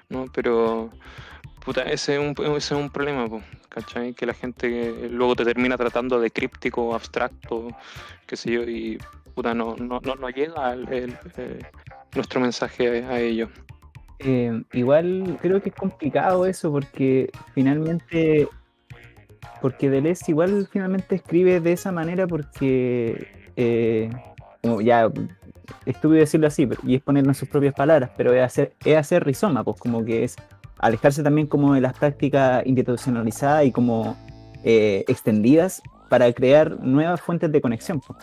¿no? 0.09 0.27
Pero, 0.31 0.91
puta, 1.65 1.81
ese 1.83 2.15
es 2.15 2.19
un, 2.19 2.35
ese 2.55 2.75
es 2.75 2.79
un 2.79 2.91
problema, 2.91 3.27
po, 3.27 3.41
¿cachai? 3.69 4.13
Que 4.13 4.27
la 4.27 4.33
gente 4.35 5.09
luego 5.09 5.35
te 5.35 5.43
termina 5.43 5.75
tratando 5.75 6.19
de 6.19 6.29
críptico, 6.29 6.93
abstracto, 6.93 7.69
qué 8.27 8.35
sé 8.35 8.51
yo, 8.51 8.61
y 8.61 8.99
no, 9.41 9.75
no, 9.77 9.99
no, 9.99 10.29
llega 10.29 10.73
el- 10.73 10.87
eh, 11.37 11.59
nuestro 12.15 12.39
mensaje 12.39 13.03
a 13.05 13.19
ellos. 13.19 13.49
Eh, 14.19 14.63
igual 14.73 15.37
creo 15.41 15.61
que 15.61 15.69
es 15.69 15.75
complicado 15.75 16.45
eso 16.45 16.71
porque 16.71 17.31
finalmente, 17.53 18.47
porque 19.61 19.89
Deleuze 19.89 20.29
igual 20.31 20.67
finalmente 20.71 21.15
escribe 21.15 21.59
de 21.59 21.71
esa 21.71 21.91
manera 21.91 22.27
porque, 22.27 23.27
eh, 23.55 24.09
como 24.61 24.81
ya 24.81 25.09
estúpido 25.85 26.19
decirlo 26.19 26.47
así, 26.47 26.67
y 26.83 26.95
es 26.95 27.01
ponerlo 27.01 27.31
en 27.31 27.35
sus 27.35 27.49
propias 27.49 27.73
palabras, 27.73 28.11
pero 28.15 28.33
es 28.33 28.43
hacer, 28.43 28.73
es 28.85 28.95
hacer 28.97 29.25
rizoma, 29.25 29.63
pues 29.63 29.79
como 29.79 30.05
que 30.05 30.23
es 30.23 30.35
alejarse 30.77 31.23
también 31.23 31.47
como 31.47 31.73
de 31.73 31.81
las 31.81 31.97
prácticas 31.97 32.65
institucionalizadas 32.65 33.65
y 33.65 33.71
como 33.71 34.17
eh, 34.63 35.03
extendidas 35.07 35.81
para 36.09 36.31
crear 36.33 36.79
nuevas 36.81 37.21
fuentes 37.21 37.51
de 37.51 37.61
conexión. 37.61 37.99
pues. 38.01 38.19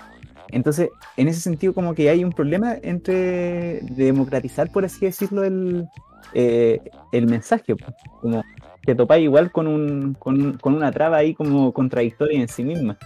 Entonces, 0.51 0.90
en 1.16 1.28
ese 1.28 1.40
sentido, 1.40 1.74
como 1.74 1.94
que 1.94 2.09
hay 2.11 2.24
un 2.24 2.32
problema 2.32 2.74
entre 2.82 3.80
democratizar, 3.82 4.70
por 4.70 4.84
así 4.84 5.07
decirlo, 5.07 5.44
el, 5.44 5.88
eh, 6.34 6.80
el 7.12 7.26
mensaje. 7.26 7.74
Como 8.20 8.42
te 8.84 8.94
topáis 8.94 9.24
igual 9.24 9.51
con, 9.53 9.66
un, 9.66 10.14
con, 10.18 10.59
con 10.59 10.74
una 10.74 10.90
traba 10.90 11.18
ahí 11.18 11.34
como 11.34 11.72
contradictoria 11.72 12.40
en 12.40 12.49
sí 12.49 12.64
misma. 12.64 12.96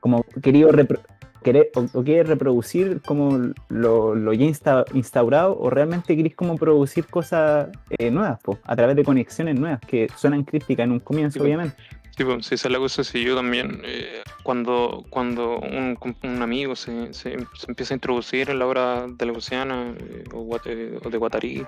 Como 0.00 0.22
querido 0.42 0.70
repro- 0.70 1.00
querer, 1.42 1.70
o, 1.74 1.86
o 1.98 2.04
quieres 2.04 2.28
reproducir 2.28 3.00
como 3.00 3.52
lo, 3.68 4.14
lo 4.14 4.32
ya 4.34 4.44
insta- 4.44 4.84
instaurado, 4.92 5.58
o 5.58 5.70
realmente 5.70 6.14
querés 6.16 6.34
como 6.34 6.56
producir 6.56 7.06
cosas 7.06 7.68
eh, 7.98 8.10
nuevas, 8.10 8.38
po, 8.40 8.58
a 8.64 8.76
través 8.76 8.96
de 8.96 9.04
conexiones 9.04 9.58
nuevas 9.58 9.80
que 9.80 10.08
suenan 10.16 10.44
críticas 10.44 10.84
en 10.84 10.92
un 10.92 11.00
comienzo, 11.00 11.42
obviamente. 11.42 11.74
Sí, 12.20 12.24
pues, 12.26 12.44
sí, 12.44 12.54
esa 12.54 12.68
es 12.68 12.72
la 12.72 12.78
cosa. 12.78 13.02
Si 13.02 13.24
yo 13.24 13.34
también, 13.34 13.80
eh, 13.82 14.22
cuando, 14.42 15.06
cuando 15.08 15.58
un, 15.58 15.96
un 16.22 16.42
amigo 16.42 16.76
se, 16.76 17.14
se, 17.14 17.38
se 17.54 17.66
empieza 17.66 17.94
a 17.94 17.96
introducir 17.96 18.50
en 18.50 18.58
la 18.58 18.66
obra 18.66 19.06
de 19.08 19.24
Leuciana 19.24 19.94
eh, 19.98 20.24
o, 20.34 20.42
Guate- 20.44 21.00
o 21.02 21.08
de 21.08 21.16
Guattari, 21.16 21.64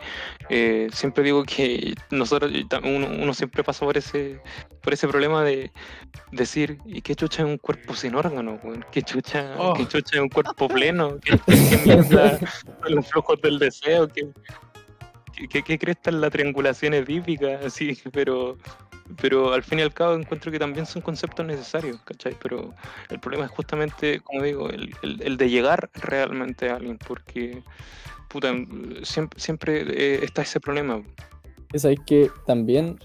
eh, 0.51 0.89
siempre 0.93 1.25
digo 1.25 1.43
que 1.45 1.95
nosotros, 2.11 2.53
uno, 2.85 3.09
uno 3.19 3.33
siempre 3.33 3.65
pasa 3.65 3.87
por 3.87 3.97
ese, 3.97 4.43
por 4.83 4.93
ese 4.93 5.09
problema 5.09 5.43
de 5.43 5.73
decir, 6.33 6.77
¿y 6.85 7.01
qué 7.01 7.15
chucha 7.15 7.45
es 7.45 7.49
un 7.49 7.57
cuerpo 7.57 7.95
sin 7.95 8.15
órgano? 8.15 8.61
¿Qué 8.91 9.01
chucha, 9.01 9.55
Oh. 9.57 9.73
qué 9.73 9.89
chucha 9.89 10.17
es 10.17 10.21
un 10.21 10.29
cuerpo 10.29 10.69
pleno? 10.69 11.19
¿Qué, 11.25 11.41
qué, 11.47 11.79
mierda 11.83 12.39
los 12.91 13.09
flujos 13.09 13.41
del 13.41 13.59
deseo? 13.59 14.07
¿Qué, 14.07 14.29
qué, 15.35 15.49
qué, 15.49 15.63
qué 15.63 15.79
cresta 15.79 16.11
es 16.11 16.17
la 16.17 16.29
triangulación 16.29 16.93
edípica? 16.93 17.59
Así, 17.65 17.99
pero 18.13 18.59
pero 19.21 19.53
al 19.53 19.63
fin 19.63 19.79
y 19.79 19.83
al 19.83 19.93
cabo 19.93 20.15
encuentro 20.15 20.51
que 20.51 20.59
también 20.59 20.87
son 20.87 21.03
conceptos 21.03 21.45
necesarios, 21.45 21.99
¿cachai? 22.05 22.35
Pero 22.43 22.73
el 23.11 23.21
problema 23.21 23.45
es 23.47 23.51
justamente, 23.51 24.21
como 24.21 24.43
digo, 24.43 24.69
el, 24.71 24.95
el- 25.03 25.23
el 25.23 25.37
de 25.37 25.51
llegar 25.51 25.91
realmente 25.95 26.71
a 26.71 26.77
alguien, 26.77 26.99
porque, 27.07 27.63
puta, 28.29 28.53
siempre, 29.03 29.41
siempre 29.41 29.83
eh, 29.89 30.21
está 30.23 30.43
ese 30.43 30.61
problema. 30.61 31.03
Sabéis 31.75 32.01
que 32.07 32.31
también, 32.47 32.99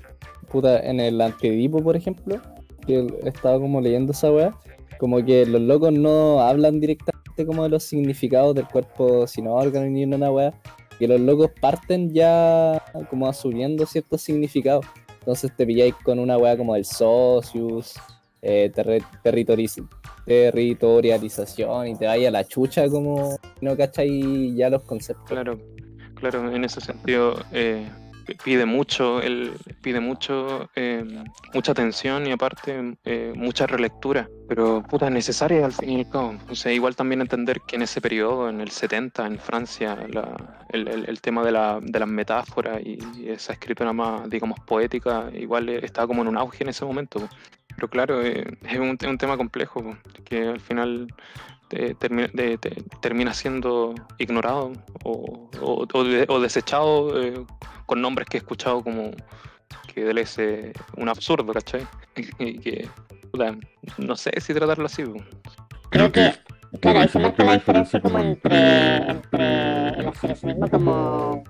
puta, 0.52 0.80
en 0.80 1.00
el 1.00 1.20
Antiedipo, 1.22 1.82
por 1.84 1.96
ejemplo, 1.96 2.42
que 2.86 3.08
estaba 3.26 3.60
como 3.60 3.82
leyendo 3.82 4.12
esa 4.12 4.32
weá, 4.32 4.56
como 5.00 5.24
que 5.24 5.46
los 5.46 5.62
locos 5.62 5.92
no 5.94 6.42
hablan 6.42 6.80
directamente 6.80 7.46
como 7.46 7.64
de 7.64 7.70
los 7.70 7.84
significados 7.84 8.56
del 8.56 8.68
cuerpo 8.68 9.28
sin 9.28 9.48
órgano 9.48 9.86
ni 9.88 10.04
una 10.06 10.32
weá, 10.32 10.54
que 10.98 11.08
los 11.08 11.20
locos 11.22 11.52
parten 11.62 12.12
ya 12.14 12.82
como 13.10 13.28
asumiendo 13.28 13.86
ciertos 13.86 14.22
significados. 14.22 14.86
Entonces 15.28 15.52
te 15.58 15.66
pilláis 15.66 15.94
con 16.06 16.20
una 16.20 16.38
weá 16.38 16.56
como 16.56 16.74
el 16.74 16.86
socius, 16.86 17.96
eh, 18.42 18.72
territorialización 19.22 21.88
y 21.90 21.98
te 21.98 22.06
vaya 22.06 22.30
a 22.30 22.32
la 22.32 22.46
chucha 22.46 22.88
como 22.88 23.38
no 23.60 23.76
cacháis 23.76 24.56
ya 24.56 24.70
los 24.70 24.84
conceptos. 24.84 25.26
Claro, 25.28 25.60
claro, 26.16 26.50
en 26.50 26.64
ese 26.64 26.80
sentido 26.80 27.36
eh, 27.52 27.86
pide 28.36 28.66
mucho, 28.66 29.22
él 29.22 29.58
pide 29.82 30.00
mucho, 30.00 30.70
eh, 30.76 31.04
mucha 31.54 31.72
atención 31.72 32.28
y 32.28 32.32
aparte 32.32 32.98
eh, 33.06 33.34
mucha 33.36 33.66
relectura, 33.68 34.30
pero 34.48 34.82
puta, 34.84 35.10
necesaria 35.10 35.66
al 35.66 35.74
fin 35.74 35.90
y 35.92 36.00
al 36.00 36.08
cabo. 36.08 36.40
O 36.50 36.56
sea, 36.56 36.72
igual 36.74 36.96
también 36.96 37.22
entender 37.22 37.62
que 37.64 37.76
en 37.78 37.84
ese 37.84 38.02
periodo, 38.02 38.50
en 38.50 38.62
el 38.62 38.70
70, 38.72 39.26
en 39.28 39.40
Francia, 39.40 39.96
la- 40.10 40.66
el, 40.70 40.88
el- 40.88 41.06
el 41.10 41.22
tema 41.22 41.44
de, 41.44 41.52
la, 41.52 41.80
de 41.82 42.00
las 42.00 42.08
metáforas 42.10 42.82
y, 42.84 43.24
y 43.26 43.30
esa 43.30 43.54
escritura 43.54 43.94
más, 43.94 44.30
digamos, 44.30 44.60
poética, 44.60 45.30
igual 45.34 45.70
eh, 45.70 45.80
estaba 45.84 46.08
como 46.08 46.22
en 46.22 46.28
un 46.30 46.38
auge 46.38 46.64
en 46.64 46.70
ese 46.70 46.86
momento. 46.86 47.32
Pero 47.76 47.90
claro, 47.90 48.24
eh, 48.26 48.46
es 48.64 48.80
un, 48.80 48.98
un 49.08 49.18
tema 49.18 49.38
complejo, 49.38 49.98
que 50.26 50.48
al 50.48 50.60
final 50.60 51.14
te- 51.68 51.96
termi- 51.98 52.32
de- 52.34 52.58
te- 52.58 52.84
termina 53.02 53.34
siendo 53.34 53.94
ignorado 54.18 54.72
o, 55.04 55.50
o- 55.62 55.88
o 55.94 56.04
de- 56.04 56.26
o 56.30 56.40
desechado 56.40 57.22
eh, 57.22 57.46
con 57.86 58.02
nombres 58.02 58.28
que 58.30 58.38
he 58.38 58.40
escuchado 58.40 58.84
como 58.84 59.12
que 59.94 60.10
él 60.10 60.18
es 60.18 60.38
eh, 60.38 60.74
un 60.96 61.10
absurdo, 61.10 61.54
¿cachai? 61.54 61.86
Y 62.40 62.60
que, 62.60 62.88
puta, 63.32 63.56
no 63.98 64.16
sé 64.16 64.32
si 64.40 64.54
tratarlo 64.54 64.86
así. 64.86 65.04
Creo 65.90 66.12
que, 66.12 66.34
claro, 66.82 67.00
ahí 67.00 67.08
se 67.08 67.20
marca 67.20 67.44
la 67.44 67.54
diferencia 67.54 68.00
como 68.02 68.20
entre, 68.20 68.98
entre 69.10 69.90
el 69.90 70.08
asociacionismo 70.08 70.70
como 70.70 71.44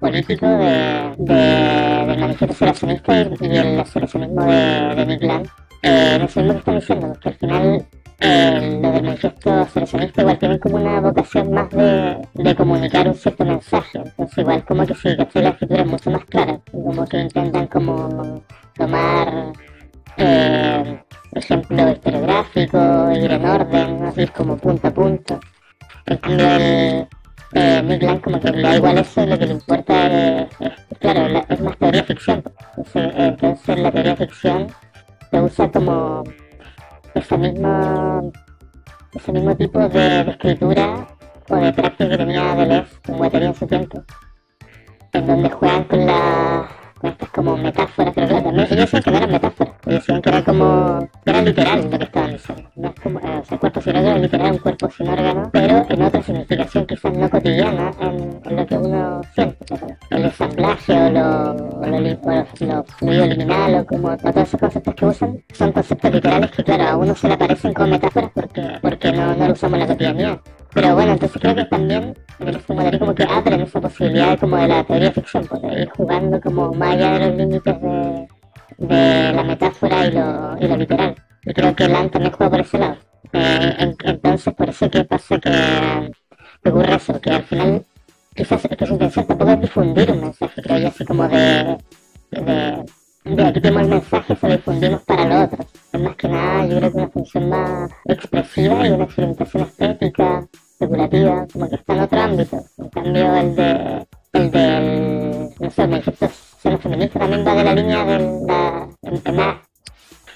político 0.00 0.46
de, 0.46 1.14
de, 1.18 2.16
manifiesto 2.18 2.52
asociacionista 2.52 3.20
y, 3.22 3.28
y 3.40 3.56
el 3.56 3.80
asociacionismo 3.80 4.44
de, 4.44 4.94
de 4.94 5.04
Big 5.04 5.22
Land. 5.22 5.48
Eh, 5.82 6.18
eso 6.22 6.40
es 6.40 6.46
lo 6.46 6.52
que 6.52 6.58
están 6.58 6.74
diciendo, 6.80 7.12
que 7.20 7.28
al 7.28 7.34
final 7.36 7.86
eh, 8.20 8.78
lo 8.82 8.92
del 8.92 9.02
manifiesto 9.04 9.52
asociacionista 9.52 10.22
igual 10.22 10.38
tienen 10.38 10.58
como 10.58 10.76
una 10.76 11.00
vocación 11.00 11.52
más 11.52 11.68
de, 11.70 12.16
de 12.34 12.54
comunicar 12.54 13.06
un 13.08 13.14
cierto 13.14 13.44
mensaje. 13.44 13.98
Entonces 13.98 14.38
igual 14.38 14.64
como 14.64 14.86
que 14.86 14.94
sí, 14.94 15.08
que 15.32 15.42
la 15.42 15.50
escritura 15.50 15.82
es 15.82 15.86
mucho 15.86 16.10
más 16.10 16.24
clara, 16.24 16.60
como 16.72 17.04
que 17.06 17.20
intentan 17.20 17.66
como 17.66 18.42
tomar 18.74 19.52
eh, 20.16 21.02
ejemplo 21.32 21.90
historiográfico, 21.90 23.10
ir 23.12 23.30
en 23.32 23.44
orden, 23.44 24.00
¿no? 24.00 24.12
ir 24.16 24.32
como 24.32 24.56
punto 24.56 24.88
a 24.88 24.90
punto. 24.90 25.40
En 26.06 26.16
cambio, 26.18 26.46
el, 26.56 27.08
eh, 27.52 28.20
como 28.22 28.40
que 28.40 28.50
le 28.50 28.62
da 28.62 28.76
igual 28.76 28.98
eso, 28.98 29.26
lo 29.26 29.38
que 29.38 29.46
le 29.46 29.52
importa 29.52 30.06
es, 30.42 30.48
es- 30.60 30.98
claro, 31.00 31.28
la- 31.28 31.44
es 31.48 31.60
más 31.60 31.76
teoría 31.78 32.04
ficción. 32.04 32.42
Entonces, 32.76 33.12
entonces 33.16 33.78
la 33.78 33.90
teoría 33.92 34.16
ficción 34.16 34.68
se 35.30 35.40
usa 35.40 35.70
como 35.70 36.22
ese 37.16 37.38
mismo, 37.38 38.32
ese 39.12 39.32
mismo 39.32 39.56
tipo 39.56 39.88
de, 39.88 40.20
escritura 40.30 41.06
o 41.48 41.56
de 41.56 41.72
práctica 41.72 42.10
que 42.10 42.18
tenía 42.18 42.54
Deleuze 42.54 42.96
con 43.04 43.16
Guattari 43.16 43.46
en 43.46 43.54
su 43.54 43.66
tiempo, 43.66 44.02
en 45.12 45.26
donde 45.26 45.50
juegan 45.50 45.84
con 45.84 46.06
la 46.06 46.68
con 47.00 47.10
estas 47.10 47.28
como 47.30 47.56
metáforas, 47.56 48.14
pero 48.14 48.26
claro, 48.26 48.44
también. 48.44 48.66
Ellos 48.66 48.78
decían 48.78 49.02
que 49.02 49.10
no 49.10 49.16
eran 49.16 49.32
metáforas, 49.32 49.74
ellos 49.86 50.00
decían 50.00 50.22
que 50.22 50.28
era 50.28 50.44
como, 50.44 51.08
que 51.24 51.30
era 51.30 51.42
literal 51.42 51.90
lo 51.90 51.98
que 51.98 52.04
estaban 52.04 52.32
diciendo, 52.32 52.70
no 52.76 52.88
es 52.88 52.94
como, 53.00 53.18
eh, 53.20 53.40
o 53.40 53.44
sea, 53.44 53.58
cuerpo 53.58 53.80
sin 53.80 53.96
órgano, 53.96 54.18
literal, 54.18 54.52
un 54.52 54.58
cuerpo 54.58 54.90
sin 54.90 55.08
órgano, 55.08 55.50
pero 55.52 55.86
en 55.88 56.02
otra 56.02 56.22
significación 56.22 56.86
quizás 56.86 57.12
no 57.12 57.30
cotidiana 57.30 57.90
en, 58.00 58.40
en 58.44 58.56
lo 58.56 58.66
que 58.66 58.78
uno 58.78 59.20
siente, 59.34 59.66
el 60.10 60.24
ensamblaje 60.24 60.92
o 60.92 61.10
lo, 61.10 61.50
o 61.52 61.86
lo, 61.86 62.00
lo, 62.00 62.46
lo 62.60 62.84
fluido 62.84 63.26
liminal 63.26 63.74
o 63.74 63.86
como 63.86 64.08
o 64.08 64.16
todos 64.16 64.36
esos 64.36 64.60
conceptos 64.60 64.94
que 64.94 65.06
usan 65.06 65.42
son 65.52 65.72
conceptos 65.72 66.12
literales 66.12 66.50
que 66.50 66.64
claro, 66.64 66.84
a 66.84 66.96
uno 66.96 67.14
se 67.14 67.28
le 67.28 67.34
aparecen 67.34 67.74
como 67.74 67.88
metáforas 67.88 68.30
porque, 68.34 68.62
porque 68.80 69.12
no, 69.12 69.34
no 69.34 69.46
lo 69.46 69.52
usamos 69.52 69.74
en 69.74 69.80
la 69.80 69.86
cotidianidad. 69.86 70.40
Pero 70.76 70.94
bueno, 70.94 71.12
entonces 71.12 71.40
creo 71.40 71.54
que 71.54 71.64
también 71.64 72.14
en 72.38 72.48
el 72.48 72.60
Fumadari 72.60 72.98
como 72.98 73.14
que 73.14 73.22
abren 73.24 73.62
esa 73.62 73.80
posibilidad 73.80 74.38
como 74.38 74.56
de 74.58 74.68
la 74.68 74.84
teoría 74.84 75.10
ficción, 75.10 75.46
porque 75.46 75.68
ir 75.82 75.88
jugando 75.88 76.38
como 76.40 76.70
más 76.74 76.90
allá 76.94 77.12
de 77.18 77.26
los 77.28 77.36
límites 77.36 77.80
de, 77.80 78.28
de 78.78 79.32
la 79.32 79.42
metáfora 79.42 80.06
y 80.06 80.12
lo, 80.12 80.56
y 80.60 80.68
lo 80.68 80.76
literal. 80.76 81.14
Y 81.44 81.54
creo 81.54 81.74
que 81.74 81.88
Land 81.88 82.10
también 82.10 82.32
juega 82.34 82.50
por 82.50 82.60
ese 82.60 82.78
lado. 82.78 82.96
Eh, 83.32 83.74
en- 83.78 83.96
entonces 84.04 84.52
por 84.54 84.68
eso 84.68 84.90
que 84.90 85.04
pasa 85.04 85.38
que, 85.40 85.50
que 86.62 86.68
ocurre 86.70 86.94
eso, 86.96 87.18
que 87.22 87.30
al 87.30 87.42
final 87.44 87.84
quizás 88.34 88.64
es 88.66 88.76
que 88.76 88.86
su 88.86 88.92
intención 88.92 89.26
tampoco 89.26 89.52
es 89.52 89.60
difundir 89.62 90.10
un 90.10 90.20
mensaje, 90.20 90.62
creo 90.62 90.78
yo, 90.78 90.88
así 90.88 91.04
como 91.06 91.26
de, 91.28 91.78
de, 92.30 92.84
de 93.24 93.44
aquí 93.44 93.60
tenemos 93.60 93.82
el 93.84 93.88
mensaje, 93.88 94.36
se 94.36 94.46
lo 94.48 94.56
difundimos 94.56 95.02
para 95.04 95.24
los 95.24 95.44
otros. 95.52 95.66
Es 95.92 96.00
más 96.00 96.16
que 96.16 96.28
nada, 96.28 96.66
yo 96.66 96.76
creo 96.78 96.90
que 96.92 96.98
una 96.98 97.08
función 97.08 97.48
más 97.48 97.90
expresiva 98.04 98.86
y 98.86 98.90
una 98.90 99.04
experimentación 99.04 99.62
estética, 99.64 100.46
especulativa, 100.76 101.46
como 101.52 101.68
que 101.68 101.76
está 101.76 101.94
en 101.94 102.00
otro 102.00 102.20
ámbito. 102.20 102.64
En 102.78 102.88
cambio, 102.90 103.36
el 103.36 103.56
de, 103.56 104.06
el 104.32 104.50
del, 104.50 105.50
no 105.58 105.70
sé, 105.70 105.82
el 105.82 105.88
manifiesto 105.88 106.28
cero 106.60 106.78
feminista 106.78 107.18
también 107.18 107.46
va 107.46 107.54
de 107.54 107.64
la 107.64 107.74
línea 107.74 108.04
de 108.04 108.18
la, 108.46 109.32
más, 109.32 109.56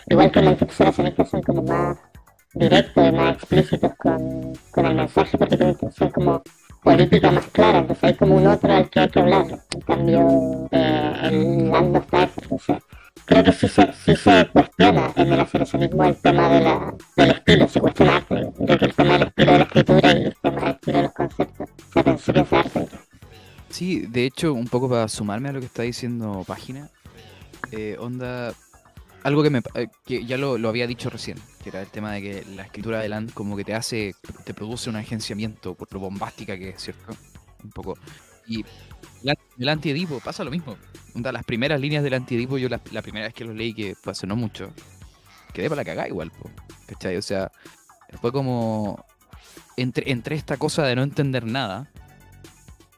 igual 0.08 0.30
que 0.30 0.38
el 0.38 0.44
manifiesto 0.46 0.92
feminista 0.92 1.24
son 1.24 1.42
como 1.42 1.62
más 1.62 1.98
directos 2.54 3.08
y 3.08 3.12
más 3.12 3.34
explícitos 3.34 3.92
con, 3.96 4.52
con 4.70 4.86
el 4.86 4.94
mensaje 4.94 5.38
porque 5.38 5.56
tienen 5.56 5.74
intención 5.74 6.10
como 6.10 6.42
política 6.82 7.30
más 7.30 7.46
clara, 7.48 7.78
entonces 7.78 8.04
hay 8.04 8.14
como 8.14 8.36
un 8.36 8.46
otro 8.46 8.72
al 8.72 8.88
que 8.88 9.00
hay 9.00 9.08
que 9.08 9.20
hablar. 9.20 9.46
En 9.74 9.80
cambio, 9.82 10.68
eh, 10.70 11.12
el 11.24 11.70
Land 11.70 11.96
está 11.96 12.22
eso, 12.24 12.40
entonces 12.42 12.76
creo 13.26 13.44
que 13.44 13.52
sí 13.52 13.68
se, 13.68 13.92
sí 13.92 14.16
se 14.16 14.48
cuestiona 14.52 15.12
en 15.16 15.32
el 15.32 15.40
asociacionismo 15.40 16.04
el 16.04 16.16
tema 16.16 16.48
de 16.48 16.60
la, 16.62 16.94
del 17.16 17.30
estilo, 17.30 17.68
se 17.68 17.80
cuestiona 17.80 18.24
de 24.10 24.26
hecho, 24.26 24.52
un 24.52 24.66
poco 24.66 24.88
para 24.88 25.08
sumarme 25.08 25.48
a 25.48 25.52
lo 25.52 25.60
que 25.60 25.66
está 25.66 25.82
diciendo 25.82 26.44
Página, 26.46 26.90
eh, 27.70 27.96
onda, 27.98 28.52
algo 29.22 29.42
que, 29.42 29.50
me, 29.50 29.60
eh, 29.74 29.88
que 30.04 30.24
ya 30.24 30.36
lo, 30.36 30.58
lo 30.58 30.68
había 30.68 30.86
dicho 30.86 31.10
recién, 31.10 31.38
que 31.62 31.68
era 31.68 31.80
el 31.80 31.88
tema 31.88 32.12
de 32.12 32.22
que 32.22 32.44
la 32.56 32.64
escritura 32.64 33.00
de 33.00 33.08
Land 33.08 33.32
como 33.32 33.56
que 33.56 33.64
te 33.64 33.74
hace, 33.74 34.14
te 34.44 34.54
produce 34.54 34.90
un 34.90 34.96
agenciamiento 34.96 35.74
por 35.74 35.92
lo 35.92 36.00
bombástica 36.00 36.58
que 36.58 36.70
es, 36.70 36.82
¿cierto? 36.82 37.14
Un 37.62 37.70
poco. 37.70 37.96
Y 38.46 38.64
el 39.58 39.68
antiedipo 39.68 40.18
pasa 40.20 40.42
lo 40.42 40.50
mismo. 40.50 40.76
Onda, 41.14 41.30
las 41.30 41.44
primeras 41.44 41.80
líneas 41.80 42.02
del 42.02 42.14
antiedipo, 42.14 42.58
yo 42.58 42.68
la, 42.68 42.78
primera 42.78 43.26
vez 43.26 43.34
que 43.34 43.44
lo 43.44 43.54
leí, 43.54 43.74
que 43.74 43.94
hace 44.06 44.26
no 44.26 44.34
mucho, 44.34 44.72
quedé 45.52 45.68
para 45.68 45.82
la 45.82 45.84
cagada 45.84 46.08
igual, 46.08 46.30
po. 46.30 46.50
O 47.16 47.22
sea, 47.22 47.52
fue 48.20 48.32
como 48.32 49.04
entre, 49.76 50.10
entre 50.10 50.34
esta 50.34 50.56
cosa 50.56 50.82
de 50.84 50.96
no 50.96 51.02
entender 51.02 51.46
nada, 51.46 51.90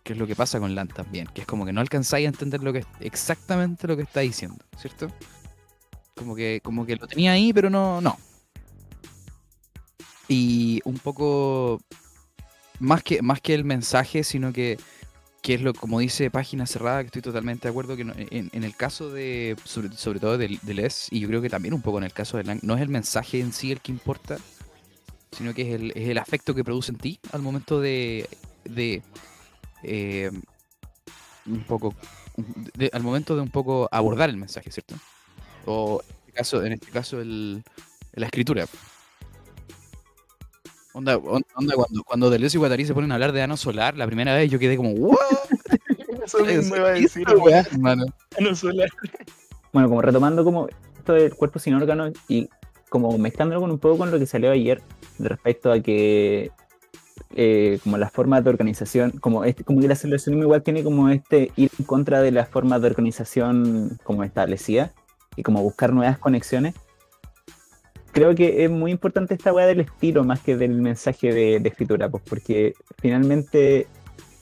que 0.03 0.13
es 0.15 0.19
lo 0.19 0.27
que 0.27 0.35
pasa 0.37 0.59
con 0.59 0.75
Land 0.75 0.93
también, 0.95 1.29
que 1.29 1.43
es 1.43 1.47
como 1.47 1.65
que 1.65 1.73
no 1.73 1.81
alcanzáis 1.81 2.27
a 2.27 2.29
entender 2.29 2.63
lo 2.63 2.73
que 2.73 2.85
exactamente 3.01 3.87
lo 3.87 3.97
que 3.97 4.03
está 4.03 4.21
diciendo, 4.21 4.65
¿cierto? 4.77 5.09
Como 6.17 6.35
que, 6.35 6.61
como 6.63 6.85
que 6.85 6.97
lo 6.97 7.07
tenía 7.07 7.33
ahí, 7.33 7.53
pero 7.53 7.71
no, 7.71 8.01
no. 8.01 8.19
Y 10.29 10.81
un 10.85 10.99
poco 10.99 11.81
más 12.81 13.03
que, 13.03 13.23
más 13.23 13.41
que 13.41 13.55
el 13.55 13.65
mensaje, 13.65 14.25
sino 14.25 14.53
que, 14.53 14.79
que 15.43 15.55
es 15.55 15.61
lo, 15.63 15.73
como 15.75 16.01
dice 16.01 16.31
página 16.31 16.67
cerrada, 16.67 17.01
que 17.03 17.07
estoy 17.07 17.23
totalmente 17.23 17.65
de 17.69 17.71
acuerdo 17.71 17.97
que 17.97 18.05
no- 18.05 18.15
en, 18.17 18.51
en 18.53 18.65
el 18.65 18.75
caso 18.77 19.11
de, 19.11 19.57
sobre, 19.65 19.93
sobre 19.93 20.21
todo 20.21 20.39
de, 20.39 20.59
de 20.63 20.75
Les, 20.75 21.09
y 21.13 21.21
yo 21.21 21.29
creo 21.29 21.43
que 21.43 21.51
también 21.51 21.75
un 21.75 21.83
poco 21.83 21.99
en 21.99 22.05
el 22.05 22.13
caso 22.13 22.37
de 22.39 22.45
Lang, 22.45 22.61
no 22.63 22.75
es 22.75 22.81
el 22.83 22.89
mensaje 22.89 23.41
en 23.41 23.53
sí 23.53 23.73
el 23.73 23.81
que 23.81 23.93
importa, 23.93 24.39
sino 25.33 25.55
que 25.55 25.63
es 25.63 25.81
el, 25.81 25.93
es 25.95 26.09
el 26.09 26.19
afecto 26.19 26.55
que 26.55 26.65
produce 26.65 26.93
en 26.93 26.99
ti 26.99 27.21
al 27.33 27.43
momento 27.43 27.81
de, 27.81 28.29
de 28.65 29.03
eh, 29.83 30.31
un 31.47 31.61
poco 31.65 31.95
de- 32.77 32.91
al 32.93 33.03
momento 33.03 33.35
de 33.37 33.43
un 33.43 33.51
poco 33.51 33.89
abordar 33.93 34.31
el 34.31 34.37
mensaje, 34.37 34.71
¿cierto? 34.71 34.95
O 35.67 36.01
en 36.03 36.15
este 36.21 36.33
caso, 36.33 36.65
en 36.65 36.73
este 36.73 36.91
caso 36.91 37.21
el, 37.21 37.63
la 38.15 38.27
escritura. 38.27 38.67
Onda, 40.95 41.17
on- 41.17 41.45
onda 41.55 41.75
cuando, 41.75 42.05
cuando 42.05 42.31
Deleuze 42.31 42.57
y 42.57 42.61
Guattari 42.61 42.85
se 42.85 42.93
ponen 42.95 43.13
a 43.13 43.15
hablar 43.15 43.33
de 43.33 43.43
ano 43.43 43.57
solar, 43.57 43.97
la 43.97 44.07
primera 44.07 44.35
vez 44.35 44.51
yo 44.51 44.59
quedé 44.59 44.77
como, 44.77 44.91
¿what? 44.91 45.17
Eso 46.25 46.45
mismo 46.45 46.77
iba 46.77 46.89
a 46.89 46.93
decir, 46.93 47.23
Esta 47.27 47.37
weá, 47.37 47.61
hermano. 47.61 48.05
No 48.39 48.55
solar. 48.55 48.89
bueno, 49.73 49.89
como 49.89 50.03
retomando 50.03 50.45
como 50.45 50.69
esto 50.99 51.15
del 51.15 51.35
cuerpo 51.35 51.59
sin 51.59 51.75
órganos 51.75 52.13
y 52.29 52.49
como 52.91 53.17
mezclándolo 53.19 53.61
con 53.63 53.71
un 53.71 53.79
poco 53.79 53.97
con 53.99 54.11
lo 54.11 54.19
que 54.19 54.27
salió 54.27 54.51
ayer 54.53 54.83
respecto 55.19 55.73
a 55.73 55.81
que 55.81 56.51
eh, 57.37 57.79
como 57.83 57.99
las 57.99 58.13
formas 58.13 58.45
de 58.45 58.51
organización, 58.51 59.13
como 59.13 59.45
este, 59.45 59.65
como 59.65 59.81
que 59.81 59.89
la 59.89 59.95
aceleracionismo 59.95 60.45
igual 60.45 60.63
tiene 60.63 60.83
como 60.83 61.09
este 61.09 61.51
ir 61.57 61.71
en 61.79 61.85
contra 61.85 62.21
de 62.21 62.31
las 62.31 62.49
formas 62.49 62.81
de 62.81 62.89
organización 62.89 63.99
como 64.05 64.25
establecida 64.25 64.93
y 65.37 65.43
como 65.43 65.63
buscar 65.63 65.93
nuevas 65.93 66.19
conexiones. 66.19 66.75
Creo 68.13 68.35
que 68.35 68.65
es 68.65 68.71
muy 68.71 68.91
importante 68.91 69.35
esta 69.35 69.53
weá 69.53 69.67
del 69.67 69.81
estilo 69.81 70.23
más 70.23 70.41
que 70.41 70.57
del 70.57 70.83
mensaje 70.83 71.33
de, 71.33 71.61
de 71.61 71.69
escritura, 71.69 72.11
pues, 72.11 72.23
porque 72.29 72.75
finalmente 72.99 73.87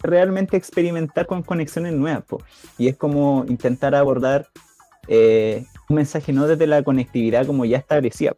realmente 0.03 0.57
experimentar 0.57 1.27
con 1.27 1.43
conexiones 1.43 1.93
nuevas, 1.93 2.25
pues, 2.27 2.45
y 2.79 2.89
es 2.89 2.97
como 2.97 3.45
intentar 3.49 3.95
abordar 3.95 4.49
eh, 5.09 5.65
un 5.89 5.97
mensaje 5.97 6.33
no 6.33 6.47
desde 6.47 6.67
la 6.67 6.83
conectividad 6.83 7.47
como 7.47 7.65
ya 7.65 7.79
establecida, 7.79 8.35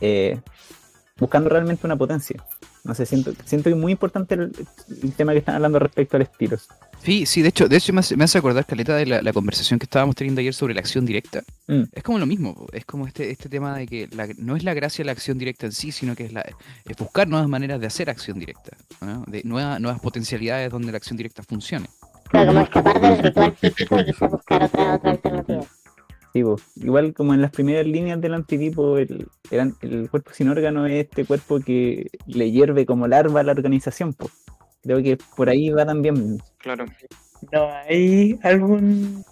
eh, 0.00 0.40
buscando 1.18 1.50
realmente 1.50 1.86
una 1.86 1.96
potencia. 1.96 2.44
No 2.84 2.94
sé, 2.94 3.04
siento, 3.06 3.32
siento 3.44 3.64
que 3.70 3.74
es 3.74 3.80
muy 3.80 3.92
importante 3.92 4.34
el, 4.34 4.52
el 5.02 5.12
tema 5.12 5.32
que 5.32 5.38
están 5.38 5.54
hablando 5.56 5.78
respecto 5.78 6.16
al 6.16 6.22
estilo. 6.22 6.56
Sí, 7.02 7.24
sí, 7.26 7.40
de 7.42 7.48
hecho, 7.48 7.68
de 7.68 7.76
hecho 7.76 7.92
me 7.92 8.00
hace, 8.00 8.16
me 8.16 8.24
hace 8.24 8.36
acordar, 8.38 8.66
Caleta, 8.66 8.94
de 8.96 9.06
la, 9.06 9.22
la 9.22 9.32
conversación 9.32 9.78
que 9.78 9.84
estábamos 9.84 10.14
teniendo 10.16 10.40
ayer 10.40 10.52
sobre 10.52 10.74
la 10.74 10.80
acción 10.80 11.06
directa. 11.06 11.42
Mm. 11.66 11.82
Es 11.92 12.02
como 12.02 12.18
lo 12.18 12.26
mismo, 12.26 12.66
es 12.72 12.84
como 12.84 13.06
este, 13.06 13.30
este 13.30 13.48
tema 13.48 13.76
de 13.76 13.86
que 13.86 14.08
la- 14.12 14.28
no 14.38 14.54
es 14.56 14.64
la 14.64 14.74
gracia 14.74 15.04
la 15.04 15.12
acción 15.12 15.38
directa 15.38 15.66
en 15.66 15.72
sí, 15.72 15.92
sino 15.92 16.14
que 16.14 16.24
es, 16.24 16.32
la, 16.32 16.42
es 16.42 16.96
buscar 16.98 17.26
nuevas 17.28 17.48
maneras 17.48 17.80
de 17.80 17.86
hacer 17.86 18.10
acción 18.10 18.38
directa, 18.38 18.76
¿no? 19.00 19.24
de 19.26 19.42
nueva- 19.44 19.78
nuevas 19.78 20.00
potencialidades 20.00 20.70
donde 20.70 20.90
la 20.92 20.98
acción 20.98 21.16
directa 21.16 21.42
funcione. 21.42 21.86
Claro, 22.28 22.48
como 22.52 22.60
escapar 22.60 23.00
del 23.00 23.18
ritual 23.18 23.56
físico 23.56 23.98
y 23.98 24.04
quizás 24.04 24.30
buscar 24.30 24.62
otra, 24.64 24.94
otra 24.96 25.10
alternativa. 25.12 25.64
Sí, 26.32 26.44
igual 26.76 27.12
como 27.12 27.34
en 27.34 27.42
las 27.42 27.50
primeras 27.50 27.86
líneas 27.86 28.20
del 28.20 28.34
antidipo, 28.34 28.98
el, 28.98 29.26
el, 29.50 29.74
el 29.80 30.08
cuerpo 30.10 30.30
sin 30.32 30.48
órgano 30.48 30.86
es 30.86 31.06
este 31.06 31.24
cuerpo 31.24 31.58
que 31.60 32.08
le 32.26 32.50
hierve 32.52 32.86
como 32.86 33.08
larva 33.08 33.40
a 33.40 33.42
la 33.42 33.52
organización. 33.52 34.14
Creo 34.82 35.02
que 35.02 35.18
por 35.36 35.48
ahí 35.48 35.70
va 35.70 35.84
también. 35.84 36.40
Claro. 36.58 36.86
¿No 37.52 37.68
hay 37.88 38.38
algún 38.42 39.24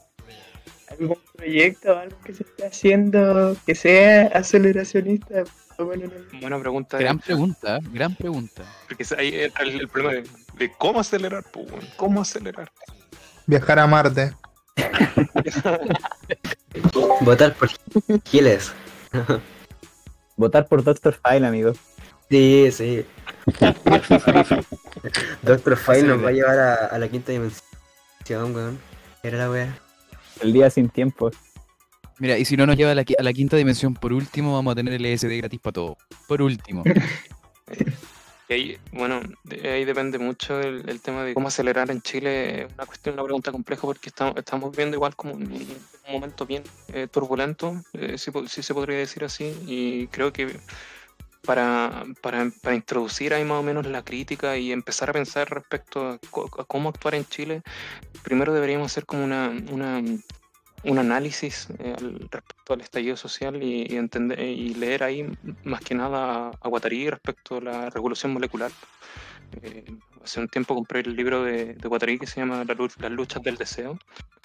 algún 0.91 1.19
proyecto 1.37 1.93
o 1.93 1.99
algo 1.99 2.17
que 2.25 2.35
se 2.35 2.43
esté 2.43 2.67
haciendo 2.67 3.57
que 3.65 3.75
sea 3.75 4.27
aceleracionista? 4.35 5.45
O 5.79 5.85
bueno, 5.85 6.07
no- 6.07 6.41
Buena 6.41 6.59
pregunta. 6.59 6.99
Gran 6.99 7.19
eh, 7.19 7.23
pregunta, 7.25 7.77
¿eh? 7.77 7.81
gran 7.93 8.17
pregunta. 8.17 8.65
Porque 8.89 9.05
ahí 9.17 9.33
entra 9.35 9.63
el, 9.65 9.81
el 9.81 9.89
problema 9.89 10.15
de, 10.15 10.25
de 10.59 10.73
cómo 10.79 10.99
acelerar, 10.99 11.45
cómo 11.97 12.23
acelerar. 12.23 12.73
Viajar 13.47 13.79
a 13.79 13.87
Marte. 13.87 14.33
Votar 17.21 17.55
por 17.55 17.69
Giles. 18.25 18.73
Votar 20.37 20.67
por 20.69 20.85
Doctor 20.85 21.19
File, 21.25 21.47
amigo. 21.47 21.73
Sí, 22.31 22.69
sí. 22.73 23.05
Doctor 25.43 25.77
File 25.77 26.03
nos 26.03 26.25
va 26.25 26.29
a 26.29 26.33
llevar 26.33 26.59
a, 26.59 26.75
a 26.87 26.99
la 26.99 27.09
quinta 27.09 27.33
dimensión, 27.33 28.55
weón. 28.55 28.79
Era 29.23 29.39
la 29.39 29.51
wea. 29.51 29.79
El 30.41 30.53
día 30.53 30.71
sin 30.71 30.89
tiempo. 30.89 31.31
Mira, 32.19 32.37
y 32.39 32.45
si 32.45 32.57
no 32.57 32.67
nos 32.67 32.77
lleva 32.77 32.93
a 32.93 32.95
la, 32.95 33.05
a 33.19 33.23
la 33.23 33.33
quinta 33.33 33.57
dimensión, 33.57 33.95
por 33.95 34.13
último, 34.13 34.55
vamos 34.55 34.73
a 34.73 34.75
tener 34.77 34.95
el 34.95 35.15
LSD 35.15 35.39
gratis 35.39 35.61
para 35.61 35.73
todo. 35.73 35.97
Por 36.27 36.43
último. 36.43 36.85
Y 38.49 38.53
ahí, 38.55 38.79
bueno, 38.93 39.21
ahí 39.63 39.85
depende 39.85 40.19
mucho 40.19 40.59
el, 40.61 41.01
tema 41.03 41.23
de 41.23 41.35
cómo 41.35 41.49
acelerar 41.49 41.91
en 41.91 42.01
Chile. 42.01 42.67
Una 42.75 42.87
cuestión, 42.87 43.15
una 43.15 43.25
pregunta 43.25 43.53
compleja 43.53 43.83
porque 43.83 44.09
estamos, 44.09 44.37
estamos 44.37 44.71
viviendo 44.71 44.97
igual 44.97 45.15
como 45.15 45.35
un, 45.35 45.67
momento 46.09 46.47
bien 46.47 46.63
eh, 46.95 47.07
turbulento, 47.11 47.83
eh, 47.93 48.17
si, 48.17 48.63
se 48.63 48.75
podría 48.75 48.97
decir 48.97 49.23
así. 49.25 49.55
Y 49.67 50.07
creo 50.07 50.33
que 50.33 50.59
para, 51.45 52.05
para, 52.23 52.51
para 52.63 52.75
introducir 52.75 53.35
ahí 53.35 53.45
más 53.45 53.59
o 53.59 53.63
menos 53.63 53.87
la 53.87 54.03
crítica 54.03 54.57
y 54.57 54.73
empezar 54.73 55.11
a 55.11 55.13
pensar 55.13 55.51
respecto 55.51 56.09
a, 56.09 56.15
a 56.15 56.65
cómo 56.65 56.89
actuar 56.89 57.17
en 57.17 57.27
Chile, 57.27 57.63
primero 58.23 58.55
deberíamos 58.55 58.91
hacer 58.91 59.05
como 59.05 59.25
una, 59.25 59.51
una 59.71 60.03
un 60.85 60.99
análisis 60.99 61.69
eh, 61.79 61.95
al- 61.99 62.29
respecto 62.31 62.75
al 62.75 62.81
estallido 62.81 63.17
social 63.17 63.63
y, 63.63 63.87
y 63.89 63.97
entender 63.97 64.39
y 64.41 64.75
leer 64.75 65.03
ahí 65.03 65.27
más 65.65 65.81
que 65.81 65.95
nada 65.95 66.51
a, 66.61 66.69
Guattari 66.69 67.11
respecto 67.11 67.57
a 67.57 67.61
la 67.61 67.91
revolución 67.91 68.33
molecular. 68.33 68.71
Eh, 69.63 69.85
hace 70.23 70.41
un 70.41 70.49
tiempo 70.49 70.75
compré 70.75 71.01
el 71.01 71.17
libro 71.17 71.43
de, 71.43 71.75
de 71.75 71.89
Guattari 71.89 72.19
que 72.19 72.27
se 72.27 72.41
llama 72.41 72.65
Las 72.65 73.11
luchas 73.11 73.43
del 73.43 73.57
deseo, 73.57 73.99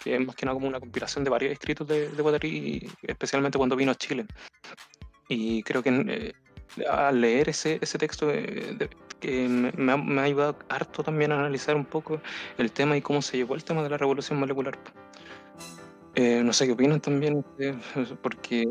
que 0.03 0.15
es 0.15 0.25
más 0.25 0.35
que 0.35 0.45
nada 0.45 0.55
como 0.55 0.67
una 0.67 0.79
compilación 0.79 1.23
de 1.23 1.29
varios 1.29 1.51
escritos 1.51 1.87
de, 1.87 2.09
de 2.09 2.21
Guattari, 2.21 2.89
especialmente 3.03 3.57
cuando 3.57 3.75
vino 3.75 3.91
a 3.91 3.95
Chile. 3.95 4.25
Y 5.27 5.61
creo 5.63 5.83
que 5.83 5.89
eh, 5.89 6.33
al 6.89 7.21
leer 7.21 7.49
ese, 7.49 7.79
ese 7.81 7.97
texto 7.97 8.31
eh, 8.31 8.75
de- 8.77 8.89
que 9.19 9.47
me 9.47 9.91
ha, 9.91 9.97
me 9.97 10.19
ha 10.19 10.23
ayudado 10.25 10.57
harto 10.67 11.01
también 11.01 11.31
a 11.31 11.39
analizar 11.39 11.75
un 11.77 11.85
poco 11.85 12.19
el 12.57 12.71
tema 12.73 12.97
y 12.97 13.01
cómo 13.01 13.21
se 13.21 13.37
llevó 13.37 13.55
el 13.55 13.63
tema 13.63 13.81
de 13.81 13.89
la 13.89 13.97
revolución 13.97 14.37
molecular. 14.37 14.77
Eh, 16.15 16.43
no 16.43 16.53
sé 16.53 16.65
qué 16.65 16.73
opinan 16.73 17.01
también, 17.01 17.37
ustedes, 17.37 17.75
porque 18.21 18.67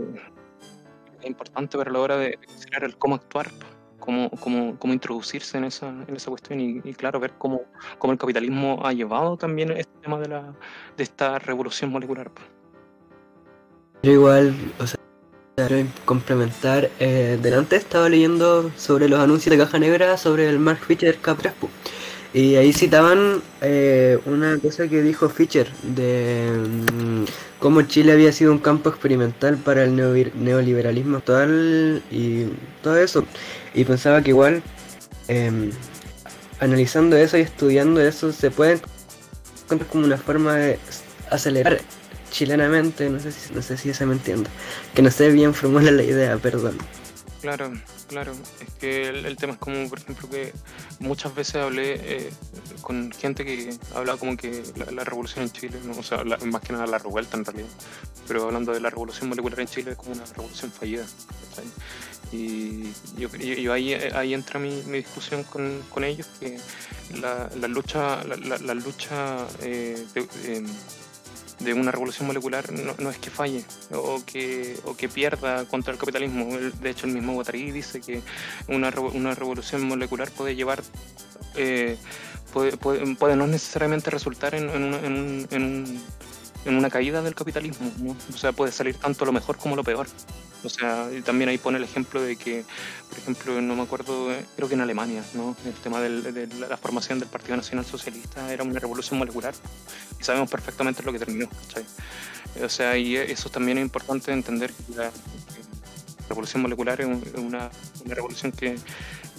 es 1.21 1.27
importante 1.27 1.77
para 1.77 1.91
la 1.91 1.99
hora 1.99 2.17
de 2.17 2.39
considerar 2.47 2.85
el 2.85 2.97
cómo 2.97 3.17
actuar, 3.17 3.51
cómo, 3.99 4.31
cómo, 4.31 4.79
cómo 4.79 4.93
introducirse 4.93 5.59
en 5.59 5.65
esa, 5.65 5.89
en 5.89 6.15
esa 6.15 6.31
cuestión 6.31 6.61
y, 6.61 6.81
claro, 6.95 7.19
ver 7.19 7.33
cómo, 7.39 7.63
cómo 7.99 8.13
el 8.13 8.19
capitalismo 8.19 8.81
ha 8.85 8.93
llevado 8.93 9.37
también 9.37 9.73
este 9.73 9.93
tema 10.03 10.21
de, 10.21 10.29
la, 10.29 10.55
de 10.97 11.03
esta 11.03 11.39
revolución 11.39 11.91
molecular. 11.91 12.31
Yo 14.03 14.13
igual, 14.13 14.55
o 14.79 14.87
sea, 14.87 14.99
complementar. 16.05 16.91
Eh, 16.99 17.39
delante 17.41 17.77
estaba 17.77 18.09
leyendo 18.09 18.71
sobre 18.77 19.09
los 19.09 19.21
anuncios 19.21 19.51
de 19.51 19.59
Caja 19.63 19.79
Negra 19.79 20.17
sobre 20.17 20.49
el 20.49 20.59
Mark 20.59 20.81
Fisher 20.81 21.21
K3. 21.21 21.53
Y 22.35 22.57
ahí 22.57 22.73
citaban 22.73 23.43
eh, 23.61 24.19
una 24.25 24.57
cosa 24.59 24.89
que 24.89 25.03
dijo 25.03 25.29
Fischer 25.29 25.71
de 25.83 26.51
mm, 26.51 27.25
cómo 27.59 27.83
Chile 27.83 28.13
había 28.13 28.33
sido 28.33 28.53
un 28.53 28.59
campo 28.59 28.89
experimental 28.89 29.59
para 29.59 29.85
el 29.85 29.93
neovi- 29.95 30.33
neoliberalismo 30.33 31.19
actual 31.19 32.03
y 32.11 32.47
todo 32.83 32.97
eso. 32.97 33.27
Y 33.75 33.85
pensaba 33.85 34.23
que 34.23 34.31
igual, 34.31 34.63
em, 35.29 35.71
analizando 36.59 37.17
eso 37.19 37.37
y 37.37 37.43
estudiando 37.43 38.01
eso, 38.01 38.33
se 38.33 38.51
puede 38.51 38.81
encontrar 39.65 39.91
como 39.91 40.07
una 40.07 40.17
forma 40.17 40.57
de 40.57 40.79
acelerar 41.31 41.81
chilenamente, 42.31 43.11
no 43.11 43.21
sé 43.21 43.31
si, 43.31 43.53
no 43.53 43.61
sé 43.61 43.77
si 43.77 43.93
se 43.93 44.07
me 44.07 44.15
entiende. 44.15 44.49
Que 44.95 45.03
no 45.03 45.11
sé 45.11 45.29
bien 45.31 45.53
formular 45.53 45.93
la 45.93 46.03
idea, 46.03 46.39
perdón. 46.39 46.79
Claro, 47.43 47.73
claro. 48.07 48.33
Es 48.61 48.73
que 48.79 49.09
el, 49.09 49.37
tema 49.37 49.55
es 49.55 49.59
como, 49.59 49.89
por 49.89 49.99
ejemplo, 49.99 50.31
que 50.31 50.53
muchas 51.01 51.35
veces 51.35 51.57
hablé 51.57 51.95
eh, 51.95 52.33
con 52.83 53.11
gente 53.11 53.45
que 53.45 53.77
hablaba 53.97 54.17
como 54.17 54.37
que 54.37 54.63
la, 54.93 55.03
revolución 55.03 55.47
en 55.47 55.51
Chile, 55.51 55.77
o 55.99 56.05
sea, 56.05 56.23
más 56.23 56.63
que 56.63 56.73
nada 56.73 56.87
la 56.87 56.99
revuelta 56.99 57.37
en 57.37 57.45
realidad, 57.45 57.69
pero 58.29 58.45
hablando 58.45 58.73
de 58.73 58.79
la 58.79 58.91
revolución 58.91 59.29
molecular 59.29 59.59
en 59.59 59.67
Chile 59.67 59.91
es 59.91 59.97
como 59.97 60.13
una 60.13 60.25
revolución 60.25 60.71
fallida. 60.71 61.05
Y 62.31 62.93
yo, 63.19 63.73
ahí, 63.73 64.33
entra 64.33 64.61
mi, 64.61 64.81
discusión 64.83 65.43
con, 65.43 66.05
ellos, 66.05 66.29
que 66.39 66.61
la, 67.21 67.49
lucha, 67.67 68.23
la, 68.23 68.75
lucha 68.75 69.49
eh, 69.63 70.07
em, 70.45 70.67
de 71.61 71.75
una 71.75 71.93
revolución 71.93 72.27
molecular 72.27 72.73
no, 72.73 72.95
no 72.99 73.11
es 73.11 73.19
que 73.19 73.31
falle 73.31 73.65
o 73.93 74.23
que, 74.27 74.77
o 74.85 74.97
que 74.97 75.09
pierda 75.09 75.65
contra 75.67 75.93
el 75.93 75.99
capitalismo. 75.99 76.47
De 76.57 76.91
hecho, 76.91 77.07
el 77.07 77.13
mismo 77.13 77.35
Guattari 77.35 77.71
dice 77.71 78.01
que 78.01 78.21
una, 78.69 78.91
una 79.13 79.35
revolución 79.35 79.83
molecular 79.83 80.31
puede 80.31 80.57
llevar, 80.57 80.83
eh, 81.55 81.97
puede, 82.53 82.77
puede- 82.77 83.37
no 83.37 83.47
necesariamente 83.47 84.11
resultar 84.11 84.55
en, 84.55 84.69
en 84.71 84.95
en 84.95 85.13
un- 85.13 85.49
en 85.51 85.63
un- 85.63 86.03
en 86.65 86.77
una 86.77 86.91
caída 86.91 87.23
del 87.23 87.35
capitalismo. 87.35 87.91
¿no? 87.99 88.17
O 88.35 88.39
sea, 88.39 88.53
puede 88.53 88.73
salir 88.73 88.95
tanto 88.97 89.25
lo 89.25 89.33
mejor 89.33 89.57
como 89.59 89.77
lo 89.77 89.85
peor. 89.85 90.07
O 90.65 90.69
sea, 90.69 91.09
y 91.13 91.23
también 91.23 91.49
ahí 91.51 91.59
pone 91.59 91.79
el 91.79 91.85
ejemplo 91.85 92.23
de 92.23 92.37
que, 92.37 92.65
por 93.09 93.19
ejemplo, 93.19 93.61
no 93.61 93.75
me 93.75 93.83
acuerdo, 93.83 94.29
creo 94.55 94.69
que 94.69 94.75
en 94.75 94.81
Alemania, 94.81 95.25
¿no? 95.35 95.57
El 95.67 95.73
tema 95.75 96.01
del- 96.01 96.23
de 96.33 96.47
la 96.69 96.77
formación 96.77 97.19
del 97.19 97.29
Partido 97.29 97.57
Nacional 97.57 97.85
Socialista 97.85 98.53
era 98.53 98.63
una 98.63 98.79
revolución 98.79 99.19
molecular 99.19 99.55
y 100.21 100.23
sabemos 100.23 100.49
perfectamente 100.49 101.03
lo 101.03 101.13
que 101.13 101.19
terminó, 101.19 101.49
¿cachai? 101.67 101.85
O 102.65 102.69
sea, 102.69 102.97
y 102.97 103.17
eso 103.17 103.49
también 103.51 103.79
es 103.79 103.83
importante 103.83 104.31
entender 104.31 104.73
que 104.73 104.95
la 104.95 105.11
revolución 106.29 106.63
molecular 106.63 107.01
es 107.01 107.07
un- 107.09 107.23
es 107.25 107.35
una, 107.41 107.69
una 108.05 108.15
revolución 108.15 108.53
que, 108.53 108.77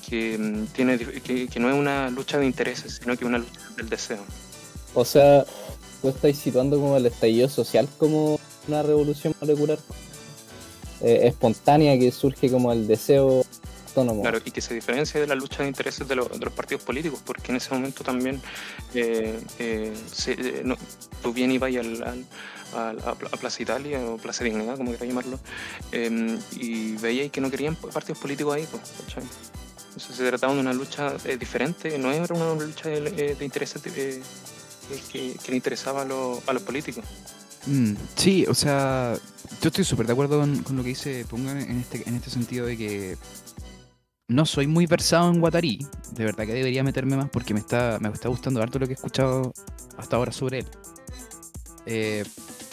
que, 0.07 0.37
mm, 0.37 0.65
tiene, 0.73 0.97
que, 0.97 1.47
que 1.47 1.59
no 1.59 1.69
es 1.69 1.75
una 1.75 2.09
lucha 2.09 2.37
de 2.37 2.45
intereses, 2.45 2.99
sino 3.01 3.15
que 3.15 3.23
es 3.23 3.27
una 3.29 3.37
lucha 3.37 3.61
del 3.77 3.87
deseo. 3.87 4.23
O 4.93 5.05
sea, 5.05 5.45
tú 6.03 6.09
estás 6.09 6.35
situando 6.37 6.77
como 6.77 6.97
el 6.97 7.05
estallido 7.05 7.47
social 7.49 7.87
como 7.97 8.37
una 8.67 8.83
revolución 8.83 9.33
molecular 9.39 9.79
eh, 11.01 11.21
espontánea 11.23 11.97
que 11.97 12.11
surge 12.11 12.51
como 12.51 12.71
el 12.73 12.85
deseo 12.87 13.43
autónomo. 13.87 14.21
Claro, 14.21 14.39
y 14.43 14.51
que 14.51 14.59
se 14.61 14.73
diferencia 14.73 15.19
de 15.21 15.27
la 15.27 15.35
lucha 15.35 15.63
de 15.63 15.69
intereses 15.69 16.05
de, 16.07 16.15
lo- 16.15 16.25
de 16.25 16.39
los 16.43 16.53
partidos 16.53 16.83
políticos, 16.83 17.21
porque 17.25 17.51
en 17.51 17.55
ese 17.57 17.73
momento 17.73 18.03
también 18.03 18.41
eh, 18.93 19.39
eh, 19.59 19.93
eh, 20.27 20.75
tú 21.21 21.31
bien 21.33 21.51
ibas 21.51 21.73
al, 21.75 22.03
al- 22.03 22.25
a, 22.75 22.89
a 23.11 23.15
Plaza 23.15 23.61
Italia 23.63 23.99
o 24.05 24.17
Plaza 24.17 24.43
Dignidad, 24.43 24.75
como 24.77 24.89
quieras 24.89 25.07
llamarlo, 25.07 25.39
eh, 25.93 26.37
y 26.51 26.93
veíais 26.97 27.31
que 27.31 27.39
no 27.39 27.49
querían 27.49 27.75
partidos 27.77 28.17
políticos 28.19 28.55
ahí, 28.55 28.67
pues, 28.69 28.81
se 30.17 30.27
trataba 30.27 30.53
de 30.53 30.59
una 30.59 30.73
lucha 30.73 31.15
eh, 31.23 31.37
diferente, 31.37 31.97
no 31.97 32.11
era 32.11 32.33
una 32.35 32.53
lucha 32.65 32.89
de, 32.89 33.35
de 33.35 33.45
intereses 33.45 33.81
que, 35.11 35.35
que 35.43 35.51
le 35.51 35.55
interesaba 35.57 36.01
a, 36.01 36.05
los- 36.05 36.47
a 36.47 36.53
los 36.53 36.63
políticos. 36.63 37.05
Mm, 37.65 37.93
sí, 38.15 38.45
o 38.47 38.53
sea, 38.53 39.13
yo 39.61 39.67
estoy 39.69 39.83
súper 39.85 40.05
de 40.07 40.13
acuerdo 40.13 40.39
con, 40.39 40.75
lo 40.75 40.83
que 40.83 40.89
dice 40.89 41.25
Pungan 41.29 41.57
en 41.59 41.79
este, 41.79 42.03
en 42.07 42.15
este 42.15 42.29
sentido 42.29 42.65
de 42.65 42.77
que 42.77 43.17
no 44.27 44.45
soy 44.45 44.67
muy 44.67 44.85
versado 44.85 45.29
en 45.31 45.39
Guatarí. 45.39 45.85
De 46.11 46.25
verdad 46.25 46.45
que 46.45 46.53
debería 46.53 46.83
meterme 46.83 47.15
más 47.15 47.29
porque 47.29 47.53
me 47.53 47.59
está, 47.59 47.99
me 48.01 48.09
está 48.09 48.29
gustando 48.29 48.61
harto 48.61 48.79
lo 48.79 48.85
que 48.87 48.93
he 48.93 48.95
escuchado 48.95 49.53
hasta 49.97 50.15
ahora 50.17 50.31
sobre 50.31 50.59
él. 50.59 50.65
Eh, 51.85 52.23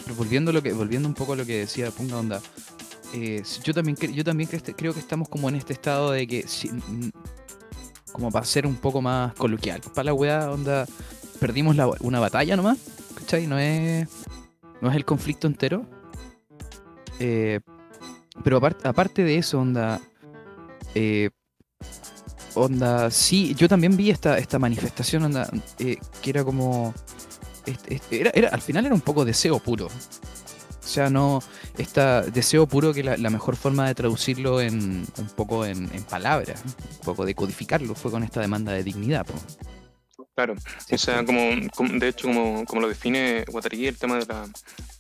pero 0.05 0.15
volviendo, 0.17 0.53
lo 0.53 0.63
que, 0.63 0.73
volviendo 0.73 1.09
un 1.09 1.15
poco 1.15 1.33
a 1.35 1.37
lo 1.37 1.45
que 1.47 1.59
decía 1.59 1.91
Punga 1.91 2.17
Onda, 2.17 2.41
eh, 3.13 3.43
yo 3.65 3.75
también, 3.75 3.97
yo 3.97 4.25
también 4.25 4.49
cre- 4.49 4.75
creo 4.77 4.95
que 4.95 5.01
estamos 5.01 5.29
como 5.29 5.49
en 5.49 5.57
este 5.57 5.73
estado 5.73 6.13
de 6.13 6.27
que, 6.27 6.47
si- 6.49 6.71
mm, 6.71 7.11
como 8.13 8.31
para 8.31 8.45
ser 8.47 8.67
un 8.67 8.77
poco 8.77 9.03
más 9.03 9.35
coloquial, 9.35 9.81
para 9.95 10.07
la 10.07 10.15
weá, 10.15 10.51
onda, 10.51 10.87
perdimos 11.41 11.75
la- 11.75 11.91
una 12.01 12.21
batalla 12.21 12.55
nomás, 12.57 12.79
¿cachai? 13.17 13.47
No 13.47 13.59
es, 13.59 14.09
no 14.81 14.91
es 14.91 14.97
el 14.97 15.05
conflicto 15.05 15.47
entero. 15.47 15.85
Eh, 17.19 17.61
pero 18.45 18.59
aparte, 18.59 18.87
aparte 18.87 19.25
de 19.25 19.37
eso, 19.39 19.59
onda, 19.61 20.01
eh, 20.95 21.31
onda, 22.55 23.11
sí, 23.11 23.55
yo 23.55 23.69
también 23.69 23.97
vi 23.97 24.11
esta, 24.11 24.39
esta 24.39 24.59
manifestación, 24.59 25.25
onda, 25.25 25.51
eh, 25.79 25.99
que 26.23 26.31
era 26.31 26.45
como, 26.45 26.95
era, 28.11 28.31
era, 28.35 28.49
al 28.49 28.61
final 28.61 28.87
era 28.87 28.95
un 28.95 29.01
poco 29.01 29.25
deseo 29.25 29.59
puro. 29.59 29.87
O 29.87 30.93
sea, 30.93 31.09
no, 31.11 31.41
esta 31.79 32.23
deseo 32.23 32.67
puro 32.67 32.93
que 32.93 33.05
la, 33.05 33.17
la 33.17 33.31
mejor 33.31 33.55
forma 33.57 33.87
de 33.87 33.95
traducirlo 33.95 34.61
en 34.61 35.07
un 35.19 35.27
poco 35.37 35.65
en, 35.65 35.89
en 35.95 36.03
palabras, 36.05 36.63
un 36.65 37.05
poco 37.05 37.25
de 37.25 37.35
codificarlo, 37.35 37.95
fue 37.95 38.11
con 38.11 38.23
esta 38.25 38.41
demanda 38.41 38.73
de 38.73 38.83
dignidad. 38.83 39.25
po. 39.27 39.35
Claro, 40.41 40.55
o 40.91 40.97
sea, 40.99 41.23
como, 41.27 41.51
como- 41.77 41.99
de 41.99 42.09
hecho, 42.09 42.27
como, 42.29 42.65
como 42.65 42.81
lo 42.81 42.89
define 42.89 43.45
Guattari, 43.47 43.87
el 43.89 43.97
tema 43.99 44.17
de 44.17 44.25
la, 44.25 44.49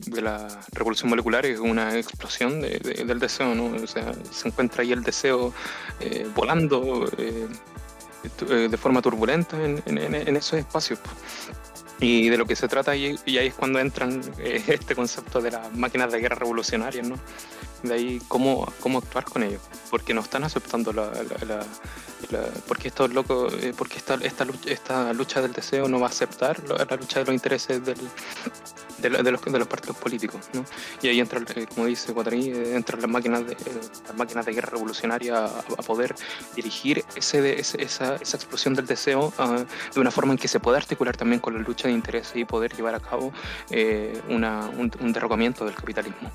de 0.00 0.20
la 0.20 0.60
revolución 0.72 1.08
molecular 1.08 1.46
es 1.46 1.58
una 1.58 1.96
explosión 1.96 2.60
de- 2.60 2.78
de- 2.78 3.04
del 3.04 3.18
deseo, 3.18 3.54
¿no? 3.54 3.66
O 3.82 3.86
sea, 3.86 4.12
se 4.30 4.48
encuentra 4.48 4.82
ahí 4.82 4.92
el 4.92 5.02
deseo 5.02 5.54
eh, 6.00 6.26
volando 6.34 7.10
eh, 7.16 7.46
eh, 8.50 8.68
de 8.70 8.76
forma 8.76 9.00
turbulenta 9.00 9.56
en, 9.64 9.82
en- 9.86 9.96
en- 9.96 10.14
en 10.28 10.36
esos 10.36 10.58
espacios. 10.58 10.98
Y 12.00 12.28
de 12.28 12.36
lo 12.36 12.44
que 12.44 12.54
se 12.54 12.68
trata 12.68 12.90
ahí, 12.90 13.18
y 13.24 13.38
ahí 13.38 13.46
es 13.46 13.54
cuando 13.54 13.78
entran 13.78 14.20
eh, 14.40 14.62
este 14.68 14.94
concepto 14.94 15.40
de 15.40 15.52
las 15.52 15.72
máquinas 15.74 16.12
de 16.12 16.20
guerra 16.20 16.36
revolucionarias, 16.36 17.08
¿no? 17.08 17.16
De 17.82 17.94
ahí 17.94 18.22
cómo, 18.28 18.70
cómo 18.80 18.98
actuar 18.98 19.24
con 19.24 19.42
ellos, 19.42 19.62
porque 19.90 20.12
no 20.12 20.20
están 20.20 20.44
aceptando 20.44 20.92
la, 20.92 21.10
porque 22.68 22.88
estos 22.88 23.12
locos, 23.12 23.54
eh, 23.60 23.72
porque 23.76 23.96
esta, 23.96 24.14
esta, 24.14 24.44
lucha, 25.12 25.40
del 25.40 25.52
deseo 25.52 25.88
no 25.88 25.98
va 25.98 26.06
a 26.06 26.10
aceptar 26.10 26.62
la 26.68 26.96
lucha 26.96 27.20
de 27.20 27.24
los 27.26 27.34
intereses 27.34 27.80
de, 29.00 29.30
los, 29.30 29.42
de 29.44 29.58
los 29.58 29.68
partidos 29.68 29.96
políticos, 29.96 30.48
¿no? 30.52 30.64
Y 31.02 31.08
ahí 31.08 31.20
entra, 31.20 31.40
eh, 31.54 31.66
como 31.66 31.86
dice 31.86 32.12
Guattari, 32.12 32.48
eh, 32.48 32.76
entran 32.76 33.00
las 33.00 33.10
máquinas 33.10 33.46
de, 33.46 33.52
eh, 33.52 33.80
las 34.06 34.16
máquinas 34.16 34.46
de 34.46 34.52
guerra 34.52 34.70
revolucionaria 34.70 35.44
a, 35.44 35.82
poder 35.86 36.14
dirigir 36.54 37.04
ese, 37.16 37.58
esa, 37.58 38.16
esa 38.16 38.36
explosión 38.36 38.74
del 38.74 38.86
deseo 38.86 39.32
ah, 39.38 39.64
de 39.94 40.00
una 40.00 40.10
forma 40.10 40.32
en 40.32 40.38
que 40.38 40.46
se 40.46 40.60
pueda 40.60 40.78
articular 40.78 41.16
también 41.16 41.40
con 41.40 41.54
la 41.54 41.60
lucha 41.60 41.88
de 41.88 41.94
intereses 41.94 42.36
y 42.36 42.44
poder 42.44 42.74
llevar 42.74 42.94
a 42.94 43.00
cabo 43.00 43.32
un 44.28 45.12
derrocamiento 45.12 45.64
del 45.64 45.74
capitalismo. 45.74 46.30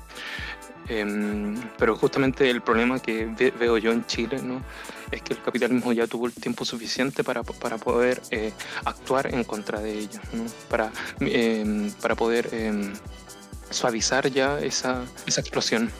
Em, 0.88 1.60
pero 1.78 1.96
justamente 1.96 2.48
el 2.48 2.60
problema 2.62 3.00
que 3.00 3.26
ve- 3.26 3.52
veo 3.58 3.76
yo 3.78 3.90
en 3.92 4.06
Chile 4.06 4.40
¿no? 4.42 4.62
es 5.10 5.20
que 5.22 5.34
el 5.34 5.42
capitalismo 5.42 5.92
ya 5.92 6.06
tuvo 6.06 6.26
el 6.26 6.32
tiempo 6.32 6.64
suficiente 6.64 7.24
para, 7.24 7.42
para 7.42 7.76
poder 7.78 8.22
eh, 8.30 8.52
actuar 8.84 9.34
en 9.34 9.42
contra 9.44 9.80
de 9.80 9.98
ellos, 9.98 10.20
¿no? 10.32 10.44
para, 10.70 10.90
em, 11.20 11.90
para 12.00 12.14
poder 12.14 12.48
em, 12.52 12.92
suavizar 13.70 14.30
ya 14.30 14.60
esa, 14.60 15.02
esa 15.26 15.40
explosión. 15.40 15.90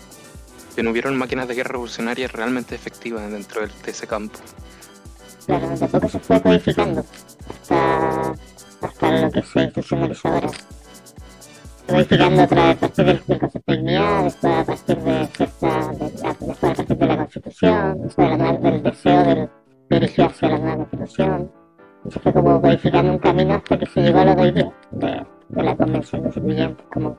Que 0.76 0.82
no 0.82 0.90
hubieron 0.90 1.16
máquinas 1.16 1.48
de 1.48 1.54
guerra 1.54 1.72
revolucionarias 1.72 2.30
realmente 2.30 2.74
efectivas 2.74 3.28
dentro 3.30 3.62
del- 3.62 3.72
de 3.82 3.90
ese 3.90 4.06
campo. 4.06 4.38
Claro, 5.46 5.68
de 5.76 5.86
poco 5.88 6.08
se 6.08 6.18
fue 6.20 6.42
codificando 6.42 7.04
hasta, 7.48 8.34
hasta 8.82 9.20
lo 9.22 9.30
que 9.32 9.42
se 9.42 9.60
institucionalizó 9.62 10.28
ahora. 10.28 10.50
Codificando 11.88 12.42
a 12.42 12.46
través 12.46 12.76
a 12.76 12.80
partir 12.80 13.04
del, 13.04 13.22
del 13.26 13.38
concepto 13.38 13.72
de 13.72 13.76
dignidad, 13.78 14.24
después 14.24 14.52
a 14.58 14.64
partir 14.64 14.96
de 14.98 15.26
cierta, 15.26 15.92
de, 15.92 16.10
después 16.10 16.62
a 16.62 16.74
partir 16.74 16.96
de 16.96 17.06
la 17.06 17.16
constitución, 17.16 18.02
después 18.02 18.30
de 18.30 18.36
la 18.38 18.52
del 18.54 18.82
deseo 18.82 19.22
del, 19.24 19.48
dirigido 19.88 20.26
hacia 20.28 20.48
la 20.48 20.58
nueva 20.58 20.76
constitución. 20.78 21.50
Y 22.04 22.10
se 22.10 22.20
fue 22.20 22.32
como 22.32 22.60
codificando 22.60 23.12
un 23.12 23.18
camino 23.18 23.54
hasta 23.54 23.78
que 23.78 23.86
se 23.86 24.00
llegó 24.00 24.18
a 24.18 24.24
lo 24.24 24.34
de 24.34 24.42
hoy 24.42 24.50
día, 24.52 24.72
de, 24.90 25.26
de 25.48 25.62
la 25.62 25.76
convención 25.76 26.22
constituyente, 26.22 26.84
como 26.92 27.16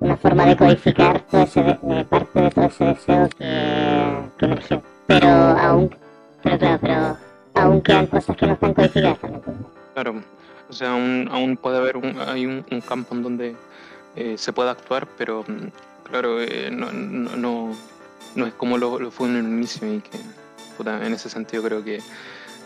una 0.00 0.16
forma 0.18 0.44
de 0.46 0.56
codificar 0.56 1.20
todo 1.22 1.42
ese 1.42 1.62
de- 1.62 1.78
de 1.82 2.04
parte 2.04 2.40
de 2.42 2.50
todo 2.50 2.64
ese 2.66 2.84
deseo 2.84 3.28
que, 3.38 4.28
que 4.38 4.44
emergió. 4.44 4.82
Pero 5.06 5.26
aún, 5.28 5.94
pero 6.42 6.58
claro, 6.58 6.78
pero 6.82 7.16
aún 7.54 7.80
quedan 7.80 8.06
cosas 8.08 8.36
que 8.36 8.46
no 8.46 8.52
están 8.52 8.74
codificadas. 8.74 9.18
Claro, 9.94 10.14
o 10.68 10.72
sea, 10.72 10.92
aún, 10.92 11.28
aún 11.32 11.56
puede 11.56 11.78
haber 11.78 11.96
un, 11.96 12.14
hay 12.20 12.44
un, 12.46 12.64
un 12.70 12.80
campo 12.82 13.14
en 13.14 13.22
donde 13.22 13.56
eh, 14.14 14.36
se 14.36 14.52
pueda 14.52 14.72
actuar, 14.72 15.08
pero 15.16 15.42
mm, 15.46 15.68
claro, 16.04 16.42
eh, 16.42 16.70
no, 16.70 16.92
no, 16.92 17.74
no, 18.34 18.46
es 18.46 18.52
como 18.54 18.76
lo, 18.76 19.10
fue 19.10 19.28
en 19.28 19.36
el 19.36 19.44
inicio 19.44 19.90
y 19.90 20.00
que 20.00 20.18
puta, 20.76 21.04
en 21.06 21.14
ese 21.14 21.30
sentido 21.30 21.62
creo 21.62 21.82
que 21.82 22.00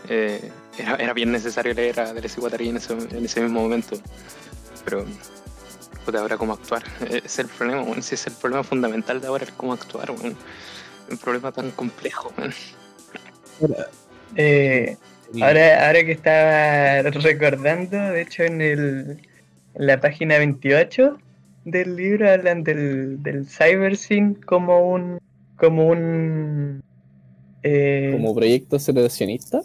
eh, 0.08 0.50
era, 0.76 0.96
era 0.96 1.12
bien 1.12 1.30
necesario 1.30 1.72
leer 1.72 2.00
a 2.00 2.12
Deleuze 2.12 2.38
y 2.38 2.40
Guattari 2.40 2.68
en 2.68 2.76
ese, 2.78 2.94
en 2.94 3.24
ese 3.24 3.40
mismo 3.42 3.60
momento, 3.60 3.96
pero 4.84 5.04
puta, 6.04 6.20
ahora 6.20 6.36
cómo 6.36 6.54
actuar, 6.54 6.82
es 7.24 7.38
el 7.38 7.46
problema, 7.46 7.82
ese 7.96 8.16
es 8.16 8.26
el 8.26 8.32
problema 8.34 8.64
fundamental 8.64 9.20
de 9.20 9.28
ahora, 9.28 9.44
el 9.44 9.52
cómo 9.52 9.72
actuar, 9.72 10.10
un 10.10 10.36
problema 11.18 11.52
tan 11.52 11.70
complejo. 11.70 12.32
ahora, 15.40 15.86
ahora 15.86 16.04
que 16.04 16.12
estaba 16.12 17.02
recordando, 17.10 17.96
de 17.96 18.22
hecho 18.22 18.42
en, 18.42 18.60
el, 18.60 19.20
en 19.74 19.86
la 19.86 20.00
página 20.00 20.38
28 20.38 21.20
del 21.66 21.96
libro 21.96 22.30
hablan 22.30 22.64
del, 22.64 23.22
del 23.22 23.46
cybersyn 23.46 24.34
como 24.34 24.90
un 24.92 25.18
como 25.56 25.88
un 25.88 26.82
eh, 27.62 28.10
Como 28.12 28.34
proyecto 28.34 28.76
aceleracionista. 28.76 29.60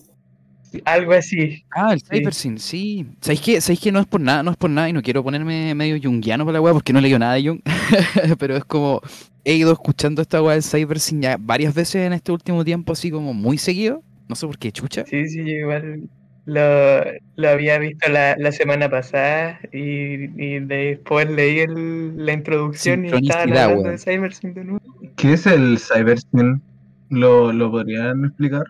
algo 0.85 1.13
así. 1.13 1.63
Ah, 1.75 1.93
el 1.93 2.01
Cybersyn, 2.01 2.57
sí. 2.57 3.05
¿Sabéis 3.21 3.41
que, 3.41 3.61
¿Sabéis 3.61 3.79
que 3.81 3.91
no 3.91 3.99
es 3.99 4.07
por 4.07 4.21
nada, 4.21 4.41
no 4.41 4.51
es 4.51 4.57
por 4.57 4.69
nada 4.69 4.89
y 4.89 4.93
no 4.93 5.01
quiero 5.01 5.23
ponerme 5.23 5.75
medio 5.75 5.99
junguiano 6.01 6.45
para 6.45 6.53
la 6.53 6.61
weá 6.61 6.73
porque 6.73 6.93
no 6.93 6.99
he 6.99 7.01
leído 7.01 7.19
nada 7.19 7.33
de 7.35 7.47
Jung? 7.47 7.61
Pero 8.39 8.55
es 8.57 8.65
como, 8.65 9.01
he 9.43 9.55
ido 9.55 9.71
escuchando 9.73 10.21
esta 10.21 10.41
weá 10.41 10.53
del 10.53 10.63
Cybersyn 10.63 11.21
ya 11.21 11.37
varias 11.39 11.73
veces 11.75 12.07
en 12.07 12.13
este 12.13 12.31
último 12.31 12.63
tiempo, 12.65 12.93
así 12.93 13.11
como 13.11 13.33
muy 13.33 13.57
seguido. 13.57 14.01
No 14.29 14.35
sé 14.35 14.47
por 14.47 14.57
qué, 14.57 14.71
chucha. 14.71 15.05
Sí, 15.05 15.27
sí, 15.27 15.41
igual 15.41 16.09
lo, 16.45 17.03
lo 17.35 17.49
había 17.49 17.77
visto 17.79 18.09
la, 18.11 18.35
la 18.37 18.51
semana 18.51 18.89
pasada 18.89 19.59
y, 19.71 20.25
y 20.43 20.59
después 20.59 21.29
leí 21.29 21.59
el- 21.59 22.25
la 22.25 22.33
introducción 22.33 23.05
y 23.05 23.07
estaban 23.07 23.23
Sincronicidad, 23.23 23.63
hablando 23.63 23.89
de 23.89 23.97
cybersyn 23.97 24.53
de 24.53 24.63
nuevo. 24.63 24.81
¿Qué 25.15 25.33
es 25.33 25.45
el 25.45 25.77
cybersyn? 25.79 26.61
¿Lo, 27.09 27.51
lo 27.53 27.69
podrían 27.71 28.25
explicar? 28.25 28.65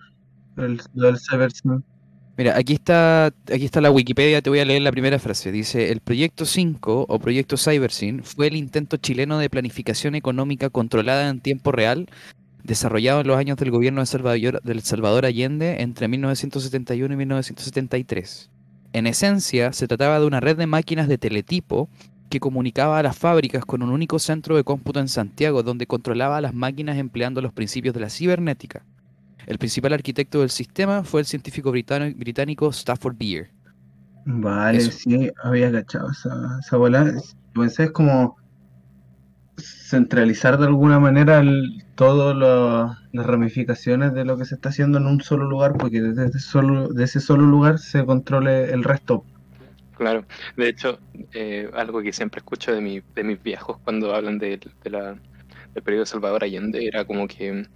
El, 0.57 0.81
lo 0.95 1.07
del 1.07 1.17
cybersyn. 1.19 1.83
Mira, 2.37 2.57
aquí 2.57 2.73
está, 2.73 3.27
aquí 3.27 3.65
está 3.65 3.81
la 3.81 3.91
Wikipedia, 3.91 4.41
te 4.41 4.49
voy 4.49 4.59
a 4.59 4.65
leer 4.65 4.81
la 4.81 4.91
primera 4.91 5.19
frase. 5.19 5.51
Dice, 5.51 5.91
el 5.91 5.99
proyecto 5.99 6.45
5 6.45 7.05
o 7.07 7.19
proyecto 7.19 7.55
Cybersyn 7.57 8.23
fue 8.23 8.47
el 8.47 8.55
intento 8.55 8.97
chileno 8.97 9.37
de 9.37 9.49
planificación 9.49 10.15
económica 10.15 10.69
controlada 10.69 11.29
en 11.29 11.39
tiempo 11.41 11.71
real, 11.71 12.07
desarrollado 12.63 13.21
en 13.21 13.27
los 13.27 13.37
años 13.37 13.57
del 13.57 13.71
gobierno 13.71 14.01
de 14.01 14.05
Salvador, 14.05 14.61
del 14.63 14.81
Salvador 14.81 15.25
Allende 15.25 15.81
entre 15.81 16.07
1971 16.07 17.13
y 17.13 17.17
1973. 17.17 18.49
En 18.93 19.07
esencia, 19.07 19.71
se 19.73 19.87
trataba 19.87 20.19
de 20.19 20.25
una 20.25 20.39
red 20.39 20.57
de 20.57 20.67
máquinas 20.67 21.07
de 21.07 21.17
teletipo 21.17 21.89
que 22.29 22.39
comunicaba 22.39 22.97
a 22.97 23.03
las 23.03 23.17
fábricas 23.17 23.65
con 23.65 23.83
un 23.83 23.89
único 23.89 24.19
centro 24.19 24.55
de 24.55 24.63
cómputo 24.63 24.99
en 24.99 25.07
Santiago, 25.07 25.63
donde 25.63 25.87
controlaba 25.87 26.37
a 26.37 26.41
las 26.41 26.53
máquinas 26.53 26.97
empleando 26.97 27.41
los 27.41 27.53
principios 27.53 27.93
de 27.93 28.01
la 28.01 28.09
cibernética. 28.09 28.83
El 29.47 29.57
principal 29.57 29.93
arquitecto 29.93 30.39
del 30.39 30.49
sistema 30.49 31.03
fue 31.03 31.21
el 31.21 31.25
científico 31.25 31.71
británico 31.71 32.69
Stafford 32.69 33.17
Beer. 33.17 33.49
Vale, 34.25 34.77
Eso. 34.77 34.91
sí, 34.91 35.31
había 35.43 35.71
cachado 35.71 36.11
esa, 36.11 36.59
esa 36.59 36.77
bola. 36.77 37.13
Pensé 37.53 37.85
es 37.85 37.91
como 37.91 38.37
centralizar 39.61 40.57
de 40.57 40.65
alguna 40.65 40.99
manera 40.99 41.41
todas 41.95 42.35
las 43.11 43.25
ramificaciones 43.25 44.13
de 44.13 44.25
lo 44.25 44.37
que 44.37 44.45
se 44.45 44.55
está 44.55 44.69
haciendo 44.69 44.97
en 44.97 45.05
un 45.05 45.21
solo 45.21 45.45
lugar, 45.45 45.73
porque 45.77 46.01
desde 46.01 46.25
ese 46.25 46.39
solo, 46.39 46.89
de 46.89 47.03
ese 47.03 47.19
solo 47.19 47.45
lugar 47.45 47.79
se 47.79 48.05
controle 48.05 48.71
el 48.71 48.83
resto. 48.83 49.23
Claro, 49.97 50.25
de 50.57 50.67
hecho, 50.67 50.99
eh, 51.33 51.69
algo 51.73 52.01
que 52.01 52.11
siempre 52.11 52.39
escucho 52.39 52.73
de, 52.73 52.81
mi, 52.81 53.01
de 53.13 53.23
mis 53.23 53.41
viejos 53.41 53.77
cuando 53.83 54.15
hablan 54.15 54.39
de, 54.39 54.59
la, 54.85 55.15
del 55.73 55.83
periodo 55.83 56.05
Salvador 56.05 56.43
Allende 56.43 56.85
era 56.87 57.05
como 57.05 57.27
que 57.27 57.67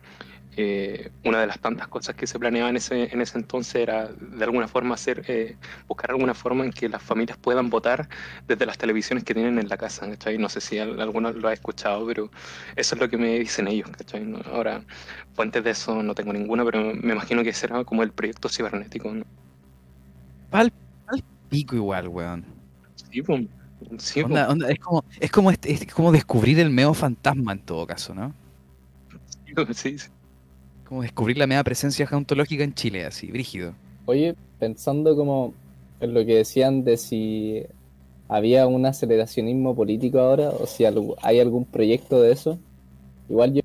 eh, 0.58 1.12
una 1.24 1.42
de 1.42 1.48
las 1.48 1.60
tantas 1.60 1.88
cosas 1.88 2.16
que 2.16 2.28
se 2.28 2.40
planeaba 2.40 2.70
en 2.70 2.78
ese, 2.78 3.14
en 3.14 3.22
ese 3.22 3.38
entonces 3.38 3.76
era 3.76 4.08
de 4.08 4.44
alguna 4.44 4.68
forma 4.68 4.96
hacer, 4.96 5.24
eh, 5.28 5.58
buscar 5.88 6.12
alguna 6.12 6.34
forma 6.34 6.64
en 6.66 6.72
que 6.72 6.88
las 6.90 7.02
familias 7.04 7.38
puedan 7.38 7.70
votar 7.70 8.08
desde 8.48 8.66
las 8.66 8.78
televisiones 8.78 9.24
que 9.24 9.34
tienen 9.34 9.60
en 9.60 9.68
la 9.70 9.78
casa, 9.78 10.08
¿cachai? 10.10 10.38
No 10.38 10.50
sé 10.50 10.62
si 10.62 10.80
al- 10.80 11.00
alguno 11.02 11.32
lo 11.32 11.48
ha 11.48 11.54
escuchado, 11.54 12.06
pero 12.08 12.30
eso 12.76 12.96
es 12.96 13.02
lo 13.02 13.10
que 13.10 13.18
me 13.18 13.40
dicen 13.40 13.68
ellos, 13.68 13.90
¿cachai? 13.90 14.26
Ahora, 14.52 14.82
fuentes 15.34 15.64
de 15.64 15.72
eso 15.72 16.02
no 16.04 16.16
tengo 16.16 16.32
ninguna, 16.34 16.64
pero 16.66 16.94
me 16.94 17.14
imagino 17.14 17.44
que 17.44 17.54
será 17.54 17.84
como 17.84 18.04
el 18.04 18.12
proyecto 18.12 18.50
cibernético, 18.50 19.14
¿no? 19.14 19.26
Pal, 20.50 20.72
pal 21.06 21.24
pico 21.50 21.76
igual, 21.76 22.08
weón. 22.08 22.46
Sí, 23.12 23.22
pues. 23.22 23.42
Sí, 23.98 24.22
po. 24.22 24.28
Onda- 24.28 24.50
onda, 24.50 24.70
es 24.70 24.80
como, 24.80 25.04
es 25.20 25.32
como 25.32 25.52
este- 25.52 25.74
es 25.74 25.86
como 25.94 26.12
descubrir 26.12 26.60
el 26.60 26.70
meo 26.70 26.94
fantasma 26.94 27.52
en 27.52 27.60
todo 27.60 27.86
caso, 27.86 28.14
¿no? 28.16 28.34
Sí, 29.74 29.98
sí. 29.98 30.10
Como 30.88 31.02
descubrir 31.02 31.38
la 31.38 31.48
media 31.48 31.64
presencia 31.64 32.06
geontológica 32.06 32.64
en 32.64 32.74
Chile, 32.74 33.06
así, 33.06 33.32
brígido. 33.32 33.74
Oye, 34.06 34.36
pensando 34.60 35.16
como 35.16 35.54
en 36.00 36.14
lo 36.14 36.26
que 36.26 36.36
decían 36.36 36.84
de 36.84 36.98
si 36.98 37.64
había 38.28 38.68
un 38.68 38.86
aceleracionismo 38.86 39.76
político 39.76 40.20
ahora 40.20 40.50
o 40.50 40.68
si 40.68 40.86
hay 40.86 41.40
algún 41.40 41.66
proyecto 41.66 42.22
de 42.22 42.32
eso, 42.32 42.60
igual 43.30 43.54
yo, 43.54 43.62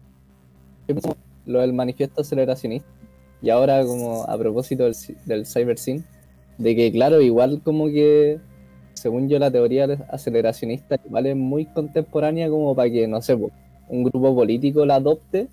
pienso 0.87 1.17
lo 1.47 1.61
del 1.61 1.73
manifiesto 1.73 2.23
aceleracionista 2.23 2.89
y 3.43 3.51
ahora 3.51 3.85
como 3.85 4.25
a 4.25 4.39
propósito 4.39 4.85
del, 4.85 4.95
del 5.27 5.47
cybersyn, 5.47 6.05
de 6.59 6.77
que 6.77 6.93
claro, 6.93 7.21
igual 7.21 7.61
como 7.63 7.87
que 7.87 8.39
según 8.95 9.29
yo 9.29 9.39
la 9.39 9.51
teoría 9.51 9.85
aceleracionista 10.11 10.99
igual 11.05 11.27
es 11.27 11.37
muy 11.37 11.67
contemporánea 11.67 12.49
como 12.49 12.75
para 12.75 12.91
que, 12.91 13.07
no 13.07 13.23
sé, 13.23 13.35
un 13.35 14.05
grupo 14.05 14.35
político 14.35 14.85
la 14.85 14.97
adopte 14.97 15.49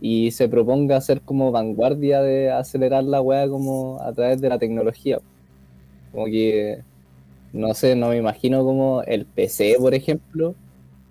y 0.00 0.30
se 0.32 0.48
proponga 0.48 1.00
ser 1.00 1.20
como 1.20 1.52
vanguardia 1.52 2.20
de 2.22 2.50
acelerar 2.50 3.04
la 3.04 3.20
weá 3.20 3.48
como 3.48 4.00
a 4.02 4.12
través 4.12 4.40
de 4.40 4.48
la 4.48 4.58
tecnología. 4.58 5.18
Como 6.12 6.26
que, 6.26 6.82
no 7.52 7.74
sé, 7.74 7.96
no 7.96 8.08
me 8.08 8.16
imagino 8.16 8.64
como 8.64 9.02
el 9.02 9.26
PC, 9.26 9.76
por 9.78 9.94
ejemplo, 9.94 10.54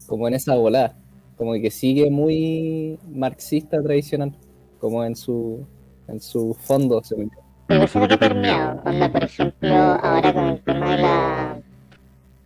como 0.07 0.27
en 0.27 0.35
esa 0.35 0.55
volada. 0.55 0.95
Como 1.37 1.53
que 1.53 1.71
sigue 1.71 2.09
muy 2.09 2.99
marxista 3.11 3.81
tradicional, 3.81 4.33
como 4.79 5.03
en 5.03 5.15
su, 5.15 5.65
en 6.07 6.21
su 6.21 6.53
fondo, 6.53 7.01
según 7.03 7.31
yo. 7.31 7.41
Pero 7.67 7.83
eso 7.83 8.03
es 8.03 8.11
lo 8.11 8.19
que. 8.19 8.25
Onda, 8.25 9.11
por 9.11 9.23
ejemplo, 9.23 9.75
ahora 9.75 10.33
con 10.33 10.43
el 10.45 10.59
tema 10.61 10.95
de 10.95 11.01
la, 11.01 11.61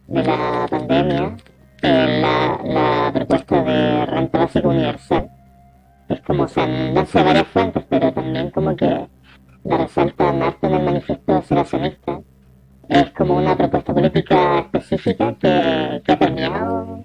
de 0.08 0.24
la 0.24 0.68
pandemia, 0.70 1.38
eh, 1.82 2.22
la 2.64 3.12
propuesta 3.14 3.64
de 3.64 4.06
renta 4.06 4.40
básica 4.40 4.68
universal 4.68 5.37
es 6.10 6.22
como, 6.22 6.44
o 6.44 6.48
sea, 6.48 6.66
no 6.68 7.06
sé 7.06 7.24
varias 7.24 7.48
fuentes, 7.48 7.84
pero 7.90 8.14
también 8.14 8.52
como 8.52 8.76
que 8.76 9.08
la 9.64 9.78
resaltan 9.78 10.42
harto 10.42 10.68
en 10.68 10.74
el 10.74 10.84
manifiesto 10.84 11.36
aceleracionista. 11.36 12.22
Es 12.88 13.12
como 13.12 13.36
una 13.38 13.56
propuesta 13.58 13.94
política 13.94 14.60
específica 14.60 15.36
que, 15.40 16.02
que 16.06 16.12
ha 16.12 16.20
permeado 16.20 17.04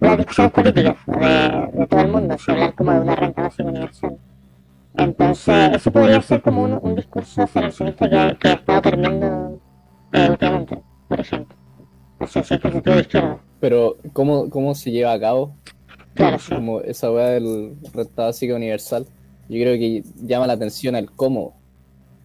las 0.00 0.16
discusiones 0.16 0.52
políticas 0.52 0.96
de, 1.06 1.78
de 1.78 1.86
todo 1.86 2.00
el 2.00 2.08
mundo, 2.08 2.38
si 2.38 2.50
hablar 2.50 2.74
como 2.74 2.92
de 2.92 3.00
una 3.00 3.16
renta 3.16 3.42
básica 3.42 3.68
universal. 3.68 4.16
Entonces, 4.96 5.76
eso 5.76 5.92
podría 5.92 6.22
ser 6.22 6.40
como 6.40 6.62
un, 6.62 6.78
un 6.80 6.94
discurso 6.94 7.42
aceleracionista 7.42 8.08
que, 8.08 8.38
que 8.38 8.48
ha 8.48 8.52
estado 8.54 8.82
permeando 8.82 9.60
eh, 10.12 10.28
últimamente, 10.30 10.82
por 11.08 11.20
ejemplo. 11.20 11.56
Sentido 12.26 12.94
de 12.94 13.00
izquierda. 13.00 13.38
Pero, 13.60 13.96
¿cómo, 14.12 14.50
cómo 14.50 14.74
se 14.74 14.90
lleva 14.90 15.12
a 15.12 15.20
cabo? 15.20 15.54
Claro, 16.14 16.38
sí. 16.38 16.54
Como 16.54 16.80
esa 16.80 17.10
weá 17.12 17.28
del 17.28 17.76
renta 17.92 18.24
básica 18.24 18.54
universal. 18.54 19.06
Yo 19.48 19.60
creo 19.60 19.78
que 19.78 20.02
llama 20.20 20.46
la 20.46 20.54
atención 20.54 20.96
el 20.96 21.10
cómo. 21.10 21.54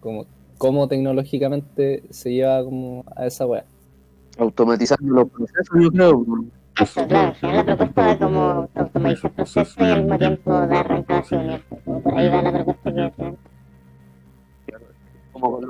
Como, 0.00 0.26
cómo 0.58 0.88
tecnológicamente 0.88 2.02
se 2.10 2.32
lleva 2.32 2.62
como 2.64 3.04
a 3.16 3.26
esa 3.26 3.46
weá. 3.46 3.64
Automatizando 4.38 5.14
los 5.14 5.30
procesos, 5.30 5.76
yo 5.80 5.90
creo. 5.90 6.24
Eso, 6.80 7.06
claro, 7.06 7.28
al 7.28 7.34
final 7.36 7.54
la 7.54 7.64
propuesta 7.64 8.02
va 8.02 8.18
como 8.18 8.68
automatizar 8.74 9.32
procesos 9.32 9.76
y 9.78 9.82
al 9.82 10.02
mismo 10.02 10.18
tiempo 10.18 10.50
dar 10.50 10.88
renta 10.88 11.14
básica 11.20 11.40
universal. 11.40 11.78
Por 11.84 12.18
ahí 12.18 12.28
va 12.28 12.42
la 12.42 12.52
propuesta 12.52 12.73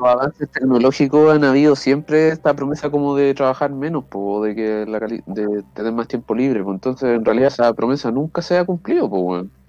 los 0.05 0.12
avances 0.14 0.50
tecnológicos 0.50 1.34
han 1.34 1.44
habido 1.44 1.76
siempre 1.76 2.28
esta 2.28 2.55
promesa 2.55 2.90
como 2.90 3.16
de 3.16 3.34
trabajar 3.34 3.72
menos, 3.72 4.05
po, 4.05 4.42
de 4.44 4.55
que 4.55 4.84
la 4.86 5.00
cali- 5.00 5.22
de 5.26 5.62
tener 5.74 5.92
más 5.92 6.09
tiempo 6.09 6.34
libre, 6.34 6.62
pues 6.62 6.74
entonces 6.74 7.11
en 7.16 7.24
realidad 7.24 7.48
esa 7.48 7.72
promesa 7.74 8.11
nunca 8.11 8.42
se 8.42 8.59
ha 8.59 8.64
cumplido. 8.64 9.11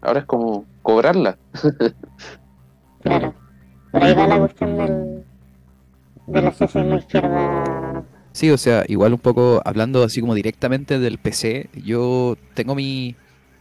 Ahora 0.02 0.20
es 0.20 0.26
como 0.26 0.66
cobrarla. 0.82 1.38
Claro. 3.02 3.36
Por 3.92 4.04
ahí 4.04 4.14
va 4.16 4.28
la 4.28 4.40
cuestión 4.40 4.78
del, 4.78 5.26
del 6.28 6.48
asociación 6.48 6.98
izquierda. 6.98 8.04
Sí, 8.34 8.50
o 8.52 8.58
sea, 8.58 8.84
igual 8.88 9.14
un 9.14 9.20
poco 9.20 9.62
hablando 9.64 10.04
así 10.04 10.20
como 10.22 10.34
directamente 10.34 11.00
del 11.00 11.20
PC, 11.20 11.70
yo 11.74 12.36
tengo 12.54 12.76
mi- 12.76 13.16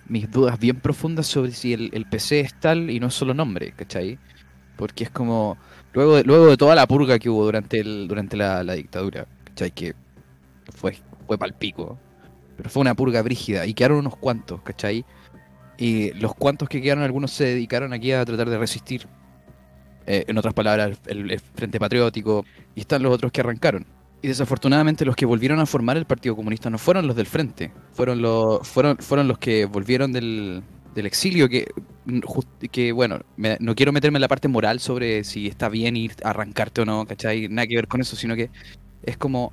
mis 0.09 0.31
dudas 0.31 0.59
bien 0.59 0.81
profundas 0.81 1.27
sobre 1.27 1.53
si 1.53 1.73
el, 1.75 1.91
el 1.93 2.07
PC 2.07 2.41
es 2.41 2.55
tal 2.59 2.91
y 2.91 3.01
no 3.01 3.07
es 3.09 3.15
solo 3.15 3.35
nombre, 3.35 3.73
¿cachai? 3.77 4.19
Porque 4.77 5.05
es 5.05 5.11
como, 5.11 5.59
luego 5.95 6.17
de, 6.17 6.25
luego 6.25 6.47
de 6.49 6.57
toda 6.57 6.75
la 6.75 6.87
purga 6.87 7.19
que 7.19 7.31
hubo 7.31 7.45
durante, 7.45 7.81
el, 7.81 8.07
durante 8.09 8.37
la, 8.37 8.63
dictadura, 8.75 9.27
¿cachai? 9.45 9.71
Que 9.71 9.95
fue, 10.75 10.99
fue 11.27 11.39
palpico, 11.39 11.99
pero 12.57 12.69
fue 12.69 12.83
una 12.83 12.95
purga 12.95 13.23
brígida 13.23 13.67
y 13.67 13.75
quedaron 13.75 13.99
unos 13.99 14.17
cuantos, 14.17 14.61
¿cachai? 14.63 15.05
Y 15.79 16.13
los 16.15 16.35
cuantos 16.35 16.69
que 16.69 16.83
quedaron, 16.83 17.05
algunos 17.05 17.31
se 17.31 17.45
dedicaron 17.45 17.93
aquí 17.93 18.13
a 18.13 18.25
tratar 18.25 18.51
de 18.51 18.59
resistir. 18.59 19.07
Eh, 20.07 20.25
en 20.29 20.37
otras 20.37 20.53
palabras, 20.53 20.99
el, 21.07 21.31
el 21.31 21.41
Frente 21.41 21.81
Patriótico, 21.81 22.45
y 22.75 22.81
están 22.81 23.03
los 23.03 23.15
otros 23.15 23.33
que 23.33 23.41
arrancaron. 23.41 23.87
Y 24.21 24.29
desafortunadamente 24.29 25.05
los 25.05 25.17
que 25.17 25.27
volvieron 25.27 25.61
a 25.61 25.67
formar 25.67 25.97
el 25.97 26.05
Partido 26.07 26.37
Comunista 26.37 26.71
no 26.71 26.79
fueron 26.79 27.07
los 27.07 27.17
del 27.17 27.27
frente, 27.27 27.73
fueron 27.93 28.21
los, 28.23 28.67
fueron, 28.67 28.97
fueron 28.99 29.29
los 29.29 29.39
que 29.39 29.67
volvieron 29.67 30.13
del, 30.13 30.63
del 30.95 31.07
exilio, 31.07 31.49
que, 31.49 31.67
que 32.71 32.93
bueno, 32.93 33.21
me- 33.37 33.57
no 33.61 33.75
quiero 33.75 33.93
meterme 33.93 34.19
en 34.19 34.23
la 34.23 34.29
parte 34.29 34.49
moral 34.49 34.81
sobre 34.81 35.25
si 35.25 35.47
está 35.49 35.69
bien 35.69 35.97
ir 35.97 36.13
a 36.23 36.31
arrancarte 36.31 36.83
o 36.83 36.85
no, 36.85 37.07
¿cachai? 37.07 37.49
Nada 37.49 37.67
que 37.67 37.77
ver 37.77 37.89
con 37.89 38.01
eso, 38.01 38.17
sino 38.17 38.35
que 38.37 38.51
es 39.03 39.17
como 39.17 39.53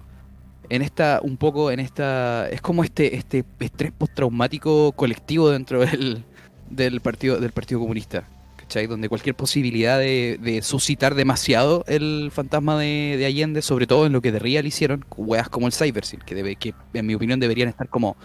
en 0.70 0.82
esta, 0.82 1.20
un 1.24 1.38
poco 1.38 1.72
en 1.72 1.80
esta, 1.80 2.48
es 2.50 2.62
como 2.62 2.84
este, 2.84 3.16
este 3.16 3.44
estrés 3.60 3.92
postraumático 3.92 4.92
colectivo 4.94 5.50
dentro 5.50 5.80
del, 5.86 6.24
del 6.70 7.02
partido, 7.02 7.40
del 7.40 7.52
Partido 7.52 7.80
Comunista. 7.82 8.24
¿cachai? 8.58 8.88
Donde 8.88 9.10
cualquier 9.10 9.36
posibilidad 9.36 10.00
de, 10.00 10.40
de 10.42 10.62
suscitar 10.62 11.14
demasiado 11.14 11.84
el 11.88 12.30
fantasma 12.32 12.80
de, 12.80 13.16
de 13.18 13.26
Allende, 13.26 13.62
sobre 13.62 13.86
todo 13.86 14.06
en 14.06 14.14
lo 14.14 14.22
que 14.22 14.32
de 14.32 14.40
Real 14.40 14.66
hicieron, 14.66 15.04
weas 15.18 15.50
como 15.50 15.68
el 15.68 15.74
Cybersyn, 15.74 16.22
que, 16.22 16.36
debe, 16.36 16.56
que 16.56 16.74
en 16.94 17.06
mi 17.06 17.14
opinión 17.16 17.40
deberían 17.42 17.68
estar 17.68 17.90
como 17.90 18.16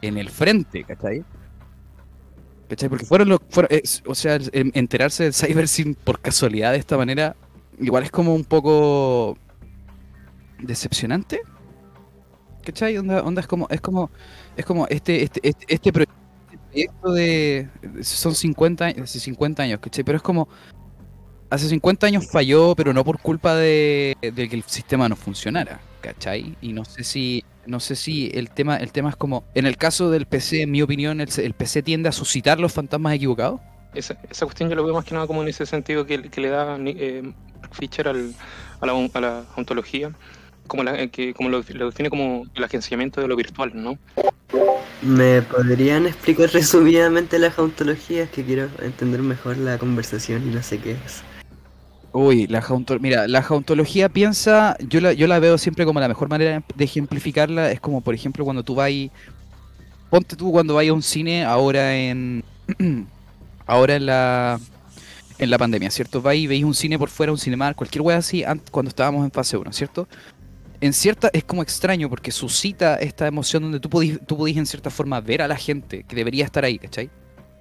en 0.00 0.16
el 0.16 0.30
frente, 0.30 0.84
¿cachai? 0.84 1.24
¿Cachai? 2.68 2.88
Porque 2.88 3.04
fueron 3.06 3.28
los. 3.28 3.40
fueron- 3.48 3.70
o 4.06 4.14
sea, 4.14 4.38
enterarse 4.52 5.24
del 5.24 5.34
Cybersyn 5.34 5.94
por 5.94 6.20
casualidad 6.20 6.72
de 6.72 6.78
esta 6.78 6.96
manera, 6.96 7.36
igual 7.80 8.02
es 8.04 8.10
como 8.10 8.34
un 8.34 8.44
poco. 8.44 9.38
decepcionante. 10.58 11.40
¿Cachai? 12.64 12.96
Onda, 12.98 13.22
onda 13.22 13.40
es 13.40 13.46
como. 13.46 13.68
Es 13.70 13.80
como. 13.80 14.10
Es 14.56 14.64
como 14.64 14.86
este, 14.88 15.22
este, 15.22 15.40
este, 15.42 15.64
este 15.68 15.92
proye- 15.92 16.08
proyecto 16.70 17.12
de. 17.12 17.68
Son 18.02 18.34
50, 18.34 18.86
años- 18.86 19.02
hace 19.02 19.20
50 19.20 19.62
años, 19.62 19.78
¿cachai? 19.80 20.02
Pero 20.04 20.16
es 20.16 20.22
como. 20.22 20.48
Hace 21.48 21.68
50 21.68 22.06
años 22.06 22.28
falló, 22.28 22.74
pero 22.74 22.92
no 22.92 23.04
por 23.04 23.20
culpa 23.20 23.54
de, 23.54 24.16
de 24.20 24.48
que 24.48 24.56
el 24.56 24.64
sistema 24.64 25.08
no 25.08 25.14
funcionara, 25.14 25.80
¿cachai? 26.00 26.56
Y 26.60 26.72
no 26.72 26.84
sé 26.84 27.04
si, 27.04 27.44
no 27.66 27.78
sé 27.78 27.94
si 27.94 28.30
el 28.34 28.50
tema, 28.50 28.76
el 28.76 28.90
tema 28.90 29.10
es 29.10 29.16
como, 29.16 29.44
en 29.54 29.64
el 29.66 29.76
caso 29.76 30.10
del 30.10 30.26
PC, 30.26 30.62
en 30.62 30.72
mi 30.72 30.82
opinión, 30.82 31.20
el, 31.20 31.28
el 31.38 31.54
PC 31.54 31.82
tiende 31.82 32.08
a 32.08 32.12
suscitar 32.12 32.58
los 32.58 32.72
fantasmas 32.72 33.14
equivocados. 33.14 33.60
Esa, 33.94 34.18
esa 34.28 34.44
cuestión 34.44 34.68
yo 34.68 34.74
lo 34.74 34.84
veo 34.84 34.94
más 34.94 35.04
que 35.04 35.14
nada 35.14 35.28
como 35.28 35.42
en 35.42 35.48
ese 35.48 35.66
sentido 35.66 36.04
que, 36.04 36.20
que 36.30 36.40
le 36.40 36.48
da 36.48 36.76
eh, 36.84 37.22
Mark 37.60 37.74
Fisher 37.74 38.08
al, 38.08 38.34
a, 38.80 38.86
la, 38.86 38.92
a 38.92 39.20
la 39.20 39.44
ontología, 39.56 40.10
como, 40.66 40.82
la, 40.82 41.00
eh, 41.00 41.10
que, 41.10 41.32
como 41.32 41.48
lo, 41.48 41.62
lo 41.68 41.86
define 41.86 42.10
como 42.10 42.44
el 42.56 42.64
agenciamiento 42.64 43.20
de 43.20 43.28
lo 43.28 43.36
virtual, 43.36 43.70
¿no? 43.72 43.98
¿Me 45.02 45.42
podrían 45.42 46.06
explicar 46.06 46.50
resumidamente 46.52 47.38
las 47.38 47.56
ontologías? 47.56 48.28
Que 48.30 48.44
quiero 48.44 48.68
entender 48.82 49.22
mejor 49.22 49.58
la 49.58 49.78
conversación 49.78 50.42
y 50.50 50.52
no 50.52 50.62
sé 50.62 50.78
qué 50.78 50.92
es. 50.92 51.22
Uy, 52.18 52.46
la 52.46 52.62
jaunto- 52.62 52.98
mira, 52.98 53.28
la 53.28 53.42
jauntología 53.42 54.08
piensa, 54.08 54.76
yo 54.80 55.00
la, 55.00 55.12
yo 55.12 55.26
la 55.26 55.38
veo 55.38 55.58
siempre 55.58 55.84
como 55.84 56.00
la 56.00 56.08
mejor 56.08 56.28
manera 56.30 56.62
de 56.74 56.84
ejemplificarla, 56.84 57.70
es 57.72 57.80
como 57.80 58.00
por 58.00 58.14
ejemplo 58.14 58.44
cuando 58.44 58.62
tú 58.62 58.74
vas 58.74 58.90
ponte 60.10 60.36
tú 60.36 60.52
cuando 60.52 60.74
vayas 60.74 60.90
a 60.92 60.94
un 60.94 61.02
cine 61.02 61.44
ahora 61.44 61.96
en 61.96 62.44
ahora 63.66 63.96
en 63.96 64.06
la 64.06 64.60
en 65.38 65.50
la 65.50 65.58
pandemia, 65.58 65.90
¿cierto? 65.90 66.22
Vais 66.22 66.40
y 66.42 66.46
veis 66.46 66.64
un 66.64 66.74
cine 66.74 66.98
por 66.98 67.10
fuera, 67.10 67.32
un 67.32 67.38
cinemar, 67.38 67.74
cualquier 67.76 68.02
wea 68.02 68.18
así, 68.18 68.44
an- 68.44 68.62
cuando 68.70 68.90
estábamos 68.90 69.24
en 69.24 69.32
fase 69.32 69.56
1, 69.56 69.72
¿cierto? 69.72 70.08
En 70.80 70.92
cierta, 70.94 71.30
es 71.32 71.44
como 71.44 71.62
extraño 71.62 72.10
porque 72.10 72.32
suscita 72.32 72.96
esta 72.96 73.26
emoción 73.26 73.62
donde 73.64 73.80
tú 73.80 73.90
podís, 73.90 74.20
tú 74.26 74.36
podís 74.38 74.56
en 74.58 74.66
cierta 74.66 74.90
forma 74.90 75.20
ver 75.20 75.42
a 75.42 75.48
la 75.48 75.56
gente 75.56 76.04
que 76.04 76.16
debería 76.16 76.44
estar 76.46 76.64
ahí, 76.64 76.78
¿cachai? 76.78 77.10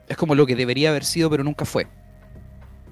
Es 0.08 0.18
como 0.18 0.36
lo 0.36 0.45
que 0.45 0.56
debería 0.56 0.91
haber 0.91 1.06
sido 1.06 1.30
pero 1.30 1.43
nunca 1.43 1.66
fue. 1.66 1.88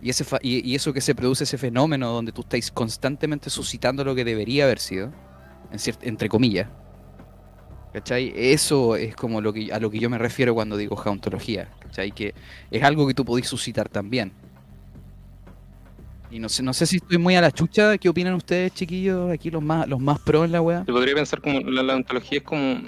Y, 0.03 0.09
ese 0.09 0.23
fa- 0.23 0.39
y, 0.41 0.75
eso 0.75 0.91
que 0.91 1.01
se 1.01 1.15
produce, 1.15 1.45
ese 1.45 1.57
fenómeno 1.57 2.11
donde 2.11 2.31
tú 2.31 2.41
estáis 2.41 2.69
constantemente 2.71 3.49
suscitando 3.49 4.03
lo 4.03 4.13
que 4.13 4.25
debería 4.25 4.65
haber 4.65 4.79
sido, 4.79 5.11
entre 6.01 6.29
comillas, 6.29 6.67
¿Cachai? 7.93 8.33
Eso 8.35 8.95
es 8.95 9.15
como 9.15 9.37
a 9.37 9.41
lo 9.41 9.53
que 9.53 9.99
yo 9.99 10.09
me 10.09 10.17
refiero 10.17 10.55
cuando 10.55 10.77
digo 10.77 10.95
jauntología, 10.95 11.69
¿cachai? 11.79 12.11
Que 12.11 12.33
es 12.71 12.81
algo 12.81 13.05
que 13.05 13.13
tú 13.13 13.23
podís 13.23 13.47
suscitar 13.47 13.87
también. 13.87 14.33
Y 16.31 16.39
no 16.39 16.49
sé, 16.49 16.63
no 16.63 16.73
sé 16.73 16.87
si 16.87 16.95
estoy 16.95 17.19
muy 17.19 17.35
a 17.35 17.41
la 17.41 17.51
chucha, 17.51 17.99
¿qué 17.99 18.09
opinan 18.09 18.33
ustedes, 18.33 18.73
chiquillos? 18.73 19.31
Aquí 19.31 19.51
los 19.51 19.61
más, 19.61 19.87
los 19.87 19.99
más 19.99 20.19
pro 20.19 20.43
en 20.43 20.51
la 20.51 20.61
wea. 20.61 20.83
Se 20.83 20.91
podría 20.91 21.13
pensar 21.13 21.39
como 21.39 21.59
la, 21.59 21.93
ontología 21.93 22.39
es 22.39 22.43
como. 22.43 22.81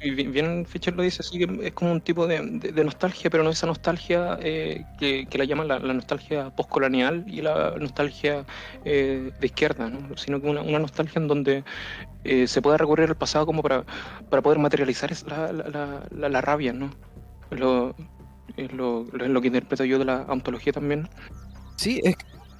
Y 0.00 0.10
bi- 0.10 0.26
Bien 0.28 0.64
Fischer 0.66 0.94
lo 0.94 1.02
dice 1.02 1.22
así, 1.22 1.38
que 1.38 1.66
es 1.66 1.72
como 1.72 1.92
un 1.92 2.00
tipo 2.00 2.26
de, 2.26 2.40
de- 2.40 2.72
nostalgia, 2.84 3.30
pero 3.30 3.42
no 3.42 3.50
esa 3.50 3.66
nostalgia 3.66 4.38
eh, 4.40 4.84
que, 4.98 5.26
que 5.26 5.38
la 5.38 5.44
llaman 5.44 5.68
la, 5.68 5.78
nostalgia 5.78 6.50
postcolonial 6.50 7.24
y 7.26 7.42
la 7.42 7.74
nostalgia 7.78 8.44
eh, 8.84 9.30
de 9.40 9.46
izquierda, 9.46 9.88
¿no? 9.88 10.16
sino 10.16 10.40
que 10.40 10.48
una, 10.48 10.62
una 10.62 10.78
nostalgia 10.78 11.20
en 11.20 11.28
donde 11.28 11.64
eh, 12.24 12.46
se 12.46 12.62
puede 12.62 12.78
recurrir 12.78 13.08
al 13.08 13.16
pasado 13.16 13.46
como 13.46 13.62
para, 13.62 13.84
para 14.30 14.42
poder 14.42 14.58
materializar 14.58 15.10
la, 15.26 15.52
la, 15.52 16.28
la- 16.28 16.40
rabia, 16.40 16.72
¿no? 16.72 16.90
Lo, 17.50 17.94
es 18.56 18.72
lo, 18.72 19.04
lo 19.12 19.40
que 19.40 19.46
interpreto 19.48 19.84
yo 19.84 19.98
de 19.98 20.04
la 20.04 20.24
ontología 20.28 20.72
también. 20.72 21.08
Sí, 21.76 22.00
es, 22.04 22.14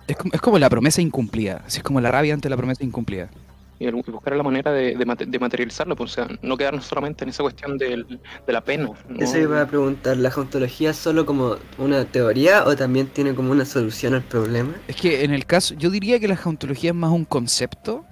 es, 0.06 0.16
como, 0.16 0.30
es 0.32 0.40
como 0.40 0.58
la 0.58 0.70
promesa 0.70 1.00
incumplida, 1.00 1.62
es 1.66 1.82
como 1.82 2.00
la 2.00 2.10
rabia 2.10 2.34
ante 2.34 2.48
la 2.48 2.56
promesa 2.56 2.84
incumplida. 2.84 3.30
Y 3.78 3.86
el- 3.86 3.96
y 4.06 4.10
buscar 4.10 4.34
la 4.36 4.42
manera 4.42 4.72
de, 4.72 4.96
de 4.96 5.06
mate- 5.06 5.26
de 5.26 5.38
materializarlo, 5.38 5.94
pues, 5.96 6.12
o 6.12 6.14
sea, 6.14 6.28
no 6.42 6.56
quedarnos 6.56 6.84
solamente 6.86 7.24
en 7.24 7.30
esa 7.30 7.42
cuestión 7.42 7.78
del- 7.78 8.20
de 8.46 8.52
la 8.52 8.60
pena. 8.62 8.90
¿no? 9.08 9.20
Eso 9.20 9.38
iba 9.38 9.62
a 9.62 9.66
preguntar, 9.66 10.16
¿la 10.16 10.30
jauntología 10.30 10.90
es 10.90 10.96
solo 10.96 11.24
como 11.26 11.56
una 11.78 12.04
teoría 12.04 12.64
o 12.64 12.74
también 12.76 13.06
tiene 13.08 13.34
como 13.34 13.52
una 13.52 13.64
solución 13.64 14.14
al 14.14 14.22
problema? 14.22 14.74
Es 14.88 14.96
que 14.96 15.24
en 15.24 15.32
el 15.32 15.46
caso, 15.46 15.74
yo 15.74 15.90
diría 15.90 16.18
que 16.18 16.28
la 16.28 16.36
jauntología 16.36 16.90
es 16.90 16.96
más 16.96 17.12
un 17.12 17.24
concepto 17.24 18.04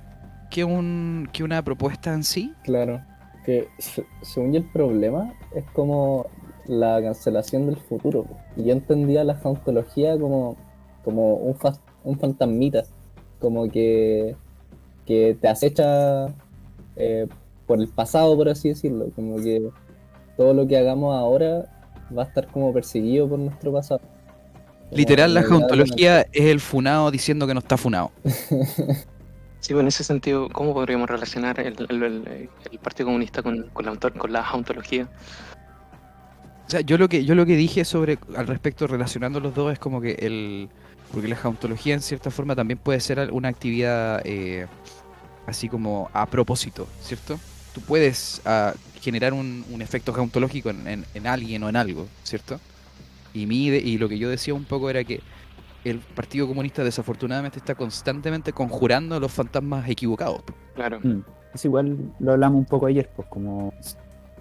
que, 0.51 0.62
un, 0.64 1.29
que 1.33 1.43
una 1.43 1.62
propuesta 1.62 2.14
en 2.14 2.23
sí. 2.23 2.53
Claro, 2.64 3.01
que 3.45 3.69
se- 3.79 4.07
según 4.23 4.53
yo 4.53 4.59
el 4.61 4.71
problema 4.71 5.33
es 5.55 5.64
como 5.73 6.27
la 6.67 7.01
cancelación 7.03 7.67
del 7.67 7.77
futuro. 7.77 8.27
Y 8.57 8.64
yo 8.64 8.73
entendía 8.73 9.23
la 9.25 9.35
jauntología 9.37 10.19
como, 10.19 10.57
como 11.05 11.35
un, 11.35 11.55
fa- 11.57 11.79
un 12.05 12.19
fantasmita, 12.19 12.85
como 13.41 13.69
que, 13.71 14.35
que 15.07 15.36
te 15.40 15.48
acecha 15.48 16.26
eh, 16.96 17.26
por 17.66 17.80
el 17.80 17.88
pasado, 17.88 18.36
por 18.36 18.48
así 18.48 18.68
decirlo, 18.70 19.07
como 19.14 19.36
que 19.36 19.62
todo 20.36 20.52
lo 20.54 20.66
que 20.66 20.76
hagamos 20.76 21.14
ahora 21.16 21.64
va 22.16 22.22
a 22.22 22.26
estar 22.26 22.46
como 22.48 22.72
perseguido 22.72 23.28
por 23.28 23.38
nuestro 23.38 23.72
pasado. 23.72 24.00
Como 24.00 24.96
Literal, 24.98 25.34
la 25.34 25.42
jauntología 25.42 26.20
es 26.32 26.44
el 26.44 26.61
funado 26.61 27.11
diciendo 27.11 27.46
que 27.46 27.54
no 27.54 27.61
está 27.61 27.76
funado. 27.76 28.11
Sí, 29.59 29.72
pues 29.72 29.82
en 29.82 29.88
ese 29.88 30.04
sentido, 30.04 30.48
¿cómo 30.50 30.74
podríamos 30.74 31.09
relacionar 31.11 31.59
el, 31.59 31.74
el- 31.88 32.02
el- 32.04 32.48
el 32.70 32.78
Partido 32.78 33.07
Comunista 33.07 33.42
con, 33.42 33.64
con 33.72 33.84
la, 33.86 33.96
con 33.96 34.32
la 34.32 34.48
ontología? 34.52 35.09
O 36.66 36.70
sea, 36.70 36.82
yo 36.82 36.96
lo 36.98 37.09
que 37.09 37.24
yo 37.24 37.34
lo 37.34 37.46
que 37.46 37.57
dije 37.57 37.84
sobre 37.84 38.16
al 38.36 38.46
respecto 38.46 38.86
relacionando 38.86 39.40
los 39.40 39.54
dos 39.57 39.72
es 39.72 39.80
como 39.80 40.00
que 40.00 40.12
el 40.20 40.68
porque 41.12 41.26
la 41.26 41.34
jauntología 41.34 41.94
en 41.94 42.00
cierta 42.00 42.30
forma 42.30 42.54
también 42.54 42.78
puede 42.78 43.00
ser 43.00 43.32
una 43.32 43.48
actividad 43.48 44.20
eh, 44.24 44.66
así 45.47 45.68
como 45.68 46.11
a 46.12 46.26
propósito, 46.26 46.86
¿cierto? 47.01 47.38
Tú 47.74 47.80
puedes 47.80 48.40
ah, 48.44 48.74
generar 49.01 49.32
un, 49.32 49.64
un 49.70 49.82
efecto 49.82 50.12
jauntológico 50.12 50.70
en, 50.70 50.86
en- 50.88 51.05
en 51.14 51.26
alguien 51.26 51.62
o 51.62 51.68
en 51.68 51.76
algo, 51.76 52.07
¿cierto? 52.22 52.59
Y 53.34 53.47
mi 53.47 53.66
ide- 53.66 53.82
y 53.82 53.99
lo 53.99 54.09
que 54.09 54.18
yo 54.18 54.28
decía 54.30 54.55
un 54.55 54.64
poco 54.64 54.88
era 54.90 55.05
que 55.05 55.20
el 55.84 55.99
Partido 56.01 56.49
Comunista 56.49 56.82
desafortunadamente 56.82 57.59
está 57.59 57.74
constantemente 57.74 58.53
conjurando 58.53 59.14
a 59.16 59.20
los 59.20 59.30
fantasmas 59.30 59.88
equivocados. 59.88 60.42
Claro. 60.74 60.99
Mm. 61.03 61.20
Es 61.55 61.64
igual, 61.64 61.97
lo 62.18 62.32
hablamos 62.32 62.59
un 62.59 62.64
poco 62.64 62.86
ayer, 62.86 63.09
pues 63.14 63.28
como 63.28 63.72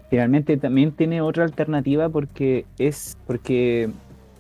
finalmente 0.10 0.58
también 0.58 0.92
tiene 0.92 1.22
otra 1.22 1.44
alternativa 1.44 2.10
porque 2.10 2.66
es 2.78 3.16
porque 3.28 3.90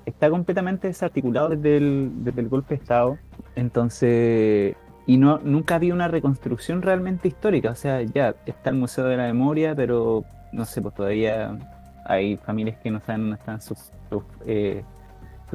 está 0.05 0.29
completamente 0.29 0.87
desarticulado 0.87 1.49
desde 1.49 1.77
el, 1.77 2.11
desde 2.23 2.41
el 2.41 2.49
golpe 2.49 2.75
de 2.75 2.81
Estado. 2.81 3.17
Entonces, 3.55 4.75
y 5.07 5.17
no 5.17 5.39
nunca 5.43 5.75
había 5.75 5.93
una 5.93 6.07
reconstrucción 6.07 6.81
realmente 6.81 7.27
histórica. 7.27 7.71
O 7.71 7.75
sea, 7.75 8.01
ya 8.01 8.35
está 8.45 8.71
el 8.71 8.77
Museo 8.77 9.05
de 9.05 9.17
la 9.17 9.23
Memoria, 9.23 9.75
pero 9.75 10.25
no 10.51 10.65
sé, 10.65 10.81
pues 10.81 10.95
todavía 10.95 11.57
hay 12.05 12.37
familias 12.37 12.77
que 12.81 12.91
no 12.91 12.99
saben 13.01 13.21
dónde 13.21 13.37
están 13.37 13.61
sus, 13.61 13.77
sus, 14.09 14.23
eh, 14.45 14.83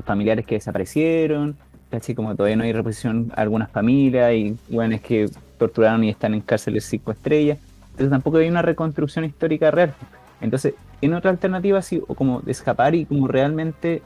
familiares 0.05 0.47
que 0.47 0.57
desaparecieron. 0.57 1.57
Así 1.91 2.15
como 2.15 2.37
todavía 2.37 2.57
no 2.57 2.65
hay 2.65 2.73
reposición 2.73 3.33
a 3.35 3.41
algunas 3.41 3.71
familias 3.71 4.33
y 4.33 4.57
bueno, 4.69 4.95
es 4.95 5.01
que 5.01 5.29
torturaron 5.59 6.05
y 6.05 6.11
están 6.11 6.35
en 6.35 6.41
cárceles 6.41 6.85
cinco 6.85 7.11
estrellas. 7.11 7.59
Entonces 7.91 8.11
tampoco 8.11 8.39
hay 8.39 8.49
una 8.49 8.63
reconstrucción 8.63 9.25
histórica 9.25 9.71
real. 9.71 9.93
Entonces, 10.41 10.75
en 11.03 11.15
otra 11.15 11.31
alternativa 11.31 11.79
así, 11.79 12.01
o 12.07 12.15
como 12.15 12.43
escapar 12.47 12.95
y 12.95 13.05
como 13.05 13.27
realmente 13.27 14.03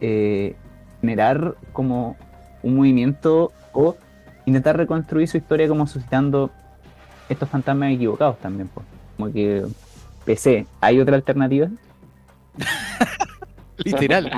eh, 0.00 0.56
generar 1.00 1.54
como 1.72 2.16
un 2.62 2.76
movimiento 2.76 3.52
o 3.72 3.96
intentar 4.46 4.76
reconstruir 4.76 5.28
su 5.28 5.36
historia 5.36 5.68
como 5.68 5.86
suscitando 5.86 6.50
estos 7.28 7.48
fantasmas 7.48 7.92
equivocados 7.92 8.38
también. 8.40 8.68
Pues. 8.68 8.86
Como 9.16 9.32
que 9.32 9.64
PC, 10.24 10.66
¿hay 10.80 11.00
otra 11.00 11.16
alternativa? 11.16 11.68
Literal. 13.78 14.30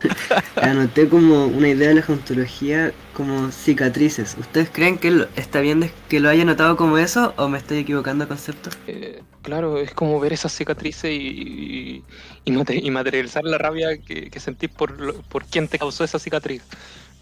Anoté 0.56 1.08
como 1.08 1.46
una 1.46 1.68
idea 1.68 1.88
de 1.90 1.96
la 1.96 2.02
jauntología 2.02 2.92
como 3.14 3.50
cicatrices. 3.50 4.36
¿Ustedes 4.38 4.70
creen 4.70 4.96
que 4.98 5.10
lo- 5.10 5.26
está 5.36 5.60
bien 5.60 5.90
que 6.08 6.20
lo 6.20 6.28
haya 6.30 6.44
notado 6.44 6.76
como 6.76 6.96
eso 6.98 7.34
o 7.36 7.48
me 7.48 7.58
estoy 7.58 7.78
equivocando 7.78 8.24
de 8.24 8.28
concepto? 8.28 8.70
Eh, 8.86 9.22
claro, 9.42 9.76
es 9.78 9.92
como 9.92 10.18
ver 10.18 10.32
esas 10.32 10.52
cicatrices 10.52 11.10
y, 11.10 11.16
y, 11.16 12.04
y 12.46 12.52
mate- 12.52 12.80
y 12.82 12.90
materializar 12.90 13.44
la 13.44 13.58
rabia 13.58 13.98
que, 13.98 14.30
que 14.30 14.40
sentís 14.40 14.70
por, 14.70 14.98
lo- 14.98 15.20
por 15.22 15.44
quien 15.44 15.68
te 15.68 15.78
causó 15.78 16.02
esa 16.04 16.18
cicatriz, 16.18 16.62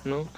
¿no? 0.04 0.28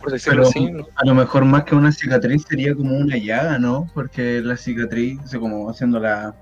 Por 0.00 0.12
decirlo 0.12 0.42
Pero 0.42 0.48
así, 0.48 0.70
¿no? 0.70 0.86
a 0.96 1.04
lo 1.04 1.14
mejor 1.14 1.44
más 1.44 1.64
que 1.64 1.74
una 1.74 1.92
cicatriz 1.92 2.44
sería 2.48 2.74
como 2.74 2.96
una 2.96 3.16
llaga, 3.16 3.58
¿no? 3.58 3.88
Porque 3.94 4.40
la 4.40 4.56
cicatriz, 4.56 5.20
o 5.24 5.28
sea, 5.28 5.40
como 5.40 5.68
haciendo 5.68 6.00
la, 6.00 6.34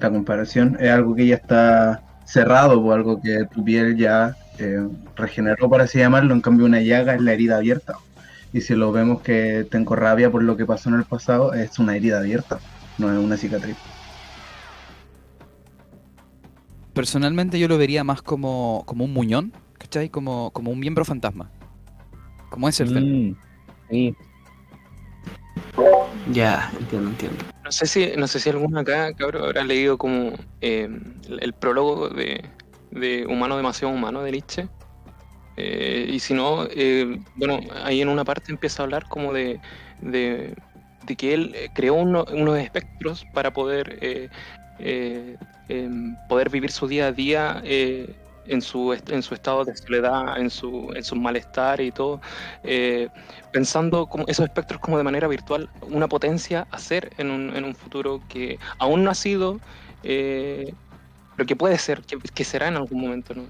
la 0.00 0.10
comparación, 0.10 0.76
es 0.80 0.90
algo 0.90 1.14
que 1.14 1.26
ya 1.26 1.36
está 1.36 2.02
cerrado 2.24 2.80
o 2.80 2.92
algo 2.92 3.20
que 3.20 3.44
tu 3.52 3.62
piel 3.62 3.96
ya 3.96 4.34
eh, 4.58 4.88
regeneró, 5.16 5.68
por 5.68 5.80
así 5.80 5.98
llamarlo. 5.98 6.34
En 6.34 6.40
cambio, 6.40 6.66
una 6.66 6.80
llaga 6.80 7.14
es 7.14 7.20
la 7.20 7.32
herida 7.32 7.56
abierta. 7.56 7.94
Y 8.52 8.60
si 8.60 8.74
lo 8.74 8.92
vemos 8.92 9.20
que 9.20 9.66
tengo 9.70 9.96
rabia 9.96 10.30
por 10.30 10.42
lo 10.42 10.56
que 10.56 10.64
pasó 10.64 10.88
en 10.88 10.94
el 10.94 11.04
pasado, 11.04 11.54
es 11.54 11.78
una 11.78 11.96
herida 11.96 12.20
abierta, 12.20 12.60
no 12.98 13.12
es 13.12 13.18
una 13.18 13.36
cicatriz. 13.36 13.76
Personalmente 16.92 17.58
yo 17.58 17.66
lo 17.66 17.76
vería 17.76 18.04
más 18.04 18.22
como, 18.22 18.84
como 18.86 19.04
un 19.04 19.12
muñón, 19.12 19.52
¿cachai? 19.78 20.08
Como, 20.08 20.52
como 20.52 20.70
un 20.70 20.78
miembro 20.78 21.04
fantasma. 21.04 21.50
Como 22.54 22.68
es 22.68 22.80
el 22.80 22.94
Mm, 22.94 23.36
sí. 23.90 24.16
Ya, 26.26 26.72
entiendo, 26.78 27.10
entiendo. 27.10 27.42
No 27.64 27.72
sé 27.72 27.86
si, 27.86 28.12
no 28.16 28.28
sé 28.28 28.38
si 28.38 28.48
alguno 28.48 28.78
acá, 28.78 29.12
cabrón, 29.14 29.42
habrá 29.44 29.64
leído 29.64 29.98
como 29.98 30.34
eh, 30.60 30.88
el, 31.28 31.38
el 31.42 31.52
prólogo 31.54 32.08
de, 32.10 32.48
de 32.90 33.26
Humano 33.26 33.56
demasiado 33.56 33.92
humano 33.92 34.22
de 34.22 34.30
Nietzsche. 34.30 34.68
Eh, 35.56 36.06
y 36.08 36.20
si 36.20 36.32
no, 36.32 36.64
eh, 36.70 37.18
bueno, 37.34 37.58
ahí 37.82 38.00
en 38.02 38.08
una 38.08 38.24
parte 38.24 38.52
empieza 38.52 38.82
a 38.82 38.84
hablar 38.84 39.04
como 39.08 39.32
de, 39.32 39.60
de, 39.98 40.54
de 41.02 41.16
que 41.16 41.34
él 41.34 41.56
creó 41.72 41.94
uno- 41.94 42.24
unos 42.32 42.58
espectros 42.58 43.24
para 43.32 43.52
poder, 43.52 43.98
eh, 44.00 44.28
eh, 44.78 45.38
em, 45.66 46.16
poder 46.28 46.50
vivir 46.50 46.70
su 46.70 46.86
día 46.86 47.08
a 47.08 47.12
día 47.12 47.60
eh, 47.64 48.14
en, 48.46 48.60
su, 48.62 48.92
en 48.92 49.22
su 49.22 49.34
estado 49.34 49.64
de 49.64 49.76
soledad, 49.76 50.38
en 50.38 50.50
su, 50.50 50.92
en 50.94 51.02
su 51.04 51.16
malestar 51.16 51.80
y 51.80 51.90
todo, 51.90 52.20
eh, 52.62 53.08
pensando 53.52 54.06
como 54.06 54.24
esos 54.26 54.44
espectros 54.46 54.80
como 54.80 54.98
de 54.98 55.04
manera 55.04 55.28
virtual, 55.28 55.68
una 55.82 56.08
potencia 56.08 56.66
a 56.70 56.78
ser 56.78 57.10
en 57.18 57.30
un, 57.30 57.54
en 57.56 57.64
un 57.64 57.74
futuro 57.74 58.20
que 58.28 58.58
aún 58.78 59.04
no 59.04 59.10
ha 59.10 59.14
sido, 59.14 59.58
eh, 60.02 60.72
pero 61.36 61.46
que 61.46 61.56
puede 61.56 61.78
ser, 61.78 62.02
que, 62.02 62.18
que 62.18 62.44
será 62.44 62.68
en 62.68 62.76
algún 62.76 63.00
momento, 63.00 63.34
¿no? 63.34 63.44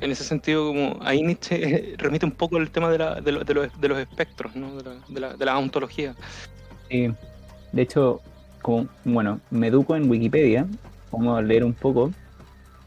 En 0.00 0.12
ese 0.12 0.22
sentido, 0.22 0.68
como 0.68 0.96
ahí 1.02 1.22
Nietzsche 1.22 1.94
remite 1.98 2.24
un 2.24 2.32
poco 2.32 2.56
el 2.58 2.70
tema 2.70 2.88
de, 2.90 2.98
la- 2.98 3.20
de, 3.20 3.32
lo- 3.32 3.42
de 3.44 3.54
los, 3.54 3.80
de 3.80 3.88
los 3.88 3.98
espectros, 3.98 4.54
¿no? 4.54 4.76
de, 4.76 4.84
la, 4.84 4.94
de, 5.08 5.20
la, 5.20 5.32
de 5.34 5.44
la 5.44 5.58
ontología. 5.58 6.14
Sí. 6.88 7.08
De 7.72 7.82
hecho, 7.82 8.20
como, 8.62 8.86
bueno, 9.04 9.40
me 9.50 9.66
educo 9.66 9.96
en 9.96 10.08
Wikipedia, 10.08 10.66
vamos 11.10 11.36
a 11.38 11.42
leer 11.42 11.64
un 11.64 11.74
poco, 11.74 12.12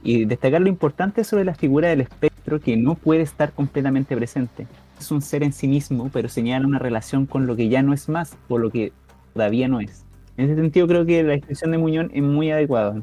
y 0.04 0.26
destacar 0.26 0.62
lo 0.62 0.70
importante 0.70 1.24
sobre 1.24 1.46
la 1.46 1.54
figura 1.54 1.90
del 1.90 2.02
espectro 2.02 2.60
que 2.60 2.76
no 2.78 2.96
puede 2.96 3.22
estar 3.22 3.52
completamente 3.52 4.16
presente. 4.16 4.68
Es 5.00 5.12
un 5.12 5.22
ser 5.22 5.44
en 5.44 5.54
sí 5.54 5.68
mismo, 5.68 6.10
pero 6.12 6.30
señala 6.30 6.68
una 6.68 6.80
relación 6.80 7.26
con 7.26 7.48
lo 7.48 7.56
que 7.56 7.70
ya 7.70 7.82
no 7.82 7.94
es 7.94 8.10
más 8.10 8.36
o 8.48 8.58
lo 8.58 8.70
que 8.70 8.92
todavía 9.34 9.68
no 9.68 9.80
es. 9.80 10.06
En 10.38 10.46
ese 10.46 10.56
sentido 10.56 10.88
creo 10.88 11.06
que 11.06 11.24
la 11.24 11.34
descripción 11.34 11.72
de 11.72 11.78
Muñón 11.78 12.12
es 12.14 12.24
muy 12.24 12.52
adecuada. 12.52 13.02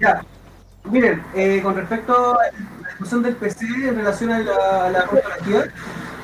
Ya, 0.00 0.24
miren, 0.90 1.22
eh, 1.34 1.60
con 1.62 1.76
respecto 1.76 2.38
a 2.38 2.44
la 2.82 2.88
discusión 2.88 3.22
del 3.22 3.36
PC 3.36 3.66
en 3.88 3.96
relación 3.96 4.30
a 4.30 4.38
la, 4.40 5.00
a 5.00 5.06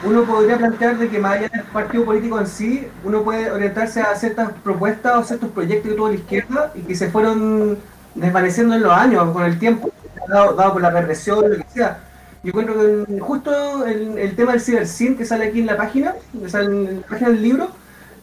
uno 0.03 0.25
podría 0.25 0.57
plantear 0.57 0.97
de 0.99 1.09
que 1.09 1.19
más 1.19 1.33
allá 1.33 1.49
del 1.49 1.63
partido 1.65 2.05
político 2.05 2.41
en 2.41 2.47
sí, 2.47 2.89
uno 3.05 3.23
puede 3.23 3.51
orientarse 3.51 4.01
a 4.01 4.15
ciertas 4.15 4.51
propuestas 4.65 5.17
o 5.17 5.25
ciertos 5.25 5.51
proyectos 5.51 5.91
que 5.91 5.97
tuvo 5.97 6.09
la 6.09 6.15
izquierda 6.15 6.73
y 6.75 6.81
que 6.81 6.95
se 6.95 7.11
fueron 7.11 7.79
desvaneciendo 8.15 8.75
en 8.75 8.83
los 8.83 8.93
años, 8.93 9.31
con 9.33 9.45
el 9.45 9.59
tiempo, 9.59 9.91
dado, 10.29 10.55
dado 10.55 10.73
por 10.73 10.83
la 10.83 10.91
represión, 10.91 11.51
lo 11.51 11.57
que 11.57 11.67
sea. 11.73 12.01
Yo 12.43 12.51
encuentro 12.51 12.75
que 13.07 13.21
justo 13.21 13.85
el, 13.87 14.19
el 14.19 14.35
tema 14.35 14.53
del 14.53 14.61
cibercin 14.61 15.17
que 15.17 15.27
sale 15.27 15.47
aquí 15.49 15.61
en 15.61 15.67
la 15.67 15.77
página, 15.77 16.15
que 16.41 16.49
sale 16.49 16.67
en 16.67 17.01
la 17.01 17.07
página 17.07 17.31
del 17.31 17.43
libro, 17.43 17.69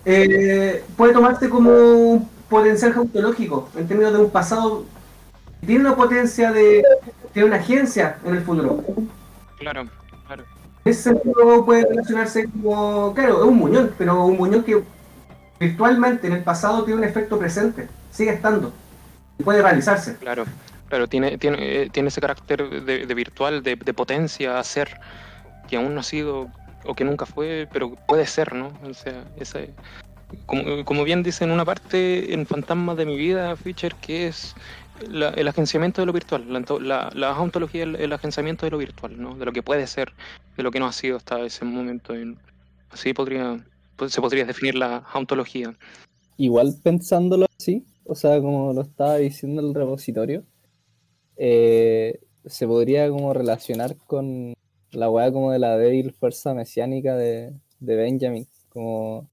eh, 0.06 0.84
puede 0.96 1.14
tomarse 1.14 1.50
como 1.50 1.70
un 1.70 2.30
potencial 2.50 2.94
geontológico, 2.94 3.70
en 3.76 3.88
términos 3.88 4.14
de 4.14 4.20
un 4.20 4.30
pasado 4.30 4.86
tiene 5.66 5.82
una 5.82 5.96
potencia 5.96 6.52
de, 6.52 6.84
tiene 7.34 7.50
una 7.50 7.58
agencia 7.58 8.18
en 8.24 8.36
el 8.36 8.42
futuro. 8.42 8.84
Claro, 9.60 9.88
claro. 10.26 10.44
En 10.86 10.92
ese 10.92 11.04
sentido 11.04 11.66
puede 11.66 11.86
relacionarse 11.88 12.46
como, 12.50 13.14
claro, 13.14 13.44
es 13.44 13.50
un 13.50 13.58
muñón, 13.58 13.92
pero 13.98 14.24
un 14.24 14.38
muñón 14.38 14.64
que 14.64 14.82
virtualmente 15.60 16.28
en 16.28 16.34
el 16.34 16.44
pasado 16.44 16.84
tiene 16.84 17.02
un 17.02 17.08
efecto 17.08 17.38
presente, 17.38 17.88
sigue 18.12 18.32
estando, 18.32 18.72
y 19.38 19.44
puede 19.44 19.62
realizarse. 19.62 20.16
Claro, 20.18 20.46
claro, 20.90 21.08
tiene, 21.08 21.38
tiene, 21.38 21.58
eh, 21.84 21.90
tiene 21.92 22.10
ese 22.10 22.22
carácter 22.22 22.84
de, 22.84 23.06
de 23.06 23.14
virtual, 23.14 23.64
de, 23.64 23.76
de 23.76 23.94
potencia 23.94 24.60
a 24.60 24.64
ser, 24.64 24.90
que 25.70 25.78
aún 25.78 25.94
no 25.94 26.00
ha 26.00 26.04
sido 26.04 26.50
o 26.86 26.96
que 26.96 27.04
nunca 27.04 27.26
fue, 27.26 27.68
pero 27.72 27.92
puede 28.08 28.26
ser, 28.26 28.54
¿no? 28.54 28.72
O 28.90 28.94
sea, 28.94 29.24
ese, 29.38 29.70
como, 30.46 30.86
como 30.86 31.04
bien 31.04 31.24
dice 31.24 31.44
en 31.44 31.52
una 31.52 31.66
parte 31.66 32.34
en 32.34 32.46
Fantasma 32.46 32.96
de 32.96 33.06
mi 33.06 33.18
vida, 33.18 33.56
Fischer, 33.56 33.94
que 33.96 34.28
es 34.28 34.56
la- 35.10 35.30
el 35.30 35.48
agenciamiento 35.48 36.02
de 36.02 36.06
lo 36.06 36.14
virtual, 36.14 36.46
la, 36.52 36.64
la, 36.80 37.10
la 37.14 37.40
ontología, 37.40 37.84
el, 37.84 37.96
el 37.98 38.14
agenciamiento 38.14 38.66
de 38.66 38.72
lo 38.72 38.78
virtual, 38.78 39.22
¿no? 39.22 39.36
De 39.36 39.46
lo 39.46 39.52
que 39.52 39.62
puede 39.64 39.86
ser, 39.88 40.14
de 40.56 40.64
lo 40.64 40.72
que 40.72 40.80
no 40.80 40.88
ha 40.88 40.94
sido 40.94 41.18
hasta 41.18 41.40
ese 41.42 41.66
momento. 41.66 42.14
en- 42.16 42.40
así 42.90 43.14
podría, 43.14 43.60
pues, 43.98 44.14
se 44.14 44.22
podría 44.22 44.46
definir 44.46 44.76
la 44.76 45.04
ontología. 45.14 45.76
Igual 46.38 46.74
pensándolo 46.84 47.48
así, 47.60 47.84
o 48.08 48.16
sea, 48.16 48.40
como 48.42 48.74
lo 48.74 48.82
estaba 48.82 49.16
diciendo 49.18 49.62
el 49.62 49.74
repositorio, 49.74 50.44
eh, 51.36 52.20
se 52.46 52.66
podría 52.66 53.10
como 53.10 53.34
relacionar 53.34 53.96
con 53.98 54.54
la 54.92 55.10
weá 55.10 55.32
como 55.32 55.52
de 55.52 55.60
la 55.60 55.78
débil 55.78 56.14
fuerza 56.14 56.54
mesiánica 56.54 57.16
de, 57.16 57.54
de 57.80 57.96
Benjamin, 57.96 58.48
como 58.70 59.30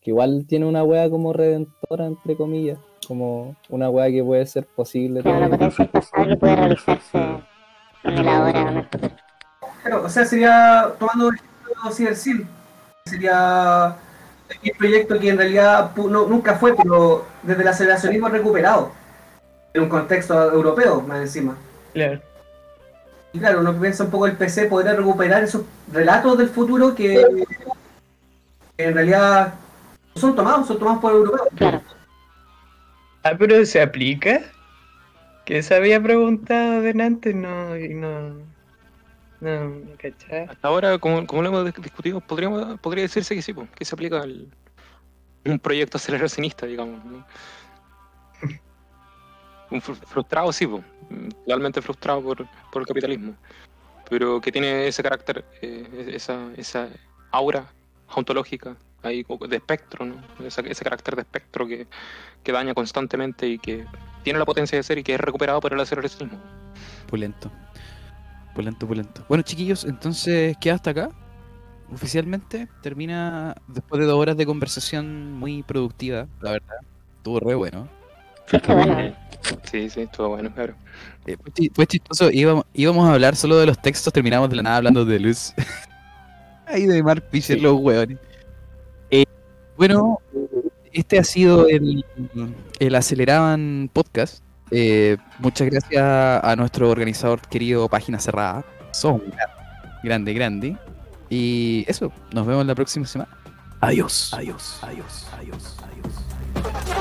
que 0.00 0.10
igual 0.10 0.46
tiene 0.46 0.66
una 0.66 0.84
weá 0.84 1.10
como 1.10 1.32
redentora, 1.32 2.06
entre 2.06 2.36
comillas, 2.36 2.78
como 3.06 3.56
una 3.68 3.90
weá 3.90 4.10
que 4.10 4.22
puede 4.22 4.46
ser 4.46 4.66
posible. 4.66 5.22
Potencia 5.22 5.90
que 5.90 6.36
puede 6.36 6.56
realizarse 6.56 7.18
en 8.04 8.18
el 8.18 8.28
ahora 8.28 8.64
o 8.64 8.68
en 8.68 8.76
el 8.76 8.84
futuro. 8.88 9.14
Claro, 9.82 10.04
o 10.04 10.08
sea, 10.08 10.24
sería, 10.24 10.94
tomando 10.98 11.28
el 11.28 11.36
ejemplo 11.36 11.88
de 11.88 11.94
CiberSyn, 11.94 12.48
sería 13.06 13.96
un 14.62 14.78
proyecto 14.78 15.18
que 15.18 15.28
en 15.30 15.38
realidad 15.38 15.90
no- 15.96 16.26
nunca 16.26 16.54
fue, 16.56 16.74
pero 16.76 17.24
desde 17.42 17.62
el 17.62 17.68
aceleracionismo 17.68 18.28
recuperado, 18.28 18.92
en 19.72 19.82
un 19.82 19.88
contexto 19.88 20.52
europeo, 20.52 21.00
más 21.00 21.20
encima. 21.20 21.56
Claro. 21.92 22.20
Y 23.32 23.38
claro, 23.40 23.60
uno 23.60 23.74
piensa 23.80 24.04
un 24.04 24.10
poco 24.10 24.26
el 24.26 24.36
PC 24.36 24.66
podría 24.66 24.94
recuperar 24.94 25.42
esos 25.42 25.62
relatos 25.92 26.38
del 26.38 26.48
futuro 26.48 26.94
que, 26.94 27.24
que 28.76 28.84
en 28.84 28.94
realidad 28.94 29.54
no 30.14 30.20
son 30.20 30.36
tomados, 30.36 30.68
son 30.68 30.78
tomados 30.78 31.00
por 31.00 31.12
europeos. 31.12 31.48
Claro. 31.56 31.82
Ah, 33.24 33.32
pero 33.38 33.64
¿se 33.66 33.80
aplica? 33.82 34.40
Que 35.44 35.62
se 35.62 35.74
había 35.74 36.00
preguntado 36.00 36.80
delante, 36.82 37.34
no, 37.34 37.76
y 37.76 37.94
no, 37.94 38.36
Hasta 40.48 40.68
ahora, 40.68 40.98
como, 40.98 41.26
como 41.26 41.42
lo 41.42 41.48
hemos 41.48 41.66
dis- 41.66 41.82
discutido, 41.82 42.20
podríamos, 42.20 42.78
podría 42.80 43.02
decirse 43.02 43.34
que 43.34 43.42
sí, 43.42 43.52
pues, 43.52 43.68
que 43.70 43.84
se 43.84 43.94
aplica 43.94 44.22
al, 44.22 44.48
un 45.44 45.58
proyecto 45.58 45.98
aceleracionista, 45.98 46.66
digamos. 46.66 47.04
¿no? 47.04 47.26
Un 49.70 49.80
fru- 49.80 49.96
frustrado, 50.06 50.52
sí, 50.52 50.66
pues, 50.66 50.82
totalmente 51.44 51.80
frustrado 51.82 52.22
por, 52.22 52.46
por 52.70 52.82
el 52.82 52.86
capitalismo, 52.86 53.34
pero 54.08 54.40
que 54.40 54.52
tiene 54.52 54.86
ese 54.86 55.02
carácter, 55.02 55.44
eh, 55.62 56.12
esa, 56.14 56.50
esa 56.56 56.88
aura 57.30 57.66
ontológica 58.14 58.76
ahí 59.02 59.24
de 59.48 59.56
espectro, 59.56 60.04
¿no? 60.06 60.16
Esa- 60.46 60.60
ese 60.62 60.84
carácter 60.84 61.16
de 61.16 61.22
espectro 61.22 61.66
que, 61.66 61.86
que 62.42 62.52
daña 62.52 62.74
constantemente 62.74 63.46
y 63.48 63.58
que 63.58 63.84
tiene 64.22 64.38
la 64.38 64.44
potencia 64.44 64.78
de 64.78 64.82
ser 64.82 64.98
y 64.98 65.02
que 65.02 65.14
es 65.14 65.20
recuperado 65.20 65.60
por 65.60 65.72
el 65.72 65.80
aceleracionismo. 65.80 66.38
Pulento. 67.08 67.50
Pulento, 68.54 68.86
pulento. 68.86 69.24
Bueno, 69.28 69.42
chiquillos, 69.42 69.84
entonces 69.84 70.56
queda 70.60 70.74
hasta 70.74 70.90
acá. 70.90 71.10
Oficialmente 71.92 72.68
termina 72.82 73.54
después 73.68 74.00
de 74.00 74.06
dos 74.06 74.18
horas 74.18 74.36
de 74.36 74.46
conversación 74.46 75.32
muy 75.32 75.62
productiva, 75.62 76.28
la 76.40 76.52
verdad. 76.52 76.76
Estuvo 77.16 77.40
re 77.40 77.54
bueno. 77.54 77.88
Sí, 78.46 78.58
bueno. 78.66 79.16
Sí, 79.64 79.90
sí, 79.90 80.00
estuvo 80.02 80.28
bueno, 80.30 80.52
claro. 80.54 80.74
Eh, 81.26 81.36
fue 81.72 81.86
chistoso, 81.86 82.30
íbamos, 82.30 82.64
íbamos 82.72 83.08
a 83.08 83.14
hablar 83.14 83.36
solo 83.36 83.56
de 83.56 83.66
los 83.66 83.78
textos, 83.78 84.12
terminamos 84.12 84.48
de 84.50 84.56
la 84.56 84.62
nada 84.62 84.76
hablando 84.76 85.04
de 85.04 85.18
luz. 85.18 85.52
Ahí 86.66 86.86
de 86.86 87.02
Mark 87.02 87.24
Fisher, 87.30 87.60
los 87.60 87.78
hueones. 87.80 88.18
Eh, 89.10 89.24
bueno, 89.76 90.20
este 90.92 91.18
ha 91.18 91.24
sido 91.24 91.66
el, 91.68 92.04
el 92.78 92.94
Aceleraban 92.94 93.90
Podcast. 93.92 94.43
Eh, 94.76 95.16
muchas 95.38 95.70
gracias 95.70 96.02
a 96.02 96.56
nuestro 96.56 96.90
organizador 96.90 97.40
querido 97.42 97.88
Página 97.88 98.18
Cerrada. 98.18 98.64
Son 98.90 99.22
grande, 100.02 100.34
grande. 100.34 100.76
Y 101.30 101.84
eso, 101.86 102.12
nos 102.32 102.44
vemos 102.44 102.66
la 102.66 102.74
próxima 102.74 103.06
semana. 103.06 103.30
Adiós. 103.80 104.34
Adiós. 104.34 104.80
Adiós. 104.82 105.28
Adiós. 105.38 105.76
Adiós. 105.80 106.93